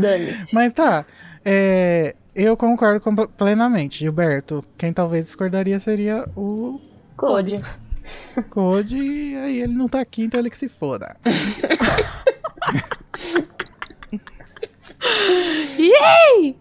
[0.53, 1.05] Mas tá,
[1.43, 4.63] é, eu concordo com- plenamente, Gilberto.
[4.77, 6.79] Quem talvez discordaria seria o
[7.17, 7.61] Code.
[8.49, 11.15] Code, e aí ele não tá aqui, então ele que se foda.
[15.77, 16.55] Yay!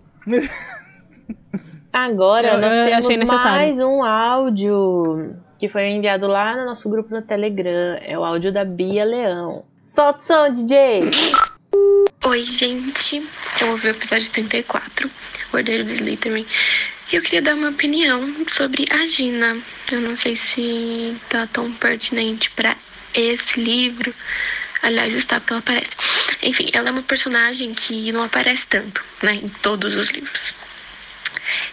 [1.93, 3.53] Agora Eu- nós eu temos achei necessário.
[3.53, 5.28] mais um áudio
[5.59, 7.99] que foi enviado lá no nosso grupo no Telegram.
[8.01, 9.65] É o áudio da Bia Leão.
[9.81, 11.01] Solta o som, DJ!
[12.27, 13.27] Oi, gente.
[13.61, 15.11] Eu ouvi o episódio 34,
[15.53, 16.47] o Herdeiro do Slytherin.
[17.11, 19.59] E eu queria dar uma opinião sobre a Gina.
[19.91, 22.77] Eu não sei se tá tão pertinente pra
[23.15, 24.15] esse livro.
[24.83, 25.91] Aliás, está porque ela aparece.
[26.43, 30.55] Enfim, ela é uma personagem que não aparece tanto, né, em todos os livros.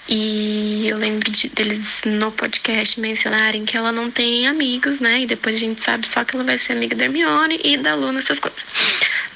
[0.07, 5.21] E eu lembro de, deles no podcast mencionarem que ela não tem amigos, né?
[5.21, 7.93] E depois a gente sabe só que ela vai ser amiga da Hermione e da
[7.93, 8.65] Luna, essas coisas.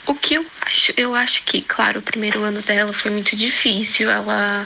[0.06, 0.94] O que eu acho?
[0.96, 4.10] Eu acho que, claro, o primeiro ano dela foi muito difícil.
[4.10, 4.66] Ela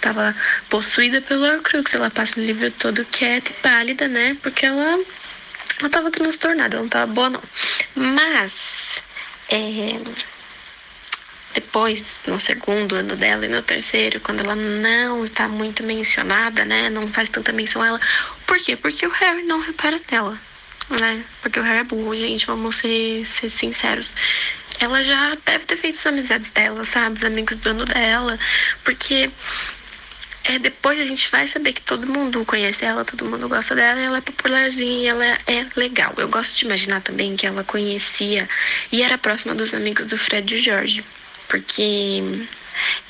[0.00, 0.34] tava
[0.68, 1.94] possuída pelo Horcrux.
[1.94, 4.36] Ela passa o livro todo quieta e pálida, né?
[4.42, 4.98] Porque ela,
[5.78, 7.42] ela tava transtornada, ela não tava boa, não.
[7.94, 8.52] Mas,
[9.48, 10.00] é,
[11.52, 16.88] depois, no segundo ano dela e no terceiro, quando ela não está muito mencionada, né?
[16.88, 18.00] Não faz tanta menção a ela.
[18.46, 18.76] Por quê?
[18.76, 20.38] Porque o Harry não repara nela,
[21.00, 21.24] né?
[21.42, 24.14] Porque o Harry é burro, gente, vamos ser, ser sinceros.
[24.78, 27.18] Ela já deve ter feito as amizades dela, sabe?
[27.18, 28.38] Os amigos do ano dela.
[28.84, 29.28] Porque
[30.44, 34.00] é, depois a gente vai saber que todo mundo conhece ela, todo mundo gosta dela,
[34.00, 36.14] ela é popularzinha, ela é legal.
[36.16, 38.48] Eu gosto de imaginar também que ela conhecia
[38.90, 41.04] e era próxima dos amigos do Fred e Jorge,
[41.46, 42.22] porque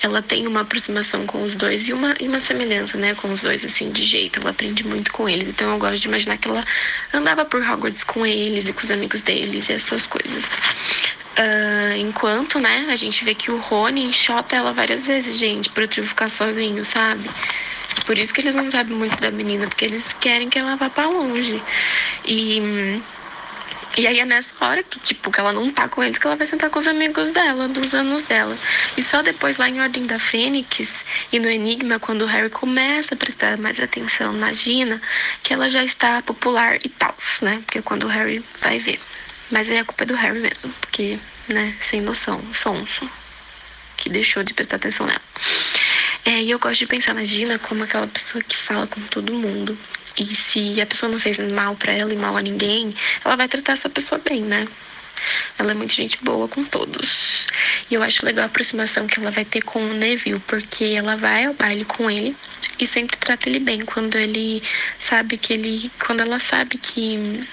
[0.02, 3.42] ela tem uma aproximação com os dois e uma, e uma semelhança, né, com os
[3.42, 4.40] dois, assim, de jeito.
[4.40, 6.64] Ela aprende muito com eles, então eu gosto de imaginar que ela
[7.14, 10.50] andava por Hogwarts com eles e com os amigos deles e essas coisas.
[11.36, 15.88] Ah, enquanto, né, a gente vê que o Rony enxota ela várias vezes, gente, pro
[15.88, 17.30] trio ficar sozinho, sabe?
[18.04, 20.90] Por isso que eles não sabem muito da menina, porque eles querem que ela vá
[20.90, 21.62] pra longe.
[22.24, 23.02] E,
[23.96, 26.36] e aí é nessa hora que, tipo, que ela não tá com eles, que ela
[26.36, 28.56] vai sentar com os amigos dela, dos anos dela.
[28.96, 33.14] E só depois, lá em Ordem da Fênix e no Enigma, quando o Harry começa
[33.14, 35.00] a prestar mais atenção na Gina,
[35.42, 37.62] que ela já está popular e tal, né?
[37.64, 39.00] Porque quando o Harry vai ver.
[39.50, 41.18] Mas aí a culpa é do Harry mesmo, porque,
[41.48, 43.10] né, sem noção, sonso,
[43.96, 45.20] que deixou de prestar atenção nela.
[46.24, 49.32] É, e eu gosto de pensar na Gina como aquela pessoa que fala com todo
[49.32, 49.76] mundo.
[50.18, 52.94] E se a pessoa não fez mal pra ela e mal a ninguém,
[53.24, 54.68] ela vai tratar essa pessoa bem, né?
[55.58, 57.46] Ela é muito gente boa com todos.
[57.90, 61.16] E eu acho legal a aproximação que ela vai ter com o Neville, porque ela
[61.16, 62.36] vai ao baile com ele
[62.78, 64.62] e sempre trata ele bem quando ele
[64.98, 65.90] sabe que ele.
[66.04, 67.46] Quando ela sabe que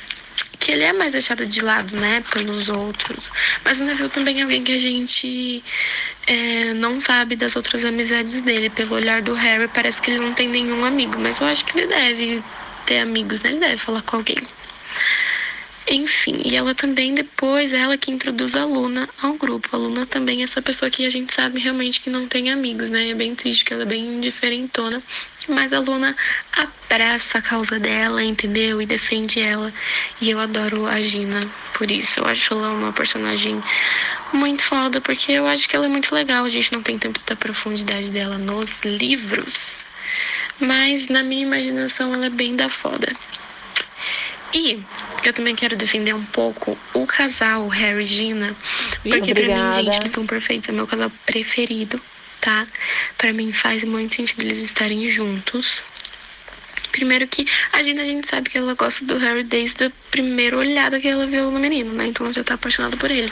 [0.60, 3.32] que ele é mais deixado de lado, né, pelos outros.
[3.64, 5.64] Mas o Neville também é alguém que a gente
[6.26, 8.70] é, não sabe das outras amizades dele.
[8.70, 11.78] Pelo olhar do Harry, parece que ele não tem nenhum amigo, mas eu acho que
[11.78, 12.44] ele deve
[12.86, 13.52] ter amigos, né?
[13.52, 14.38] Ele deve falar com alguém.
[15.90, 19.70] Enfim, e ela também depois, ela que introduz a Luna ao grupo.
[19.72, 22.90] A Luna também é essa pessoa que a gente sabe realmente que não tem amigos,
[22.90, 23.10] né?
[23.10, 25.02] É bem triste, que ela é bem diferentona.
[25.48, 26.14] Mas a Luna
[26.52, 28.82] abraça a causa dela, entendeu?
[28.82, 29.74] E defende ela.
[30.20, 32.20] E eu adoro a Gina por isso.
[32.20, 33.64] Eu acho ela uma personagem
[34.34, 36.44] muito foda, porque eu acho que ela é muito legal.
[36.44, 39.78] A gente não tem tempo da profundidade dela nos livros.
[40.60, 43.16] Mas na minha imaginação ela é bem da foda.
[44.54, 44.82] E
[45.24, 48.56] eu também quero defender um pouco o casal Harry e Gina.
[49.04, 49.84] Porque pra mim, Obrigada.
[49.84, 50.70] gente, eles são perfeitos.
[50.70, 52.00] É meu casal preferido,
[52.42, 52.66] tá?
[53.18, 55.82] Pra mim faz muito sentido eles estarem juntos.
[56.92, 60.58] Primeiro que a Gina, a gente sabe que ela gosta do Harry desde a primeira
[60.58, 62.08] olhada que ela viu no menino, né?
[62.08, 63.32] Então ela já tá apaixonada por ele.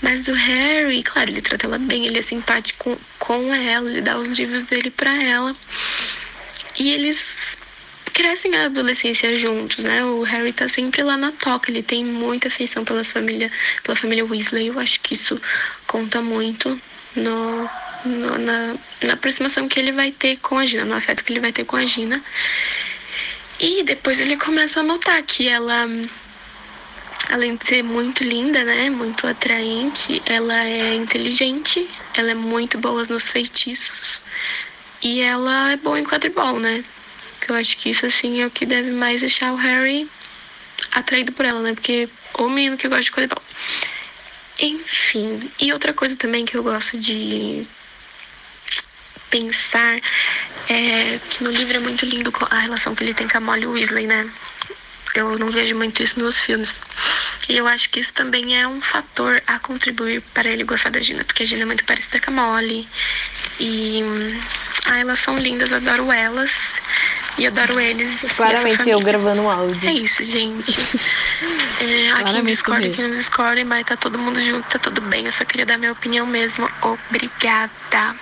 [0.00, 4.16] Mas do Harry, claro, ele trata ela bem, ele é simpático com ela, ele dá
[4.16, 5.56] os livros dele pra ela.
[6.78, 7.26] E eles
[8.18, 10.04] crescem a adolescência juntos, né?
[10.04, 13.48] O Harry tá sempre lá na toca, ele tem muita afeição pela família,
[13.84, 14.66] pela família Weasley.
[14.66, 15.40] Eu acho que isso
[15.86, 16.80] conta muito
[17.14, 17.70] no,
[18.04, 18.74] no- na,
[19.04, 21.64] na aproximação que ele vai ter com a Gina, no afeto que ele vai ter
[21.64, 22.20] com a Gina.
[23.60, 25.86] E depois ele começa a notar que ela,
[27.30, 28.90] além de ser muito linda, né?
[28.90, 34.24] Muito atraente, ela é inteligente, ela é muito boa nos feitiços.
[35.00, 36.84] E ela é boa em quadribol, né?
[37.46, 40.08] Eu acho que isso, assim, é o que deve mais deixar o Harry
[40.92, 41.74] atraído por ela, né?
[41.74, 43.42] Porque o menino que gosta de coisa bom.
[44.60, 47.64] Enfim, e outra coisa também que eu gosto de
[49.30, 50.00] pensar
[50.68, 53.66] é que no livro é muito lindo a relação que ele tem com a Molly
[53.66, 54.28] Weasley, né?
[55.14, 56.80] Eu não vejo muito isso nos filmes.
[57.48, 61.00] E eu acho que isso também é um fator a contribuir para ele gostar da
[61.00, 62.86] Gina, porque a Gina é muito parecida com a Molly.
[63.58, 64.02] E
[64.84, 66.50] ah, elas são lindas, adoro elas.
[67.38, 68.24] E adoro eles.
[68.24, 69.88] Assim, Claramente eu gravando um áudio.
[69.88, 70.78] É isso, gente.
[71.80, 75.26] É, aqui no Discord, aqui no Discord, mas tá todo mundo junto, tá tudo bem.
[75.26, 76.68] Eu só queria dar minha opinião mesmo.
[76.82, 78.16] Obrigada.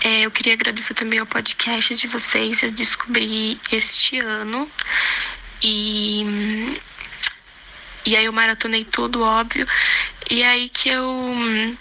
[0.00, 2.62] É, eu queria agradecer também ao podcast de vocês.
[2.62, 4.70] Eu descobri este ano.
[5.60, 6.78] E.
[8.06, 9.66] E aí eu maratonei tudo, óbvio.
[10.30, 11.76] E aí que eu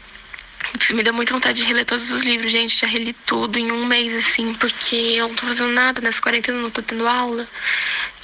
[0.92, 2.80] me deu muita vontade de reler todos os livros, gente.
[2.80, 6.58] Já reli tudo em um mês, assim, porque eu não tô fazendo nada nessa quarentena,
[6.58, 7.48] não tô tendo aula.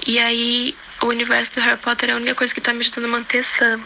[0.05, 3.05] E aí, o universo do Harry Potter é a única coisa que tá me ajudando
[3.05, 3.79] a manter sã.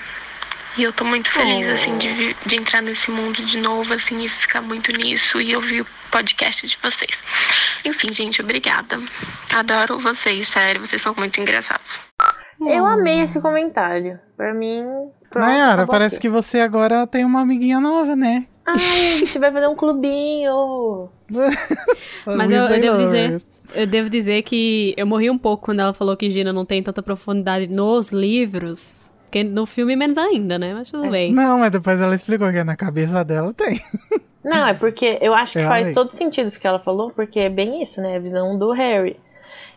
[0.76, 1.72] E eu tô muito feliz, oh.
[1.72, 5.81] assim, de, de entrar nesse mundo de novo, assim, e ficar muito nisso e ouvir
[5.81, 7.23] o podcast de vocês.
[7.85, 8.99] Enfim, gente, obrigada.
[9.53, 11.99] Adoro vocês, sério, vocês são muito engraçados.
[12.60, 14.19] Eu amei esse comentário.
[14.35, 14.84] Pra mim.
[15.35, 18.48] Nayara, parece que você agora tem uma amiguinha nova, né?
[18.65, 21.10] Ai, a gente vai fazer um clubinho.
[22.26, 23.38] Mas eu, eu devo dizer,
[23.76, 26.81] eu devo dizer que eu morri um pouco quando ela falou que Gina não tem
[26.81, 29.11] tanta profundidade nos livros.
[29.23, 30.73] Porque no filme menos ainda, né?
[30.73, 31.10] Mas tudo é.
[31.10, 31.34] bem.
[31.34, 33.80] Não, mas depois ela explicou que na cabeça dela tem.
[34.44, 35.94] Não, é porque eu acho que eu faz amei.
[35.94, 38.18] todo sentido isso que ela falou, porque é bem isso, né?
[38.18, 39.18] A visão do Harry.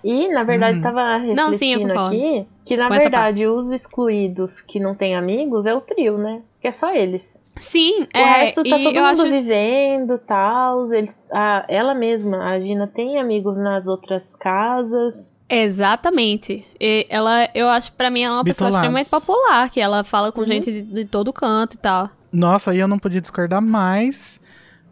[0.02, 1.34] E, na verdade, estava hum.
[1.34, 5.74] refletindo não, sim, aqui que, na Com verdade, os excluídos que não têm amigos é
[5.74, 6.42] o trio, né?
[6.60, 7.40] Que é só eles.
[7.56, 9.22] Sim, o é, resto tá todo mundo acho...
[9.22, 10.92] vivendo, tal.
[10.92, 15.34] Eles, a, ela mesma, a Gina, tem amigos nas outras casas.
[15.48, 16.66] Exatamente.
[16.78, 18.78] E ela, eu acho, para mim, ela é uma Bitolados.
[18.78, 20.46] pessoa extremamente popular, que ela fala com uhum.
[20.46, 22.10] gente de, de, todo canto e tal.
[22.30, 24.38] Nossa, aí eu não podia discordar mais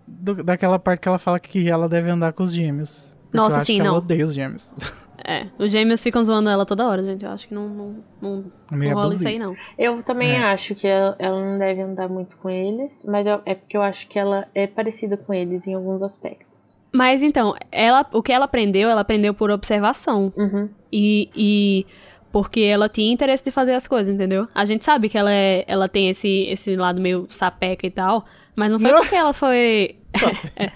[0.07, 3.15] do, daquela parte que ela fala que ela deve andar com os gêmeos.
[3.32, 3.86] Nossa, sim, não.
[3.86, 4.73] Ela odeia os gêmeos.
[5.26, 7.24] É, os gêmeos ficam zoando ela toda hora, gente.
[7.24, 9.56] Eu acho que não, não, não, não rola isso aí, não.
[9.78, 10.44] Eu também é.
[10.44, 13.82] acho que ela, ela, não deve andar muito com eles, mas eu, é porque eu
[13.82, 16.76] acho que ela é parecida com eles em alguns aspectos.
[16.92, 20.32] Mas então, ela, o que ela aprendeu, ela aprendeu por observação.
[20.36, 20.68] Uhum.
[20.92, 21.86] E, e
[22.30, 24.46] porque ela tinha interesse de fazer as coisas, entendeu?
[24.55, 28.26] A gente sabe que ela, é, ela tem esse, esse lado meio sapeca e tal,
[28.55, 29.96] mas não foi porque ela foi.
[30.56, 30.70] é.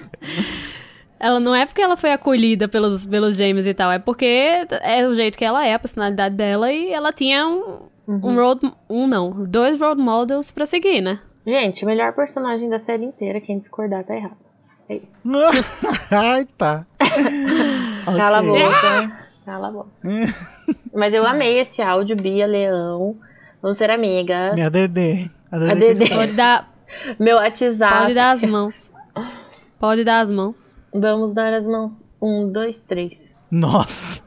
[1.21, 5.07] Ela não é porque ela foi acolhida pelos, pelos gêmeos e tal, é porque é
[5.07, 8.21] o jeito que ela é, a personalidade dela, e ela tinha um, uhum.
[8.23, 8.73] um road.
[8.89, 11.19] Um não, dois role models pra seguir, né?
[11.47, 14.37] Gente, melhor personagem da série inteira, quem discordar tá errado.
[14.89, 15.23] É isso.
[16.11, 16.87] Ai, tá.
[18.05, 18.63] Cala okay.
[18.63, 19.29] a boca.
[19.45, 19.91] Cala a boca.
[20.95, 23.17] Mas eu amei esse áudio, Bia Leão.
[23.63, 24.55] Vamos ser amigas.
[24.55, 25.31] Minha Dedê.
[25.51, 26.09] A Dedê.
[26.09, 26.71] Pode dar.
[27.19, 27.99] Meu WhatsApp.
[27.99, 28.93] Pode dar as mãos.
[29.79, 30.68] Pode dar as mãos.
[30.93, 32.05] Vamos dar as mãos.
[32.21, 33.37] Um, dois, três.
[33.51, 34.23] Nossa!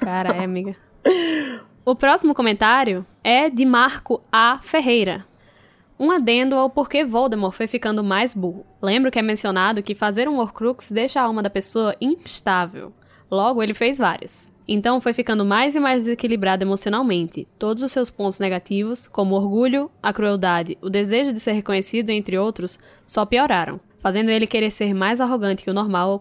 [0.00, 0.76] Cara, é, amiga.
[1.84, 4.58] O próximo comentário é de Marco A.
[4.62, 5.26] Ferreira.
[5.98, 8.66] Um adendo ao porquê Voldemort foi ficando mais burro.
[8.82, 12.92] Lembro que é mencionado que fazer um Horcrux deixa a alma da pessoa instável.
[13.30, 14.52] Logo, ele fez várias.
[14.66, 17.46] Então foi ficando mais e mais desequilibrado emocionalmente.
[17.58, 22.10] Todos os seus pontos negativos, como o orgulho, a crueldade, o desejo de ser reconhecido,
[22.10, 26.20] entre outros, só pioraram fazendo ele querer ser mais arrogante que o normal ao,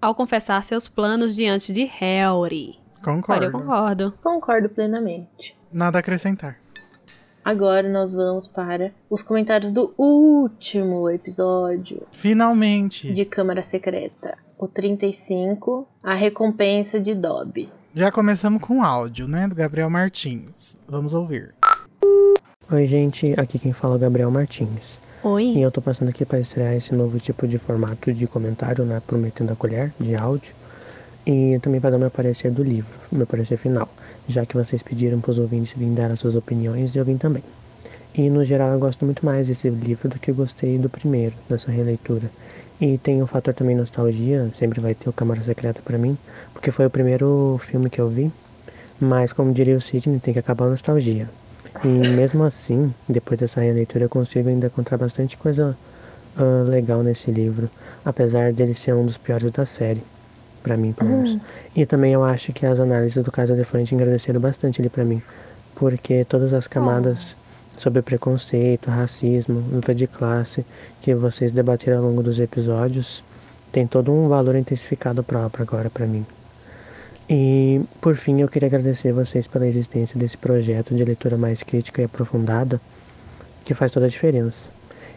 [0.00, 2.78] ao confessar seus planos diante de Harry.
[3.02, 3.32] Concordo.
[3.32, 4.14] Olha, eu concordo.
[4.22, 5.56] Concordo plenamente.
[5.72, 6.56] Nada a acrescentar.
[7.44, 12.02] Agora nós vamos para os comentários do último episódio.
[12.12, 13.12] Finalmente!
[13.12, 14.38] De Câmara Secreta.
[14.56, 17.68] O 35, a recompensa de Dobby.
[17.92, 19.48] Já começamos com áudio, né?
[19.48, 20.76] Do Gabriel Martins.
[20.88, 21.52] Vamos ouvir.
[22.70, 23.34] Oi, gente.
[23.36, 25.00] Aqui quem fala é o Gabriel Martins.
[25.26, 25.54] Oi.
[25.56, 29.00] E eu tô passando aqui para estrear esse novo tipo de formato de comentário, né?
[29.06, 30.54] Prometendo a colher, de áudio.
[31.26, 33.88] E também para dar meu parecer do livro, meu parecer final.
[34.28, 37.42] Já que vocês pediram para os ouvintes virem dar as suas opiniões, eu vim também.
[38.14, 41.34] E no geral eu gosto muito mais desse livro do que eu gostei do primeiro,
[41.48, 42.30] dessa releitura.
[42.78, 46.18] E tem o fator também nostalgia, sempre vai ter o Câmara Secreta para mim,
[46.52, 48.30] porque foi o primeiro filme que eu vi.
[49.00, 51.30] Mas como diria o Sidney, tem que acabar a nostalgia.
[51.82, 55.76] E mesmo assim, depois dessa releitura, eu consigo ainda encontrar bastante coisa
[56.38, 57.68] uh, legal nesse livro,
[58.04, 60.02] apesar dele ser um dos piores da série,
[60.62, 61.32] para mim, pelo menos.
[61.32, 61.40] Uhum.
[61.74, 65.22] E também eu acho que as análises do caso Elefante engrandeceram bastante ele para mim,
[65.74, 67.36] porque todas as camadas
[67.76, 67.80] oh.
[67.80, 70.64] sobre preconceito, racismo, luta de classe
[71.02, 73.24] que vocês debateram ao longo dos episódios
[73.72, 76.24] tem todo um valor intensificado próprio agora para mim.
[77.28, 82.02] E, por fim, eu queria agradecer vocês pela existência desse projeto de leitura mais crítica
[82.02, 82.80] e aprofundada,
[83.64, 84.70] que faz toda a diferença.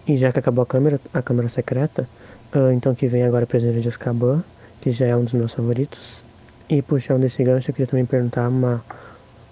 [0.07, 2.07] E já que acabou a câmera, a câmera secreta,
[2.55, 4.41] uh, então que vem agora a Prisioneiro de Azkaban,
[4.79, 6.23] que já é um dos meus favoritos.
[6.69, 8.49] E puxando esse gancho, eu queria também perguntar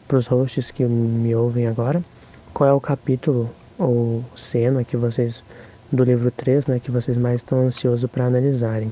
[0.08, 2.02] para os hosts que me ouvem agora,
[2.54, 5.44] qual é o capítulo ou cena que vocês
[5.92, 8.92] do livro 3, né, que vocês mais estão ansiosos para analisarem.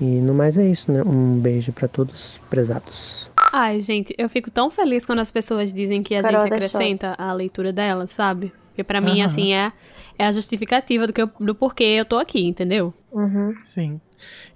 [0.00, 1.02] E no mais é isso, né?
[1.02, 3.30] Um beijo para todos prezados.
[3.36, 6.78] Ai, gente, eu fico tão feliz quando as pessoas dizem que a Carol gente deixou.
[6.80, 8.52] acrescenta a leitura dela, sabe?
[8.68, 9.26] Porque pra mim, Aham.
[9.26, 9.72] assim, é,
[10.18, 12.92] é a justificativa do, que eu- do porquê eu tô aqui, entendeu?
[13.12, 13.54] Uhum.
[13.64, 14.00] Sim.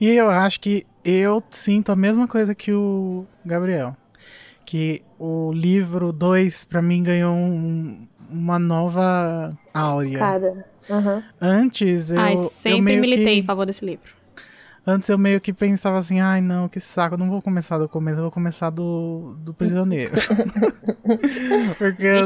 [0.00, 3.96] E eu acho que eu sinto a mesma coisa que o Gabriel.
[4.66, 10.18] Que o livro 2, pra mim, ganhou um- uma nova áurea.
[10.18, 10.66] Cara.
[10.90, 11.22] Uhum.
[11.40, 14.17] Antes eu, Ai, eu sempre meio militei que, em favor desse livro.
[14.90, 17.86] Antes eu meio que pensava assim, ai não, que saco, eu não vou começar do
[17.86, 20.12] começo, eu vou começar do, do prisioneiro.
[21.76, 22.24] Porque eu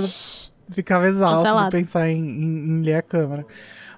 [0.71, 1.71] ficava exausto Cancelado.
[1.71, 3.45] de pensar em, em- em ler a câmera.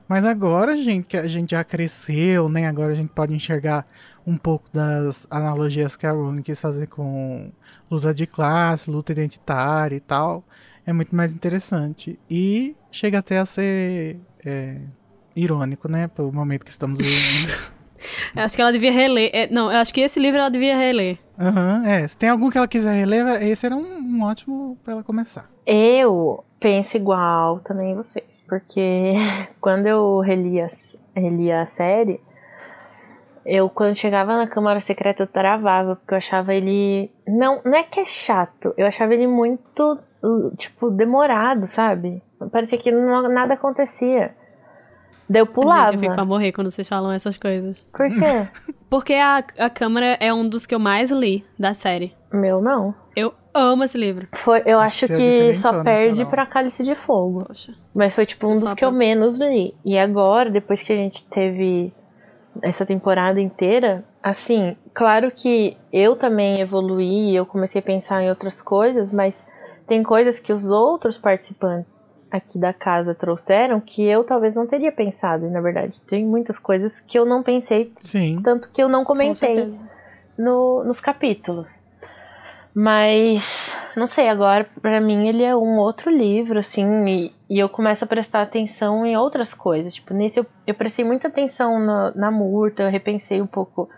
[0.08, 2.66] Mas agora, gente, que a gente já cresceu, né?
[2.66, 3.86] Agora a gente pode enxergar
[4.26, 7.52] um pouco das analogias que a Rowling quis fazer com
[7.90, 10.42] luta de classe, luta identitária e tal.
[10.86, 12.18] É muito mais interessante.
[12.30, 14.78] E chega até a ser é,
[15.36, 16.08] irônico, né?
[16.08, 17.73] Pelo momento que estamos vivendo.
[18.34, 19.30] Eu acho que ela devia reler.
[19.32, 21.18] é, não, eu acho que esse livro ela devia reler.
[21.38, 22.06] Aham, é.
[22.06, 25.50] Se tem algum que ela quiser reler, esse era um, um ótimo pra ela começar.
[25.66, 29.14] Eu penso igual também vocês, porque
[29.60, 30.68] quando eu relia,
[31.14, 32.20] relia a série,
[33.44, 37.10] eu quando chegava na Câmara Secreta eu travava, porque eu achava ele.
[37.26, 39.98] Não, não é que é chato, eu achava ele muito,
[40.56, 42.22] tipo, demorado, sabe?
[42.50, 44.34] Parecia que não, nada acontecia.
[45.28, 45.86] Daí eu pulava.
[45.86, 47.86] Gente, eu fico pra morrer quando vocês falam essas coisas.
[47.92, 48.48] Por quê?
[48.90, 52.12] Porque a, a Câmara é um dos que eu mais li da série.
[52.32, 52.94] Meu não.
[53.16, 54.28] Eu amo esse livro.
[54.34, 56.30] Foi, eu Acho acho que é só perde Carol.
[56.30, 57.44] pra Cálice de Fogo.
[57.46, 57.72] Poxa.
[57.94, 59.74] Mas foi tipo um Eu dos que eu pra- menos li.
[59.84, 61.92] E agora, depois que a gente teve
[62.62, 68.60] essa temporada inteira, assim, claro que eu também evoluí, eu comecei a pensar em outras
[68.62, 69.48] coisas, mas
[69.88, 74.90] tem coisas que os outros participantes aqui da casa trouxeram que eu talvez não teria
[74.92, 75.46] pensado.
[75.46, 78.40] E na verdade, tem muitas coisas que eu não pensei, Sim.
[78.42, 79.72] tanto que eu não Com comentei
[80.36, 81.86] no- nos capítulos.
[82.74, 87.68] Mas, não sei, agora pra mim ele é um outro livro, assim, e, e eu
[87.68, 89.94] começo a prestar atenção em outras coisas.
[89.94, 93.88] Tipo, nesse eu, eu prestei muita atenção na, na Murta, eu repensei um pouco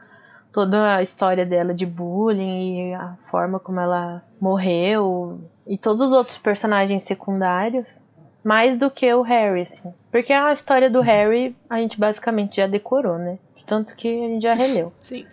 [0.52, 6.12] toda a história dela de bullying e a forma como ela morreu, e todos os
[6.12, 8.04] outros personagens secundários,
[8.46, 9.92] mais do que o Harry, assim.
[10.08, 13.40] Porque a história do Harry a gente basicamente já decorou, né?
[13.56, 14.92] De Tanto que a gente já releu.
[15.02, 15.26] Sim.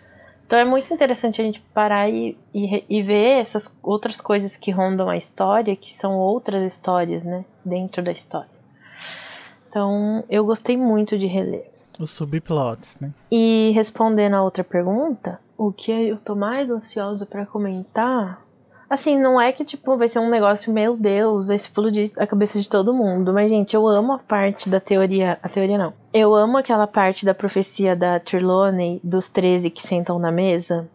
[0.47, 4.71] Então é muito interessante a gente parar e, e, e ver essas outras coisas que
[4.71, 7.45] rondam a história, que são outras histórias, né?
[7.63, 8.49] Dentro da história.
[9.69, 11.69] Então eu gostei muito de reler.
[11.99, 13.11] Os subplots, né?
[13.31, 18.42] E respondendo a outra pergunta, o que eu tô mais ansiosa pra comentar.
[18.93, 22.61] Assim, não é que tipo vai ser um negócio, meu Deus, vai explodir a cabeça
[22.61, 23.33] de todo mundo.
[23.33, 25.39] Mas, gente, eu amo a parte da teoria.
[25.41, 25.93] A teoria não.
[26.13, 30.87] Eu amo aquela parte da profecia da Trelawney dos 13 que sentam na mesa.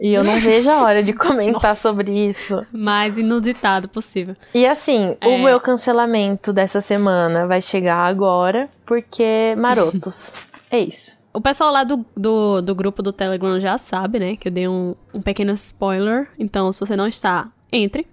[0.00, 2.64] E eu não vejo a hora de comentar sobre isso.
[2.72, 4.34] Mais inusitado possível.
[4.52, 5.38] E assim, o É.
[5.38, 10.48] meu cancelamento dessa semana vai chegar agora, porque marotos.
[10.72, 11.16] é isso.
[11.38, 14.34] O pessoal lá do, do, do grupo do Telegram já sabe, né?
[14.34, 16.28] Que eu dei um, um pequeno spoiler.
[16.36, 18.08] Então, se você não está, entre.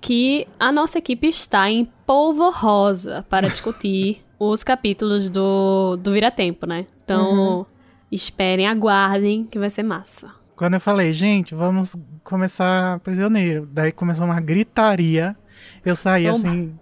[0.00, 6.86] Que a nossa equipe está em polvorosa para discutir os capítulos do, do Vira-Tempo, né?
[7.04, 7.66] Então,
[8.10, 10.30] esperem, aguardem, que vai ser massa.
[10.56, 11.94] Quando eu falei, gente, vamos
[12.24, 13.68] começar prisioneiro.
[13.70, 15.36] Daí começou uma gritaria.
[15.84, 16.78] Eu saí Vamos- assim.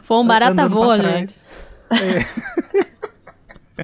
[0.00, 1.34] Foi um barata voa, gente.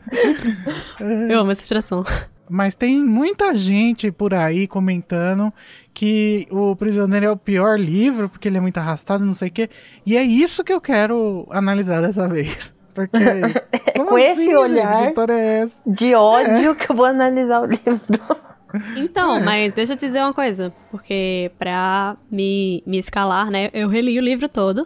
[1.31, 2.05] Eu amo essa expressão.
[2.49, 5.53] Mas tem muita gente por aí comentando
[5.95, 9.53] que o Prisioneiro é o pior livro, porque ele é muito arrastado, não sei o
[9.53, 9.71] quê.
[10.05, 12.75] E é isso que eu quero analisar dessa vez.
[12.95, 13.17] Porque.
[13.97, 14.57] Como com esse assim, gente?
[14.57, 15.81] olhar- Que história é essa?
[15.87, 18.01] De ódio que eu vou analisar o livro.
[18.97, 20.73] Então, mas deixa eu te dizer uma coisa.
[20.91, 23.71] Porque pra me, me escalar, né?
[23.73, 24.85] Eu reli o livro todo.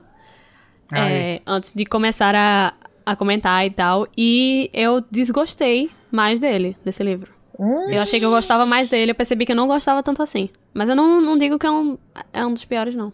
[0.93, 2.75] É, antes de começar a,
[3.11, 4.07] a comentar e tal.
[4.17, 7.33] E eu desgostei mais dele, desse livro.
[7.59, 10.23] Hum, Eu achei que eu gostava mais dele, eu percebi que eu não gostava tanto
[10.23, 10.49] assim.
[10.73, 11.99] Mas eu não, não digo que é um,
[12.33, 13.13] é um dos piores, não.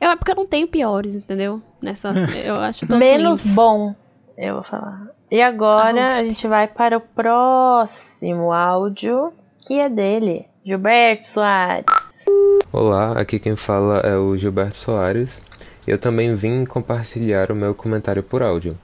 [0.00, 1.60] Eu, é porque eu não tenho piores, entendeu?
[1.82, 2.10] Nessa.
[2.44, 3.54] Eu acho todos menos lindos.
[3.54, 3.94] bom,
[4.38, 5.08] eu vou falar.
[5.30, 11.84] E agora Ah, a gente vai para o próximo áudio, que é dele, Gilberto Soares.
[12.72, 15.38] Olá, aqui quem fala é o Gilberto Soares.
[15.86, 18.76] Eu também vim compartilhar o meu comentário por áudio.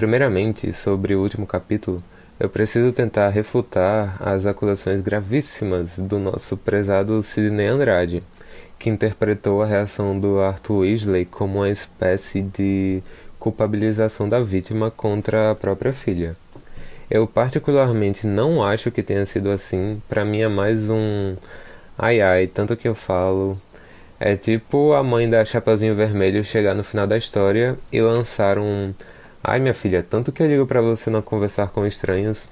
[0.00, 2.02] Primeiramente, sobre o último capítulo,
[2.38, 8.22] eu preciso tentar refutar as acusações gravíssimas do nosso prezado Sidney Andrade,
[8.78, 13.02] que interpretou a reação do Arthur Weasley como uma espécie de
[13.38, 16.34] culpabilização da vítima contra a própria filha.
[17.10, 20.00] Eu particularmente não acho que tenha sido assim.
[20.08, 21.36] Para mim é mais um
[21.98, 23.60] ai ai, tanto que eu falo.
[24.18, 28.94] É tipo a mãe da Chapeuzinho Vermelho chegar no final da história e lançar um
[29.42, 32.48] ai minha filha, tanto que eu digo para você não conversar com estranhos.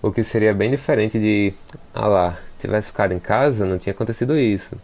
[0.00, 1.52] O que seria bem diferente de
[1.92, 4.76] ah lá, tivesse ficado em casa, não tinha acontecido isso.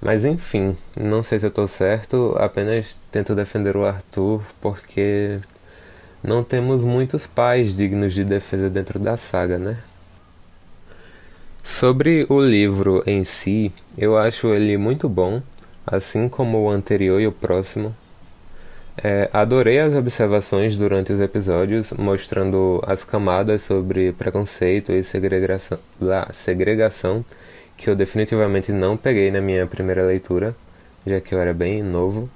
[0.00, 5.40] Mas enfim, não sei se eu tô certo, apenas tento defender o Arthur porque
[6.22, 9.78] não temos muitos pais dignos de defesa dentro da saga, né?
[11.62, 15.42] Sobre o livro em si, eu acho ele muito bom,
[15.86, 17.94] assim como o anterior e o próximo.
[19.02, 25.78] É, adorei as observações durante os episódios, mostrando as camadas sobre preconceito e segregação,
[26.32, 27.24] segregação
[27.76, 30.52] que eu definitivamente não peguei na minha primeira leitura,
[31.06, 32.28] já que eu era bem novo.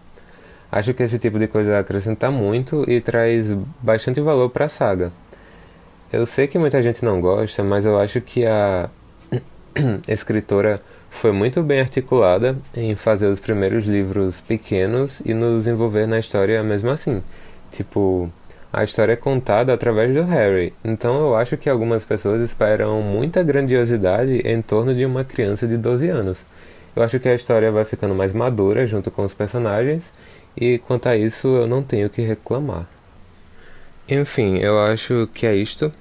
[0.70, 3.46] Acho que esse tipo de coisa acrescenta muito e traz
[3.80, 5.10] bastante valor para a saga.
[6.12, 8.88] Eu sei que muita gente não gosta, mas eu acho que a
[10.06, 10.80] escritora
[11.12, 16.60] foi muito bem articulada em fazer os primeiros livros pequenos e nos envolver na história
[16.64, 17.22] mesmo assim.
[17.70, 18.28] Tipo,
[18.72, 23.42] a história é contada através do Harry, então eu acho que algumas pessoas esperam muita
[23.42, 26.38] grandiosidade em torno de uma criança de 12 anos.
[26.96, 30.12] Eu acho que a história vai ficando mais madura junto com os personagens,
[30.56, 32.88] e quanto a isso eu não tenho que reclamar.
[34.08, 35.92] Enfim, eu acho que é isto.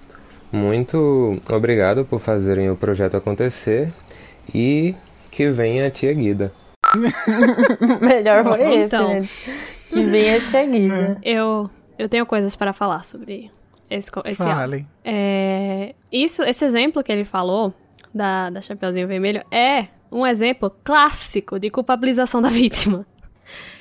[0.52, 3.94] Muito obrigado por fazerem o projeto acontecer
[4.53, 4.95] e
[5.30, 6.51] que venha a tia Guida.
[8.01, 9.13] Melhor foi esse, Então.
[9.13, 9.27] né?
[9.89, 11.19] Que venha a tia Guida.
[11.23, 13.51] Eu, eu tenho coisas para falar sobre
[13.89, 14.43] esse, esse.
[14.43, 14.85] Fale.
[15.03, 17.73] É, isso, esse exemplo que ele falou
[18.13, 23.05] da, da Chapeuzinho Vermelho é um exemplo clássico de culpabilização da vítima.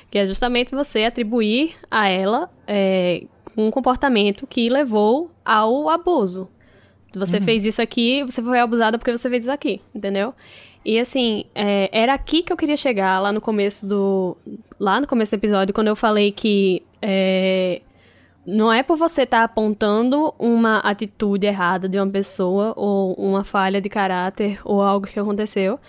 [0.09, 3.23] Que é justamente você atribuir a ela é,
[3.57, 6.49] um comportamento que levou ao abuso.
[7.13, 10.33] Você fez isso aqui, você foi abusada porque você fez isso aqui, entendeu?
[10.83, 14.37] E assim, é, era aqui que eu queria chegar, lá no começo do.
[14.79, 17.81] Lá no começo do episódio, quando eu falei que é,
[18.45, 23.79] não é por você estar apontando uma atitude errada de uma pessoa ou uma falha
[23.79, 25.79] de caráter ou algo que aconteceu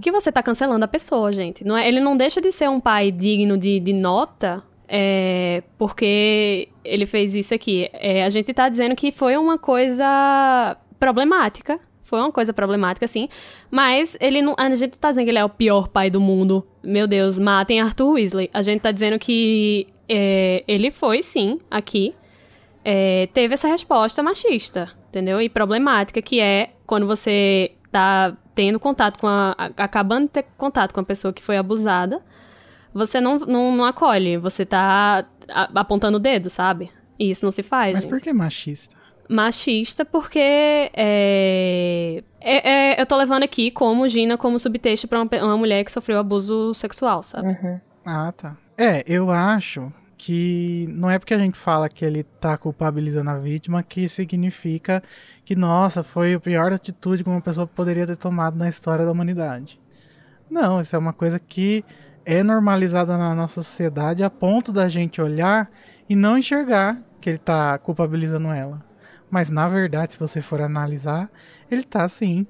[0.00, 1.64] que você tá cancelando a pessoa, gente.
[1.64, 4.62] Não é, ele não deixa de ser um pai digno de, de nota
[4.92, 7.88] é, porque ele fez isso aqui.
[7.92, 11.78] É, a gente tá dizendo que foi uma coisa problemática.
[12.02, 13.28] Foi uma coisa problemática, sim.
[13.70, 16.20] Mas ele não, a gente não tá dizendo que ele é o pior pai do
[16.20, 16.66] mundo.
[16.82, 18.50] Meu Deus, matem Arthur Weasley.
[18.52, 22.12] A gente tá dizendo que é, ele foi, sim, aqui.
[22.84, 25.40] é, teve essa resposta machista, entendeu?
[25.40, 29.54] E problemática, que é quando você tá tendo contato com a.
[29.76, 32.20] acabando de ter contato com a pessoa que foi abusada,
[32.92, 35.24] você não, não, não acolhe, você tá
[35.74, 36.90] apontando o dedo, sabe?
[37.18, 37.92] E isso não se faz.
[37.92, 38.10] Mas gente.
[38.10, 38.96] por que machista?
[39.28, 45.44] Machista porque é, é- é- eu tô levando aqui como Gina como subtexto pra uma,
[45.44, 47.56] uma mulher que sofreu abuso sexual, sabe?
[48.04, 48.56] Ah, tá.
[48.76, 53.38] É, eu acho que não é porque a gente fala que ele tá culpabilizando a
[53.38, 55.02] vítima que significa
[55.44, 59.12] que, nossa, foi a pior atitude que uma pessoa poderia ter tomado na história da
[59.12, 59.80] humanidade.
[60.50, 61.84] Não, isso é uma coisa que
[62.24, 65.70] é normalizada na nossa sociedade a ponto da gente olhar
[66.08, 68.82] e não enxergar que ele tá culpabilizando ela.
[69.30, 71.30] Mas na verdade, se você for analisar,
[71.70, 72.46] ele tá sim.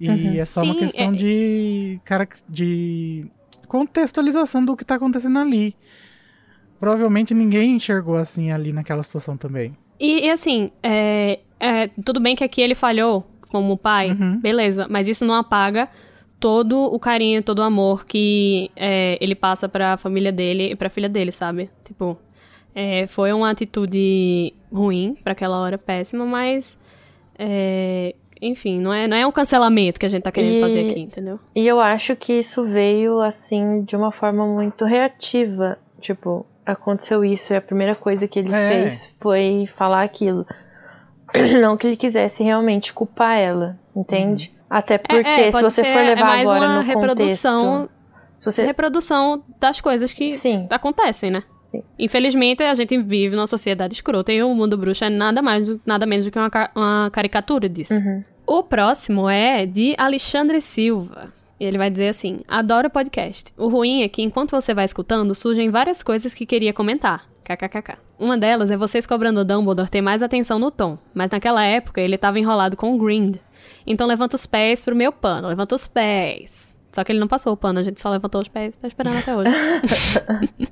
[0.00, 3.26] E é só uma Sim, questão é- de, cara, de
[3.68, 5.76] contextualização do que tá acontecendo ali.
[6.80, 9.76] Provavelmente ninguém enxergou assim ali naquela situação também.
[10.00, 14.40] E, e assim, é, é, tudo bem que aqui ele falhou como pai, Uhum.
[14.40, 15.88] beleza, mas isso não apaga
[16.42, 20.90] todo o carinho, todo o amor que é, ele passa pra família dele e pra
[20.90, 21.70] filha dele, sabe?
[21.84, 22.18] Tipo,
[22.74, 26.76] é, foi uma atitude ruim pra aquela hora, péssima, mas.
[27.38, 28.14] é,
[28.44, 30.98] enfim, não é, não é um cancelamento que a gente tá querendo E- fazer aqui,
[30.98, 31.38] entendeu?
[31.54, 35.78] E eu acho que isso veio assim de uma forma muito reativa.
[36.00, 38.68] Tipo, aconteceu isso e a primeira coisa que ele É.
[38.68, 40.44] fez foi falar aquilo.
[41.62, 44.52] Não que ele quisesse realmente culpar ela, entende?
[44.74, 47.60] Até porque é, se pode você ser- for é levar mais agora uma no reprodução-
[47.82, 47.92] contexto,
[48.38, 50.66] se você Reprodução das coisas que Sim.
[50.70, 51.42] acontecem, né?
[51.62, 51.82] Sim.
[51.98, 56.06] Infelizmente, a gente vive numa sociedade escrota e o mundo bruxo é nada mais, nada
[56.06, 57.94] menos do que uma, uma caricatura disso.
[57.94, 58.24] Uhum.
[58.46, 61.32] O próximo é de Alexandre Silva.
[61.60, 63.52] E ele vai dizer assim: Adoro o podcast.
[63.56, 67.24] O ruim é que enquanto você vai escutando, surgem várias coisas que queria comentar.
[67.44, 67.96] KKKK.
[68.18, 72.00] Uma delas é vocês cobrando o Dumbledore ter mais atenção no tom, mas naquela época
[72.00, 73.36] ele estava enrolado com o Grind.
[73.86, 76.76] Então levanta os pés pro meu pano, levanta os pés.
[76.92, 78.88] Só que ele não passou o pano, a gente só levantou os pés e tá
[78.88, 79.50] esperando até hoje.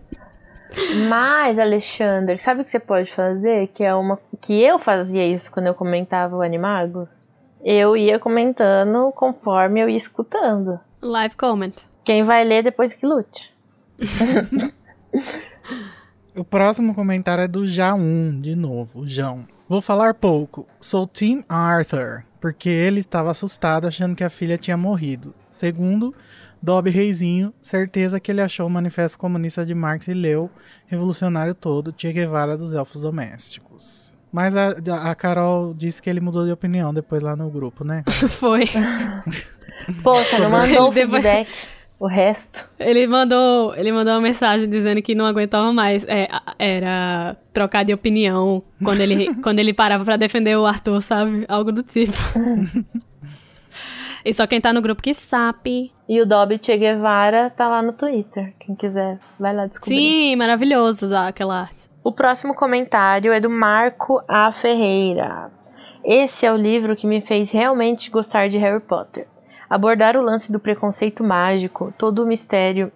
[1.08, 3.68] Mas, Alexandre, sabe o que você pode fazer?
[3.68, 4.18] Que é uma.
[4.40, 7.28] Que eu fazia isso quando eu comentava o Animagos?
[7.64, 10.78] Eu ia comentando conforme eu ia escutando.
[11.02, 11.72] Live comment.
[12.04, 13.50] Quem vai ler depois que lute.
[16.36, 19.44] O próximo comentário é do Já1, de novo, o João.
[19.68, 20.64] Vou falar pouco.
[20.80, 25.34] Sou Tim Arthur, porque ele estava assustado achando que a filha tinha morrido.
[25.50, 26.14] Segundo,
[26.62, 30.50] Dobby Reizinho, certeza que ele achou o Manifesto Comunista de Marx e leu
[30.86, 34.14] Revolucionário todo, Che Guevara dos Elfos Domésticos.
[34.32, 34.70] Mas a,
[35.10, 38.04] a Carol disse que ele mudou de opinião depois lá no grupo, né?
[38.28, 38.64] Foi.
[40.02, 41.48] Poxa, não mandou o feedback.
[42.00, 42.66] O resto.
[42.78, 46.02] Ele mandou, ele mandou uma mensagem dizendo que não aguentava mais.
[46.08, 46.28] É,
[46.58, 51.44] era trocar de opinião quando ele, quando ele parava pra defender o Arthur, sabe?
[51.46, 52.16] Algo do tipo.
[54.24, 55.92] e só quem tá no grupo que sabe.
[56.08, 58.54] E o Dobby Che Guevara tá lá no Twitter.
[58.58, 59.94] Quem quiser, vai lá descobrir.
[59.94, 61.82] Sim, maravilhoso aquela arte.
[62.02, 64.50] O próximo comentário é do Marco A.
[64.52, 65.50] Ferreira.
[66.02, 69.26] Esse é o livro que me fez realmente gostar de Harry Potter.
[69.70, 72.90] Abordar o lance do preconceito mágico, todo o mistério,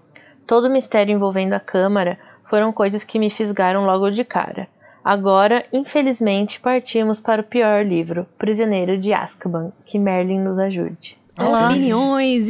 [0.46, 2.18] todo o mistério envolvendo a Câmara,
[2.50, 4.66] foram coisas que me fisgaram logo de cara.
[5.04, 9.70] Agora, infelizmente, partimos para o pior livro, Prisioneiro de Azkaban.
[9.84, 11.16] Que Merlin nos ajude.
[11.38, 11.68] Olá.
[11.68, 12.48] Opiniões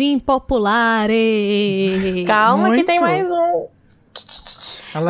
[1.04, 2.24] impopulares.
[2.26, 2.86] Calma que Muito.
[2.86, 3.66] tem mais um.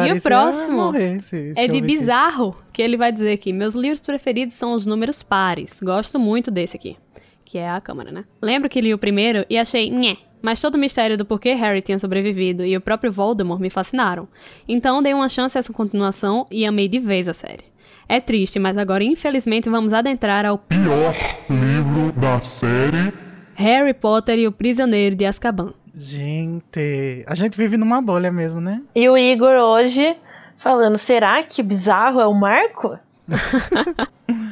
[0.07, 1.83] E o próximo se- se É de ouvisse isso.
[1.83, 3.53] bizarro que ele vai dizer aqui.
[3.53, 5.81] Meus livros preferidos são os números pares.
[5.83, 6.97] Gosto muito desse aqui.
[7.45, 8.25] Que é a Câmara, né?
[8.41, 10.17] Lembro que li o primeiro e achei nhé.
[10.43, 14.29] Mas todo o mistério do porquê Harry tinha sobrevivido e o próprio Voldemort me fascinaram.
[14.69, 17.65] Então dei uma chance a essa continuação e amei de vez a série.
[18.07, 21.15] É triste, mas agora infelizmente vamos adentrar ao Pior
[21.49, 23.13] livro da série.
[23.55, 25.73] Harry Potter e o Prisioneiro de Azkaban.
[25.97, 28.83] Gente, a gente vive numa bolha mesmo, né?
[28.95, 30.17] E o Igor hoje
[30.59, 32.95] falando: será que bizarro é o Marco?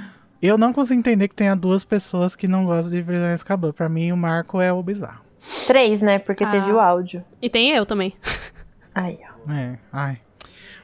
[0.42, 3.72] Eu não consigo entender que tenha duas pessoas que não gostam de Prisioneiro de Azkaban.
[3.72, 5.22] Pra mim, o Marco é o bizarro.
[5.68, 6.18] Três, né?
[6.18, 6.50] Porque Ah.
[6.50, 7.24] teve o áudio.
[7.40, 8.12] E tem eu também.
[8.92, 9.52] Aí, ó.
[9.52, 10.18] É, ai.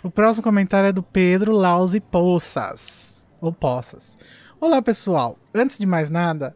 [0.03, 3.27] O próximo comentário é do Pedro Lauzi Poças.
[3.41, 4.17] Ou Poças.
[4.61, 5.37] Olá, pessoal.
[5.53, 6.55] Antes de mais nada,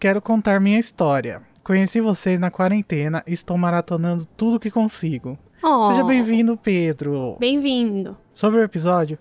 [0.00, 1.42] quero contar minha história.
[1.62, 5.38] Conheci vocês na quarentena e estou maratonando tudo que consigo.
[5.62, 7.36] Oh, Seja bem-vindo, Pedro.
[7.38, 8.16] Bem-vindo.
[8.32, 9.18] Sobre o episódio,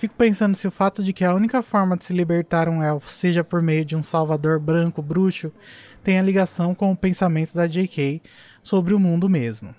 [0.00, 3.06] fico pensando se o fato de que a única forma de se libertar um elfo
[3.06, 5.52] seja por meio de um salvador branco bruxo
[6.02, 8.22] tem a ligação com o pensamento da J.K.
[8.62, 9.74] sobre o mundo mesmo.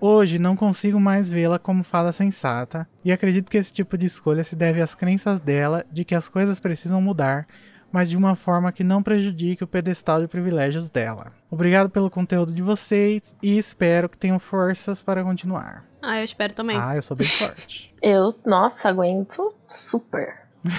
[0.00, 4.44] Hoje não consigo mais vê-la como fada sensata e acredito que esse tipo de escolha
[4.44, 7.44] se deve às crenças dela de que as coisas precisam mudar,
[7.90, 11.32] mas de uma forma que não prejudique o pedestal de privilégios dela.
[11.50, 15.84] Obrigado pelo conteúdo de vocês e espero que tenham forças para continuar.
[16.00, 16.76] Ah, eu espero também.
[16.78, 17.94] Ah, eu sou bem forte.
[18.02, 20.44] Eu, nossa, aguento super.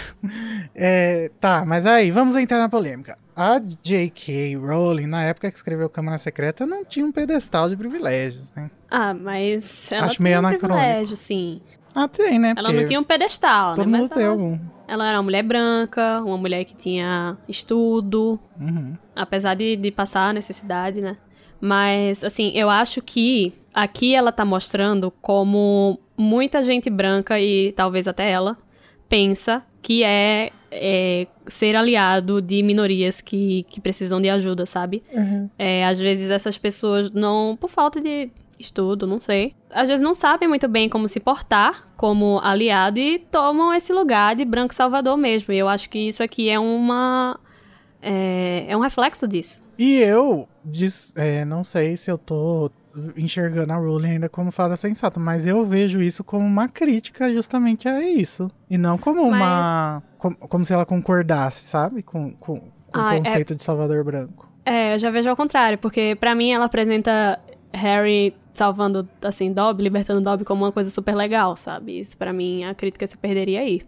[0.73, 3.17] É, tá, mas aí, vamos entrar na polêmica.
[3.35, 4.55] A J.K.
[4.57, 8.69] Rowling, na época que escreveu Câmara Secreta, não tinha um pedestal de privilégios, né?
[8.89, 10.77] Ah, mas ela Acho tinha meio um anacrônico.
[10.79, 11.61] privilégio, sim.
[11.93, 12.53] Ah, tem, né?
[12.57, 13.97] Ela Porque não tinha um pedestal, todo né?
[13.97, 14.59] mundo Mas tem ela, algum.
[14.87, 18.95] ela era uma mulher branca, uma mulher que tinha estudo, Uhum.
[19.15, 21.15] apesar de, de passar a necessidade, né?
[21.61, 28.07] Mas, assim, eu acho que aqui ela tá mostrando como muita gente branca e talvez
[28.07, 28.57] até ela
[29.09, 35.03] pensa que é, é ser aliado de minorias que, que precisam de ajuda, sabe?
[35.59, 38.29] É, às vezes essas pessoas não, por falta de
[38.59, 43.19] estudo, não sei, às vezes não sabem muito bem como se portar como aliado e
[43.19, 45.53] tomam esse lugar de branco salvador mesmo.
[45.53, 47.37] E eu acho que isso aqui é uma
[48.01, 49.63] é, é um reflexo disso.
[49.77, 52.71] E eu diz- é, não sei se eu tô
[53.17, 57.87] enxergando a Rowling ainda como fada sensata, mas eu vejo isso como uma crítica justamente
[57.87, 58.49] a isso.
[58.69, 60.01] E não como uma.
[60.17, 62.01] Como, como se ela concordasse, sabe?
[62.01, 64.51] Com, com, com Ah, é- o conceito de Salvador Branco.
[64.65, 67.39] É, eu já vejo ao contrário, porque pra mim ela apresenta
[67.71, 71.99] Harry salvando, assim, Dobby, libertando Dobby como uma coisa super legal, sabe?
[71.99, 73.81] Isso pra mim a crítica se perderia aí.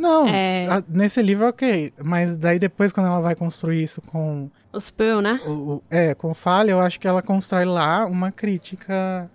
[0.00, 0.62] Não, É.
[0.68, 5.20] a- nesse livro ok, mas daí depois quando ela vai construir isso com O Spill,
[5.20, 5.40] né?
[5.46, 9.30] o, o- é, com falha, eu acho que ela constrói lá uma crítica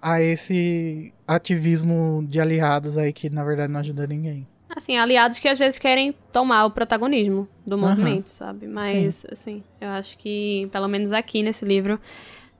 [0.00, 4.46] a esse ativismo de aliados aí que na verdade não ajuda ninguém.
[4.74, 8.66] Assim, aliados que às vezes querem tomar o protagonismo do movimento, sabe?
[8.66, 12.00] Mas, assim, eu acho que, pelo menos aqui nesse livro,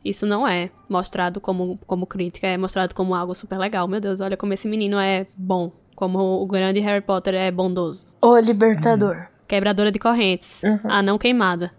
[0.04, 3.88] isso não é mostrado como, como crítica, é mostrado como algo super legal.
[3.88, 5.72] Meu Deus, olha como esse menino é bom.
[6.02, 8.04] Como o grande Harry Potter é bondoso.
[8.20, 9.28] O Libertador.
[9.46, 10.60] Quebradora de correntes.
[10.64, 10.80] Uhum.
[10.90, 11.70] A não queimada.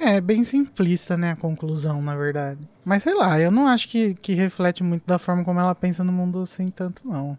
[0.00, 2.60] É bem simplista, né, a conclusão, na verdade.
[2.82, 6.02] Mas sei lá, eu não acho que, que reflete muito da forma como ela pensa
[6.02, 7.36] no mundo assim, tanto não.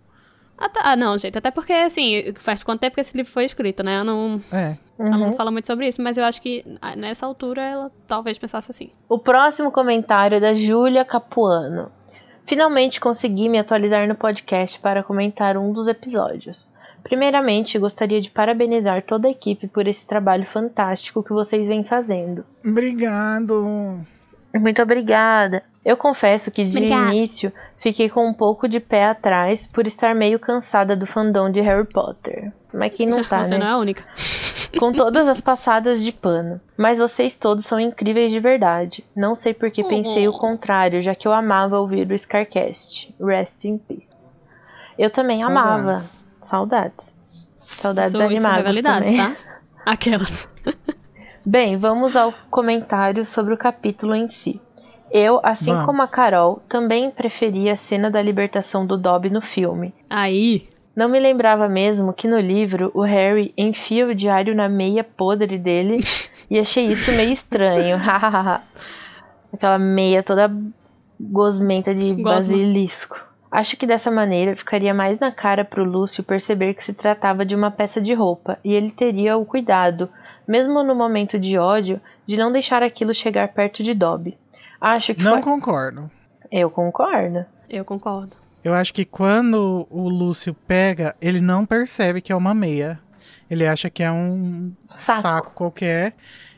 [0.55, 0.81] Ah, tá.
[0.83, 1.35] Ah, não, gente.
[1.35, 3.97] Até porque, assim, faz quanto tempo que esse livro foi escrito, né?
[3.99, 4.77] Eu não, É.
[4.99, 5.33] ela não Uhum.
[5.33, 8.91] fala muito sobre isso, mas eu acho que ah, nessa altura ela talvez pensasse assim.
[9.07, 11.91] O próximo comentário é da Júlia Capuano.
[12.49, 16.67] Finalmente consegui me atualizar no podcast para comentar um dos episódios.
[17.03, 22.43] Primeiramente, gostaria de parabenizar toda a equipe por esse trabalho fantástico que vocês vêm fazendo.
[22.65, 23.99] Obrigado.
[24.55, 25.61] Muito obrigada.
[25.85, 27.13] Eu confesso que de Obrigada.
[27.13, 31.59] início fiquei com um pouco de pé atrás por estar meio cansada do fandom de
[31.61, 32.51] Harry Potter.
[32.73, 33.59] Mas quem não tá, Você né?
[33.59, 34.03] não é a única.
[34.77, 36.61] com todas as passadas de pano.
[36.77, 39.03] Mas vocês todos são incríveis de verdade.
[39.15, 43.13] Não sei por que pensei o contrário, já que eu amava ouvir o Scarcast.
[43.19, 44.41] Rest in peace.
[44.97, 45.99] Eu também amava.
[45.99, 46.25] Saudades.
[46.41, 47.15] Saudades.
[47.55, 49.17] Saudades Isso, isso é animadas também.
[49.17, 49.33] tá?
[49.85, 50.47] Aquelas.
[51.45, 54.61] Bem, vamos ao comentário sobre o capítulo em si.
[55.11, 55.85] Eu, assim Vamos.
[55.85, 59.93] como a Carol, também preferi a cena da libertação do Dobby no filme.
[60.09, 60.67] Aí.
[60.95, 65.57] Não me lembrava mesmo que no livro o Harry enfia o diário na meia podre
[65.57, 65.99] dele
[66.49, 67.97] e achei isso meio estranho.
[67.99, 68.61] Hahaha.
[69.53, 70.51] Aquela meia toda
[71.19, 72.35] gosmenta de Gosma.
[72.35, 73.29] basilisco.
[73.51, 77.55] Acho que dessa maneira ficaria mais na cara pro Lúcio perceber que se tratava de
[77.55, 80.07] uma peça de roupa e ele teria o cuidado,
[80.47, 84.37] mesmo no momento de ódio, de não deixar aquilo chegar perto de Dobby.
[84.79, 85.41] Acho que Não foi...
[85.41, 86.09] concordo.
[86.51, 87.45] Eu concordo.
[87.69, 88.37] Eu concordo.
[88.63, 92.99] Eu acho que quando o Lúcio pega, ele não percebe que é uma meia.
[93.49, 95.21] Ele acha que é um Saco.
[95.21, 96.13] saco, qualquer.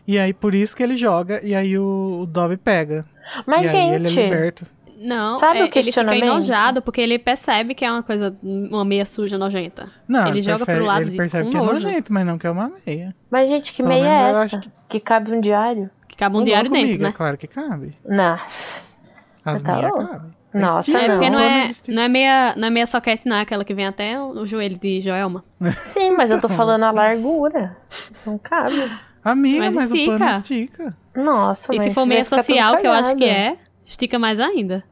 [0.07, 3.06] E aí por isso que ele joga e aí o, o Dobby pega.
[3.45, 4.65] Mas, e aí ele é gente, liberto.
[4.98, 6.14] Não, Sabe é, o questionamento?
[6.23, 9.89] ele fica enojado porque ele percebe que é uma coisa, uma meia suja nojenta.
[10.07, 12.38] Não, ele joga prefere- pro lado ele percebe com que é nojo, nojento, mas não
[12.38, 13.15] que é uma meia.
[13.30, 14.39] Mas, gente, que Pelo meia é essa?
[14.41, 14.69] acho Que...
[14.89, 15.89] que- cabe um diário?
[16.22, 17.14] Cabe um diário dentro, amiga, né?
[17.15, 17.98] Claro que cabe.
[18.06, 18.38] Não.
[19.43, 20.07] As Tá meias louco.
[20.07, 20.31] cabem.
[20.53, 21.15] Nossa, É não.
[21.15, 23.88] porque não é, não é meia, não é meia soquete, não, é aquela que vem
[23.88, 25.43] até o, o joelho de Joelma.
[25.93, 27.76] Sim, mas eu tô falando a largura.
[28.26, 28.91] Não cabe.
[29.23, 30.18] Amiga, Mas mas, o estica.
[30.19, 30.98] pano estica.
[31.15, 34.84] Nossa, E mas se for meia social, que eu acho que é, estica mais ainda.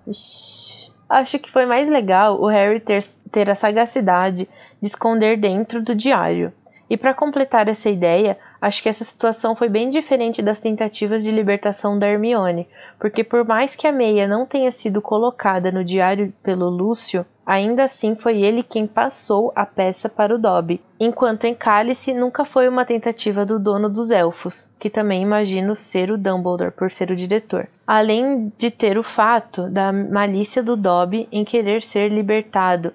[1.09, 4.47] Acho que foi mais legal o Harry ter, ter a sagacidade
[4.81, 6.53] de esconder dentro do diário.
[6.89, 11.31] E para completar essa ideia, acho que essa situação foi bem diferente das tentativas de
[11.31, 12.67] libertação da Hermione,
[12.99, 17.83] porque por mais que a meia não tenha sido colocada no diário pelo Lúcio, ainda
[17.85, 22.67] assim foi ele quem passou a peça para o Dobby, enquanto em Cálice nunca foi
[22.67, 27.15] uma tentativa do dono dos elfos, que também imagino ser o Dumbledore por ser o
[27.15, 27.67] diretor.
[27.87, 32.93] Além de ter o fato da malícia do Dobby em querer ser libertado,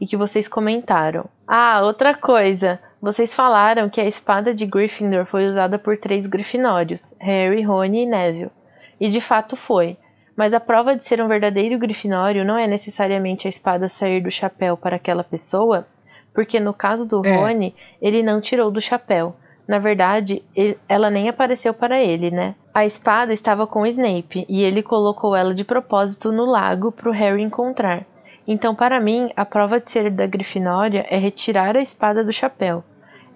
[0.00, 1.26] e que vocês comentaram.
[1.46, 2.78] Ah, outra coisa.
[3.06, 8.06] Vocês falaram que a espada de Gryffindor foi usada por três grifinórios, Harry, Rony e
[8.06, 8.50] Neville.
[8.98, 9.96] E de fato foi.
[10.36, 14.28] Mas a prova de ser um verdadeiro grifinório não é necessariamente a espada sair do
[14.28, 15.86] chapéu para aquela pessoa,
[16.34, 17.36] porque no caso do É.
[17.36, 19.36] Rony, ele não tirou do chapéu.
[19.68, 22.56] Na verdade, ele- ela nem apareceu para ele, né?
[22.74, 27.08] A espada estava com o Snape e ele colocou ela de propósito no lago para
[27.08, 28.04] o Harry encontrar.
[28.48, 32.82] Então, para mim, a prova de ser da Grifinória é retirar a espada do chapéu.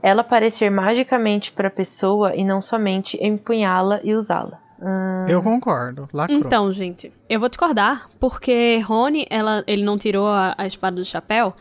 [0.03, 4.59] Ela aparecer magicamente para a pessoa e não somente empunhá-la e usá-la.
[4.81, 6.09] Hum, Eu concordo.
[6.13, 6.39] Lacrou.
[6.39, 11.05] Então, gente, eu vou discordar, porque Rony, ela, ele não tirou a, a espada do
[11.05, 11.53] chapéu,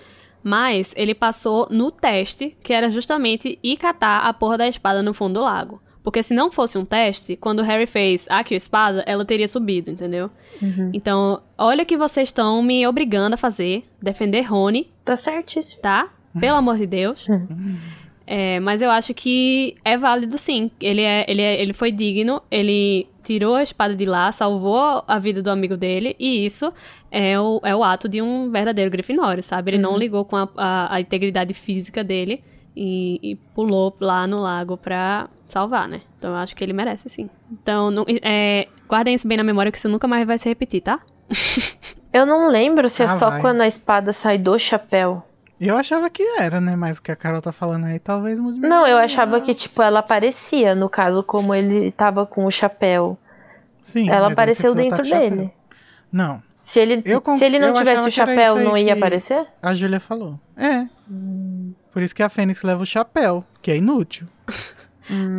[0.42, 5.14] mas ele passou no teste, que era justamente ir catar a porra da espada no
[5.14, 5.82] fundo do lago.
[6.02, 9.50] Porque se não fosse um teste, quando Harry fez "Ah, aqui a espada, ela teria
[9.50, 10.32] subido, entendeu?
[10.94, 15.82] Então, olha o que vocês estão me obrigando a fazer, defender Rony, Tá certíssimo.
[15.82, 16.08] tá?
[16.40, 17.28] Pelo amor de Deus.
[18.32, 20.70] É, mas eu acho que é válido sim.
[20.80, 25.18] Ele, é, ele, é, ele foi digno, ele tirou a espada de lá, salvou a
[25.18, 26.72] vida do amigo dele, e isso
[27.10, 29.72] é o, é o ato de um verdadeiro grifinório, sabe?
[29.72, 32.44] Ele não ligou com a, a, a integridade física dele
[32.76, 36.02] e, e pulou lá no lago pra salvar, né?
[36.20, 37.28] Então eu acho que ele merece sim.
[37.52, 40.82] Então, não- é, guardem isso bem na memória que isso nunca mais vai se repetir,
[40.82, 41.00] tá?
[42.14, 43.42] Eu não lembro se é Ah, só vai.
[43.42, 45.24] quando a espada sai do chapéu.
[45.60, 46.76] Eu achava que era, né?
[46.76, 49.82] Mas o que a Carol tá falando aí talvez mude Não, eu achava que, tipo,
[49.82, 53.18] ela aparecia, no caso, como ele tava com o chapéu.
[53.80, 55.52] Sim, Ela apareceu dentro tá dele.
[56.12, 59.46] Não, Se ele, Eu se ele não eu tivesse o chapéu, não ia aparecer?
[59.62, 60.40] a Júlia falou.
[60.56, 60.86] É.
[61.92, 64.28] Por isso que a Fênix leva o chapéu, que é inútil.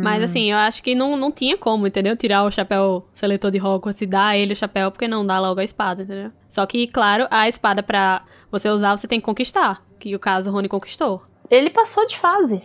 [0.03, 2.15] Mas assim, eu acho que não, não tinha como, entendeu?
[2.17, 5.39] Tirar o chapéu seletor de Hogwarts e dar a ele o chapéu, porque não dá
[5.39, 6.31] logo a espada, entendeu?
[6.49, 9.83] Só que, claro, a espada pra você usar, você tem que conquistar.
[9.99, 11.23] Que o caso Rony conquistou.
[11.49, 12.61] Ele passou de fase.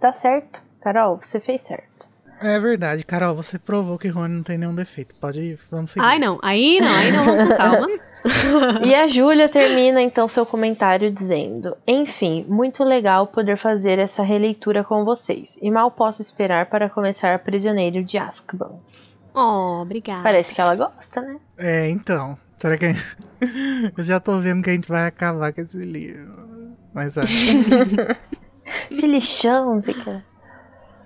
[0.00, 0.62] Tá certo.
[0.80, 1.90] Carol, você fez certo.
[2.42, 5.14] É verdade, Carol, você provou que Rony não tem nenhum defeito.
[5.16, 6.06] Pode ir, vamos seguir.
[6.06, 6.38] Ai, não.
[6.42, 7.88] Aí não, aí não, vamos com calma.
[8.84, 14.84] E a Júlia termina então seu comentário dizendo: Enfim, muito legal poder fazer essa releitura
[14.84, 15.58] com vocês.
[15.62, 18.78] E mal posso esperar para começar Prisioneiro de Azkaban.
[19.34, 20.22] Oh, obrigada.
[20.22, 21.38] Parece que ela gosta, né?
[21.56, 22.36] É, então.
[22.60, 22.86] Será que.
[23.96, 26.76] Eu já tô vendo que a gente vai acabar com esse livro.
[26.92, 27.24] Mas é.
[28.88, 30.22] Se lixão, Zica.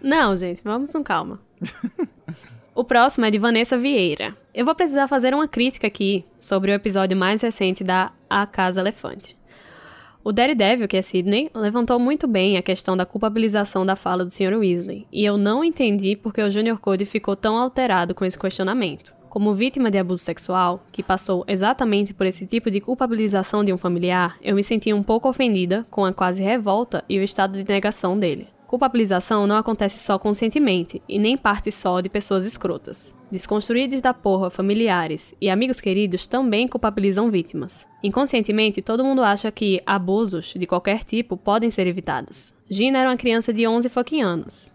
[0.02, 1.40] Não, gente, vamos com calma.
[2.74, 4.36] o próximo é de Vanessa Vieira.
[4.52, 8.80] Eu vou precisar fazer uma crítica aqui sobre o episódio mais recente da A Casa
[8.80, 9.36] Elefante.
[10.22, 14.30] O Daredevil, que é Sidney, levantou muito bem a questão da culpabilização da fala do
[14.30, 14.58] Sr.
[14.58, 19.14] Weasley, e eu não entendi porque o Junior Code ficou tão alterado com esse questionamento.
[19.34, 23.76] Como vítima de abuso sexual, que passou exatamente por esse tipo de culpabilização de um
[23.76, 27.68] familiar, eu me senti um pouco ofendida com a quase revolta e o estado de
[27.68, 28.46] negação dele.
[28.68, 33.12] Culpabilização não acontece só conscientemente e nem parte só de pessoas escrotas.
[33.28, 37.84] Desconstruídos da porra, familiares e amigos queridos também culpabilizam vítimas.
[38.04, 42.54] Inconscientemente, todo mundo acha que abusos de qualquer tipo podem ser evitados.
[42.70, 44.72] Gina era uma criança de 11 fucking anos.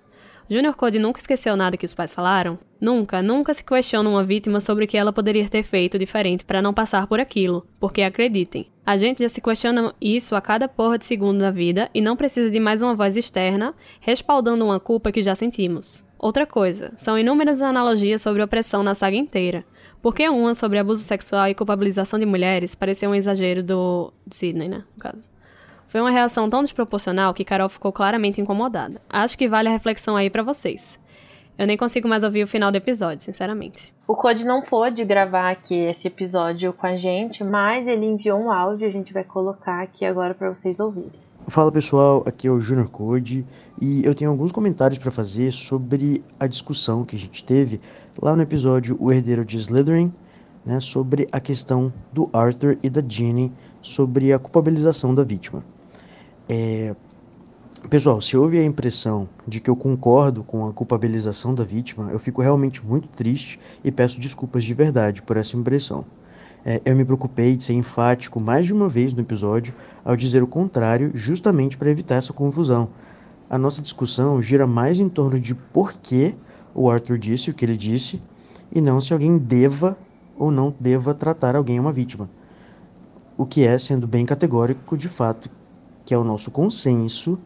[0.51, 2.57] Junior Code nunca esqueceu nada que os pais falaram?
[2.81, 6.59] Nunca, nunca se questiona uma vítima sobre o que ela poderia ter feito diferente para
[6.59, 10.97] não passar por aquilo, porque acreditem, a gente já se questiona isso a cada porra
[10.97, 15.11] de segundo da vida e não precisa de mais uma voz externa respaldando uma culpa
[15.11, 16.03] que já sentimos.
[16.17, 19.63] Outra coisa, são inúmeras analogias sobre opressão na saga inteira.
[20.01, 24.83] Porque uma sobre abuso sexual e culpabilização de mulheres pareceu um exagero do Sidney, né,
[24.95, 25.21] no caso.
[25.89, 29.01] Foi uma reação tão desproporcional que Carol ficou claramente incomodada.
[29.09, 30.99] Acho que vale a reflexão aí pra vocês.
[31.57, 33.91] Eu nem consigo mais ouvir o final do episódio, sinceramente.
[34.07, 38.51] O Code não pôde gravar aqui esse episódio com a gente, mas ele enviou um
[38.51, 41.09] áudio, a gente vai colocar aqui agora pra vocês ouvirem.
[41.47, 43.43] Fala pessoal, aqui é o Junior Code
[43.81, 47.81] e eu tenho alguns comentários para fazer sobre a discussão que a gente teve
[48.21, 50.13] lá no episódio O Herdeiro de Slytherin,
[50.63, 53.51] né, sobre a questão do Arthur e da Ginny
[53.81, 55.63] sobre a culpabilização da vítima.
[56.51, 56.95] É,
[57.91, 62.17] pessoal, se houve a impressão de que eu concordo com a culpabilização da vítima, eu
[62.17, 66.03] fico realmente muito triste e peço desculpas de verdade por essa impressão.
[66.65, 70.41] É, eu me preocupei de ser enfático mais de uma vez no episódio ao dizer
[70.41, 72.89] o contrário, justamente para evitar essa confusão.
[73.47, 76.33] A nossa discussão gira mais em torno de por que
[76.73, 78.19] o Arthur disse o que ele disse
[78.71, 79.95] e não se alguém deva
[80.35, 82.27] ou não deva tratar alguém uma vítima.
[83.37, 85.49] O que é, sendo bem categórico, de fato,
[86.09, 87.37] que é o nosso consenso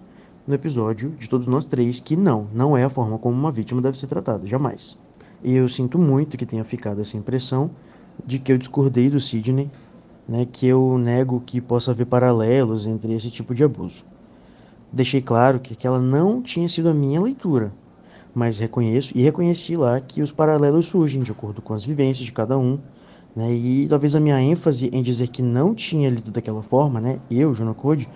[0.47, 3.81] no episódio de todos nós três, que não, não é a forma como uma vítima
[3.81, 4.97] deve ser tratada, jamais.
[5.43, 7.71] E eu sinto muito que tenha ficado essa impressão
[8.25, 9.69] de que eu discordei do Sidney,
[10.25, 14.05] né, que eu nego que possa haver paralelos entre esse tipo de abuso.
[14.93, 17.73] Deixei claro que aquela não tinha sido a minha leitura,
[18.33, 22.31] mas reconheço e reconheci lá que os paralelos surgem de acordo com as vivências de
[22.31, 22.79] cada um,
[23.35, 27.19] né, e talvez a minha ênfase em dizer que não tinha lido daquela forma, né,
[27.29, 28.07] eu, Jono Code,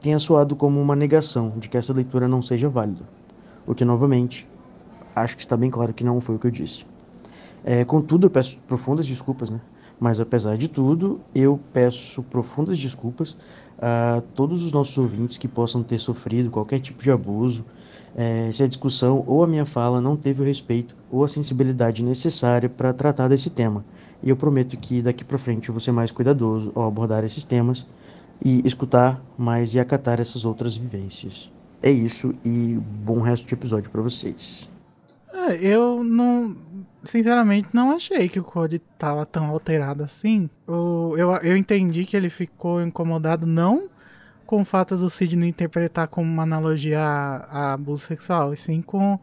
[0.00, 3.08] tenha soado como uma negação de que essa leitura não seja válida.
[3.66, 4.46] O que, novamente,
[5.14, 6.84] acho que está bem claro que não foi o que eu disse.
[7.64, 9.60] É, contudo, eu peço profundas desculpas, né?
[9.98, 13.36] Mas apesar de tudo, eu peço profundas desculpas
[13.78, 17.64] a todos os nossos ouvintes que possam ter sofrido qualquer tipo de abuso,
[18.14, 22.02] é, se a discussão ou a minha fala não teve o respeito ou a sensibilidade
[22.02, 23.84] necessária para tratar desse tema.
[24.22, 27.44] E eu prometo que daqui para frente eu vou ser mais cuidadoso ao abordar esses
[27.44, 27.86] temas
[28.44, 31.50] e escutar mais e acatar essas outras vivências.
[31.82, 34.68] É isso e bom resto de episódio para vocês.
[35.32, 36.56] É, eu não.
[37.04, 40.50] Sinceramente, não achei que o Code tava tão alterado assim.
[40.66, 43.88] Eu, eu, eu entendi que ele ficou incomodado não
[44.44, 48.80] com o fato do Sidney interpretar como uma analogia a, a abuso sexual, e sim
[48.80, 49.18] com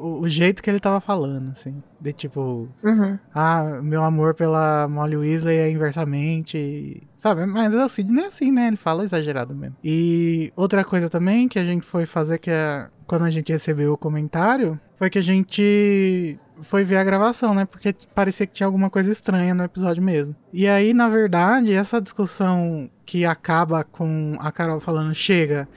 [0.00, 1.82] o, o, jeito que ele tava falando, assim.
[2.00, 3.18] De tipo, Uhum.
[3.34, 7.02] ah, meu amor pela Molly Weasley é inversamente.
[7.16, 7.44] Sabe?
[7.46, 8.68] Mas o Sidney é assim, né?
[8.68, 9.76] Ele fala exagerado mesmo.
[9.84, 13.92] E outra coisa também que a gente foi fazer, que é quando a gente recebeu
[13.92, 17.64] o comentário, foi que a gente foi ver a gravação, né?
[17.64, 20.34] Porque parecia que tinha alguma coisa estranha no episódio mesmo.
[20.52, 25.68] E aí, na verdade, essa discussão que acaba com a Carol falando chega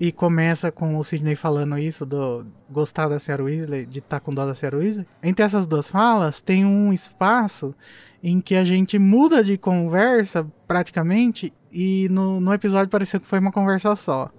[0.00, 4.20] e começa com o Sidney falando isso do gostar da Sarah Weasley, de estar tá
[4.20, 5.06] com dó da Sarah Weasley.
[5.22, 7.74] Entre essas duas falas, tem um espaço
[8.22, 13.38] em que a gente muda de conversa praticamente e no, no episódio pareceu que foi
[13.38, 14.30] uma conversa só.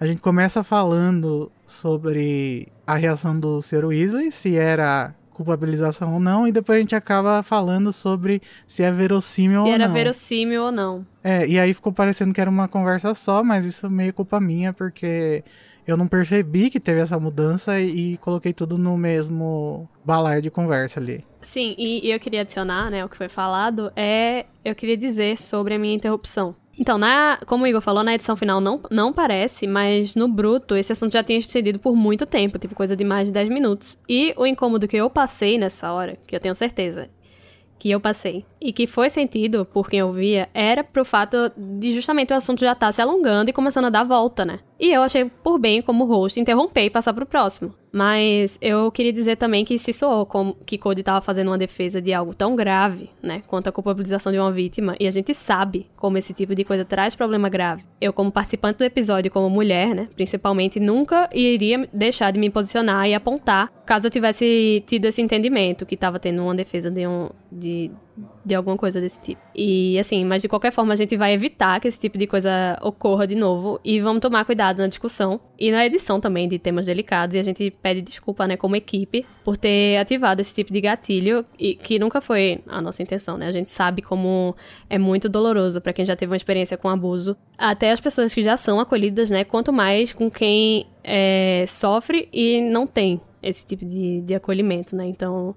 [0.00, 3.84] A gente começa falando sobre a reação do Sr.
[3.84, 8.90] Weasley, se era culpabilização ou não, e depois a gente acaba falando sobre se é
[8.90, 9.94] verossímil Se ou era não.
[9.94, 11.06] verossímil ou não.
[11.22, 14.40] É, e aí ficou parecendo que era uma conversa só, mas isso é meio culpa
[14.40, 15.44] minha, porque
[15.86, 20.50] eu não percebi que teve essa mudança e, e coloquei tudo no mesmo balaio de
[20.50, 21.24] conversa ali.
[21.42, 24.46] Sim, e, e eu queria adicionar, né, o que foi falado, é.
[24.64, 26.54] Eu queria dizer sobre a minha interrupção.
[26.78, 30.76] Então, na, como o Igor falou, na edição final não, não parece, mas no bruto
[30.76, 33.98] esse assunto já tinha estendido por muito tempo, tipo coisa de mais de 10 minutos.
[34.08, 37.08] E o incômodo que eu passei nessa hora, que eu tenho certeza
[37.78, 42.32] que eu passei, e que foi sentido por quem ouvia, era pro fato de justamente
[42.32, 44.60] o assunto já estar se alongando e começando a dar volta, né?
[44.78, 47.74] E eu achei por bem, como host, interromper e passar pro próximo.
[47.94, 52.02] Mas eu queria dizer também que se soou como que Cody tava fazendo uma defesa
[52.02, 55.86] de algo tão grave, né, quanto a culpabilização de uma vítima, e a gente sabe
[55.94, 57.84] como esse tipo de coisa traz problema grave.
[58.00, 63.08] Eu, como participante do episódio, como mulher, né, principalmente, nunca iria deixar de me posicionar
[63.08, 67.30] e apontar caso eu tivesse tido esse entendimento que tava tendo uma defesa de um
[67.52, 67.92] de
[68.44, 69.40] de alguma coisa desse tipo.
[69.54, 72.78] E assim, mas de qualquer forma a gente vai evitar que esse tipo de coisa
[72.80, 76.86] ocorra de novo e vamos tomar cuidado na discussão e na edição também de temas
[76.86, 80.80] delicados e a gente pede desculpa, né, como equipe, por ter ativado esse tipo de
[80.80, 83.46] gatilho e que nunca foi a nossa intenção, né?
[83.46, 84.54] A gente sabe como
[84.88, 88.42] é muito doloroso para quem já teve uma experiência com abuso, até as pessoas que
[88.42, 89.44] já são acolhidas, né?
[89.44, 95.06] Quanto mais com quem é, sofre e não tem esse tipo de, de acolhimento, né?
[95.06, 95.54] Então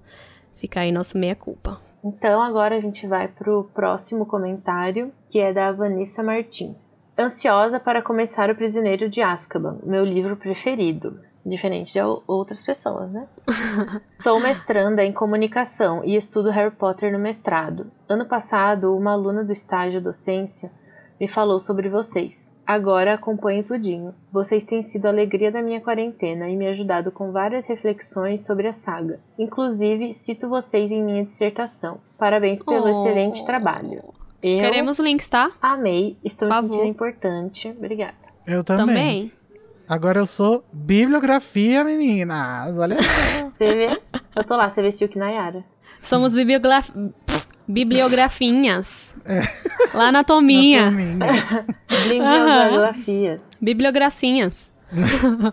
[0.56, 1.87] fica aí nosso meia culpa.
[2.08, 6.98] Então agora a gente vai pro próximo comentário, que é da Vanessa Martins.
[7.18, 11.20] Ansiosa para começar O Prisioneiro de Azkaban, meu livro preferido.
[11.44, 13.28] Diferente de outras pessoas, né?
[14.10, 17.90] Sou mestranda em comunicação e estudo Harry Potter no mestrado.
[18.08, 20.72] Ano passado, uma aluna do estágio docência
[21.20, 22.50] me falou sobre vocês.
[22.68, 24.14] Agora acompanho tudinho.
[24.30, 28.66] Vocês têm sido a alegria da minha quarentena e me ajudado com várias reflexões sobre
[28.68, 29.18] a saga.
[29.38, 31.96] Inclusive, cito vocês em minha dissertação.
[32.18, 32.88] Parabéns pelo Oh.
[32.90, 34.02] excelente trabalho.
[34.42, 35.50] Eu Queremos links, tá?
[35.62, 36.70] amei, estou me Favor.
[36.72, 37.68] sentindo importante.
[37.70, 38.12] Obrigada.
[38.46, 38.86] Eu também.
[38.86, 39.32] Também.
[39.88, 42.78] Agora eu sou bibliografia, meninas.
[42.78, 43.48] Olha só.
[43.50, 44.00] Você vê?
[44.36, 45.64] Eu tô lá, você vestiu que Nayara.
[46.02, 46.90] Somos bibliograf...
[47.68, 49.14] bibliografinhas.
[49.92, 50.86] Lá na Tominha.
[50.86, 51.66] Anatomia.
[51.88, 53.40] Bibliografias.
[53.60, 54.72] Bibliogracinhas.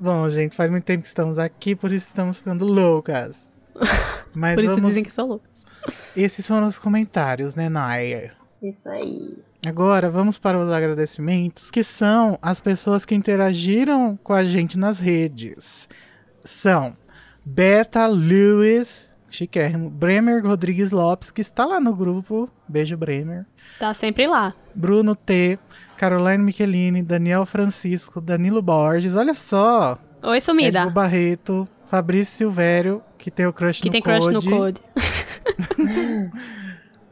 [0.00, 3.58] Bom, gente, faz muito tempo que estamos aqui, por isso estamos ficando loucas.
[4.34, 4.88] Mas Por isso vamos...
[4.90, 5.66] dizem que são loucos.
[6.16, 8.32] Esses foram os comentários, né, Naya?
[8.62, 9.36] Isso aí.
[9.66, 14.98] Agora vamos para os agradecimentos, que são as pessoas que interagiram com a gente nas
[15.00, 15.88] redes.
[16.44, 16.96] São
[17.44, 22.48] Beta Lewis, chiquérrimo, Bremer Rodrigues Lopes, que está lá no grupo.
[22.68, 23.46] Beijo, Bremer.
[23.78, 24.54] Tá sempre lá.
[24.74, 25.58] Bruno T,
[25.96, 29.98] Caroline Michelini, Daniel Francisco, Danilo Borges, olha só.
[30.22, 30.80] Oi, sumida.
[30.80, 34.80] Edmo Barreto, Fabrício Silvério, que tem o crush Que no tem crush no Code.
[34.80, 34.82] Code.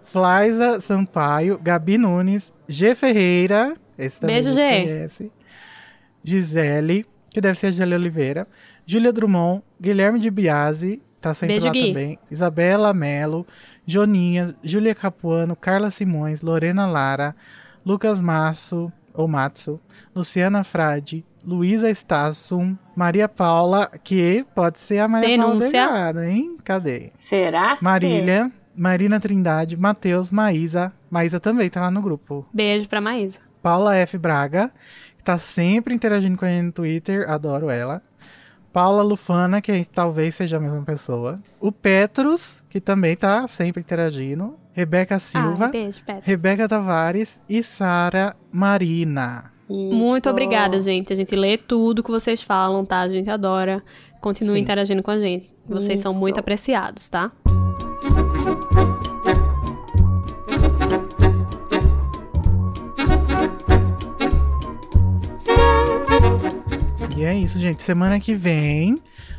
[0.03, 4.61] Flaisa Sampaio, Gabi Nunes, G Ferreira, esse também Beijo, G.
[4.61, 5.33] conhece.
[6.23, 8.47] Gisele, que deve ser a Gisele Oliveira,
[8.85, 11.89] Júlia Drummond, Guilherme de Biasi, tá sempre Beijo, lá Gui.
[11.89, 13.47] também, Isabela Melo,
[13.85, 17.35] Joninha, Júlia Capuano, Carla Simões, Lorena Lara,
[17.85, 19.81] Lucas Masso, ou Matsu,
[20.15, 25.71] Luciana Frade, Luísa Stassum, Maria Paula, que pode ser a Maria Denúncia.
[25.87, 26.57] Paula Delgado, hein?
[26.65, 27.11] Cadê?
[27.15, 27.77] Será?
[27.77, 30.93] que- Marília, Marina Trindade, Matheus, Maísa.
[31.11, 32.45] Maísa também tá lá no grupo.
[32.53, 33.41] Beijo pra Maísa.
[33.63, 34.19] Paula F.
[34.19, 34.71] Braga,
[35.17, 38.03] que tá sempre interagindo com a gente no Twitter, adoro ela.
[38.77, 41.41] Paula Lufana, que talvez seja a mesma pessoa.
[41.59, 44.55] O Petrus, que também tá sempre interagindo.
[44.75, 46.27] Rebeca Silva, Ah, beijo, Petros.
[46.27, 49.51] Rebeca Tavares e Sara Marina.
[49.67, 50.31] Muito Isso.
[50.31, 51.11] obrigada, gente.
[51.11, 53.01] A gente lê tudo que vocês falam, tá?
[53.01, 53.83] A gente adora.
[54.21, 54.61] Continue Sim.
[54.61, 55.51] interagindo com a gente.
[55.67, 56.21] Vocês são Isso.
[56.21, 57.33] muito apreciados, tá?
[67.17, 67.83] E é isso, gente.
[67.83, 68.99] Semana que vem,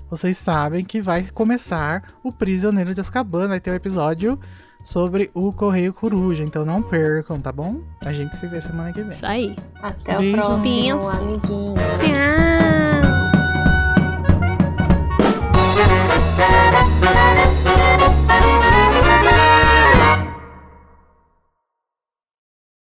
[0.09, 3.47] vocês sabem que vai começar o Prisioneiro de Azkaban.
[3.47, 4.39] Vai ter um episódio
[4.83, 6.43] sobre o Correio Coruja.
[6.43, 7.81] Então não percam, tá bom?
[8.03, 9.09] A gente se vê semana que vem.
[9.09, 9.55] Isso aí.
[9.75, 10.97] Até o próximo, amiguinho.
[10.97, 12.17] Tchau.